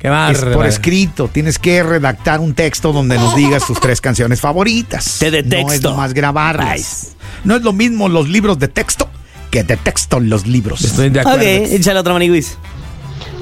Qué 0.02 0.08
Es 0.32 0.40
por 0.40 0.66
escrito. 0.66 1.28
Tienes 1.28 1.60
que 1.60 1.84
redactar 1.84 2.40
un 2.40 2.56
texto 2.56 2.92
donde 2.92 3.18
nos 3.18 3.36
digas 3.36 3.68
tus 3.68 3.80
tres 3.80 4.02
canciones 4.02 4.42
favoritas. 4.42 5.18
Te 5.20 5.30
de 5.30 5.44
No 5.44 5.58
es 5.58 5.66
texto. 5.68 5.92
nomás 5.92 6.14
grabarlas. 6.14 7.12
No 7.44 7.56
es 7.56 7.62
lo 7.62 7.72
mismo 7.72 8.10
los 8.10 8.28
libros 8.28 8.58
de 8.58 8.68
texto 8.68 9.08
que 9.52 9.64
de 9.64 9.78
texto 9.78 10.20
los 10.20 10.48
libros. 10.48 10.82
Estoy 10.84 11.10
de 11.12 11.20
Ok, 11.22 11.28
acuerdo. 11.28 11.46
échale 11.46 12.00
otro, 12.00 12.14
maniguis. 12.14 12.58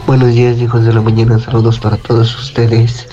Buenos 0.06 0.34
días, 0.34 0.58
hijos 0.58 0.84
de 0.84 0.92
la 0.92 1.02
mañana. 1.02 1.40
Saludos 1.40 1.80
para 1.80 1.96
todos 1.96 2.36
ustedes. 2.38 3.08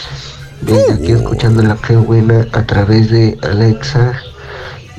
Desde 0.62 0.94
aquí 0.94 1.12
escuchando 1.12 1.62
la 1.62 1.76
que 1.76 1.94
buena 1.94 2.47
a 2.53 2.62
través 2.64 3.11
de 3.11 3.38
Alexa, 3.42 4.14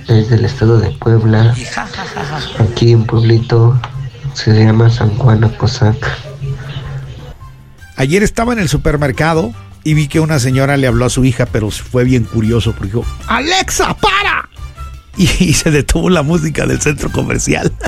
desde 0.08 0.36
el 0.36 0.46
estado 0.46 0.80
de 0.80 0.92
Puebla. 0.92 1.54
Aquí 2.60 2.92
en 2.94 3.04
Pueblito 3.06 3.78
se 4.36 4.54
llama 4.54 4.90
San 4.90 5.10
Juan 5.18 5.44
Acosac. 5.44 5.98
Ayer 7.98 8.24
estaba 8.24 8.54
en 8.54 8.60
el 8.60 8.70
supermercado 8.70 9.54
y 9.84 9.94
vi 9.94 10.08
que 10.08 10.20
una 10.20 10.40
señora 10.40 10.78
le 10.78 10.88
habló 10.88 11.06
a 11.06 11.10
su 11.10 11.26
hija, 11.26 11.46
pero 11.46 11.70
fue 11.72 12.04
bien 12.04 12.24
curioso 12.24 12.72
porque 12.74 12.88
dijo, 12.94 13.06
Alexa, 13.28 13.94
para. 13.96 14.48
Y, 15.20 15.24
y 15.46 15.54
se 15.54 15.72
detuvo 15.72 16.12
la 16.12 16.22
música 16.22 16.68
del 16.68 16.80
centro 16.82 17.12
comercial. 17.12 17.72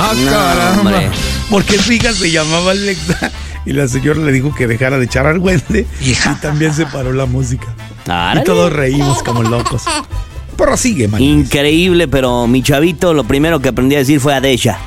Ah, 0.00 0.12
No, 0.16 0.30
caramba. 0.30 0.78
hombre. 0.80 1.10
Porque 1.50 1.76
su 1.76 1.90
hija 1.92 2.12
se 2.12 2.30
llamaba 2.30 2.70
Alexa 2.70 3.32
y 3.66 3.72
la 3.72 3.88
señora 3.88 4.20
le 4.20 4.30
dijo 4.30 4.54
que 4.54 4.68
dejara 4.68 4.96
de 4.96 5.06
echar 5.06 5.26
argüente 5.26 5.88
y 6.00 6.14
también 6.40 6.72
se 6.72 6.86
paró 6.86 7.12
la 7.12 7.26
música. 7.26 7.66
Árale. 8.06 8.42
Y 8.42 8.44
todos 8.44 8.72
reímos 8.72 9.24
como 9.24 9.42
locos. 9.42 9.82
Pero 10.56 10.76
sigue, 10.76 11.08
man. 11.08 11.20
Increíble, 11.20 12.06
pero 12.06 12.46
mi 12.46 12.62
chavito 12.62 13.12
lo 13.12 13.24
primero 13.24 13.58
que 13.58 13.70
aprendí 13.70 13.96
a 13.96 13.98
decir 13.98 14.20
fue 14.20 14.34
Adesha. 14.36 14.78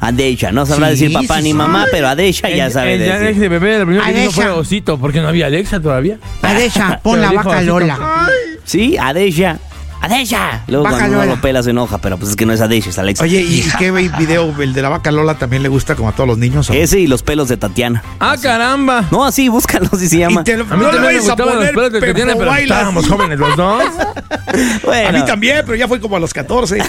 Adesha. 0.00 0.52
No 0.52 0.64
sabrá 0.66 0.86
Sí, 0.88 0.92
decir 0.92 1.12
papá 1.12 1.36
sí, 1.38 1.42
ni 1.42 1.48
sí. 1.50 1.54
mamá, 1.54 1.86
pero 1.90 2.08
Adesha 2.08 2.48
ya 2.50 2.70
sabe 2.70 2.94
el 2.94 3.00
decir. 3.00 3.14
Alex 3.14 3.40
de 3.40 3.48
bebé, 3.48 3.78
lo 3.80 3.86
primero 3.86 4.04
que 4.04 4.10
Adesha. 4.10 4.30
fue 4.32 4.50
Osito, 4.50 4.98
porque 4.98 5.20
no 5.20 5.28
había 5.28 5.46
Alexa 5.46 5.80
todavía. 5.80 6.18
Adesha, 6.42 7.00
pon 7.02 7.14
Pero 7.14 7.22
la 7.24 7.30
dijo 7.30 7.44
vaca 7.44 7.58
Osito. 7.58 7.78
Lola. 7.80 8.28
Sí, 8.64 8.96
Adesha. 8.98 9.58
Adesha. 10.00 10.62
Luego 10.68 10.84
Vaca 10.84 10.96
cuando 10.98 11.16
uno 11.16 11.26
lo 11.26 11.40
pela 11.40 11.60
se 11.60 11.70
enoja, 11.70 11.98
pero 11.98 12.18
pues 12.18 12.30
es 12.30 12.36
que 12.36 12.46
no 12.46 12.52
es 12.52 12.60
Adesha, 12.60 12.90
es 12.90 12.98
Alexa. 13.00 13.24
Oye, 13.24 13.40
¿y 13.40 13.64
qué 13.80 13.90
video? 13.90 14.54
El 14.62 14.72
de 14.72 14.80
la 14.80 14.90
vaca 14.90 15.10
Lola 15.10 15.34
también 15.34 15.64
le 15.64 15.68
gusta 15.68 15.96
como 15.96 16.08
a 16.08 16.12
todos 16.12 16.28
los 16.28 16.38
niños. 16.38 16.70
¿o? 16.70 16.72
Ese 16.72 17.00
y 17.00 17.08
los 17.08 17.24
pelos 17.24 17.48
de 17.48 17.56
Tatiana. 17.56 18.04
¡Ah, 18.20 18.36
caramba! 18.40 19.06
No, 19.10 19.24
así, 19.24 19.48
búscalo, 19.48 19.88
así 19.92 20.08
se 20.08 20.18
llama. 20.18 20.42
Y 20.42 20.44
te 20.44 20.56
lo- 20.56 20.62
A 20.70 20.76
mí 20.76 20.84
no 20.84 20.92
le 20.92 20.98
también 20.98 21.00
me 21.02 21.06
vayas 21.08 21.24
a 21.24 21.26
gustaban 21.32 21.46
los 21.46 21.56
poner 21.56 21.74
pelos 21.74 21.92
de 21.92 22.00
Tatiana, 22.00 22.26
Pepo 22.26 22.38
pero 22.38 22.50
Bailas. 22.52 22.78
estábamos 22.78 23.08
jóvenes 23.08 23.38
los 23.40 23.56
dos. 23.56 23.82
A 25.08 25.12
mí 25.12 25.24
también, 25.26 25.62
pero 25.66 25.74
ya 25.74 25.88
fue 25.88 25.98
como 26.00 26.16
a 26.16 26.20
los 26.20 26.32
14. 26.32 26.78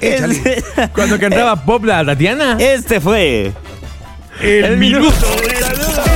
Échale. 0.00 0.62
Cuando 0.94 1.18
cantaba 1.18 1.64
pop 1.64 1.84
la 1.84 2.04
Tatiana. 2.04 2.56
Este 2.58 3.00
fue. 3.00 3.52
El, 4.40 4.76
minuto. 4.78 5.26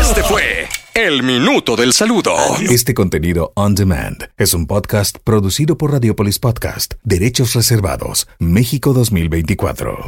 Este 0.01 0.23
fue 0.25 0.67
El 0.95 1.23
Minuto 1.23 1.77
del 1.77 1.93
Saludo. 1.93 2.35
Este 2.69 2.93
contenido 2.93 3.53
on 3.55 3.75
demand 3.75 4.29
es 4.37 4.55
un 4.55 4.67
podcast 4.67 5.19
producido 5.23 5.79
por 5.79 5.93
Radiopolis 5.93 6.39
Podcast, 6.39 6.95
Derechos 7.05 7.55
Reservados, 7.55 8.29
México 8.41 8.93
2024. 8.93 9.99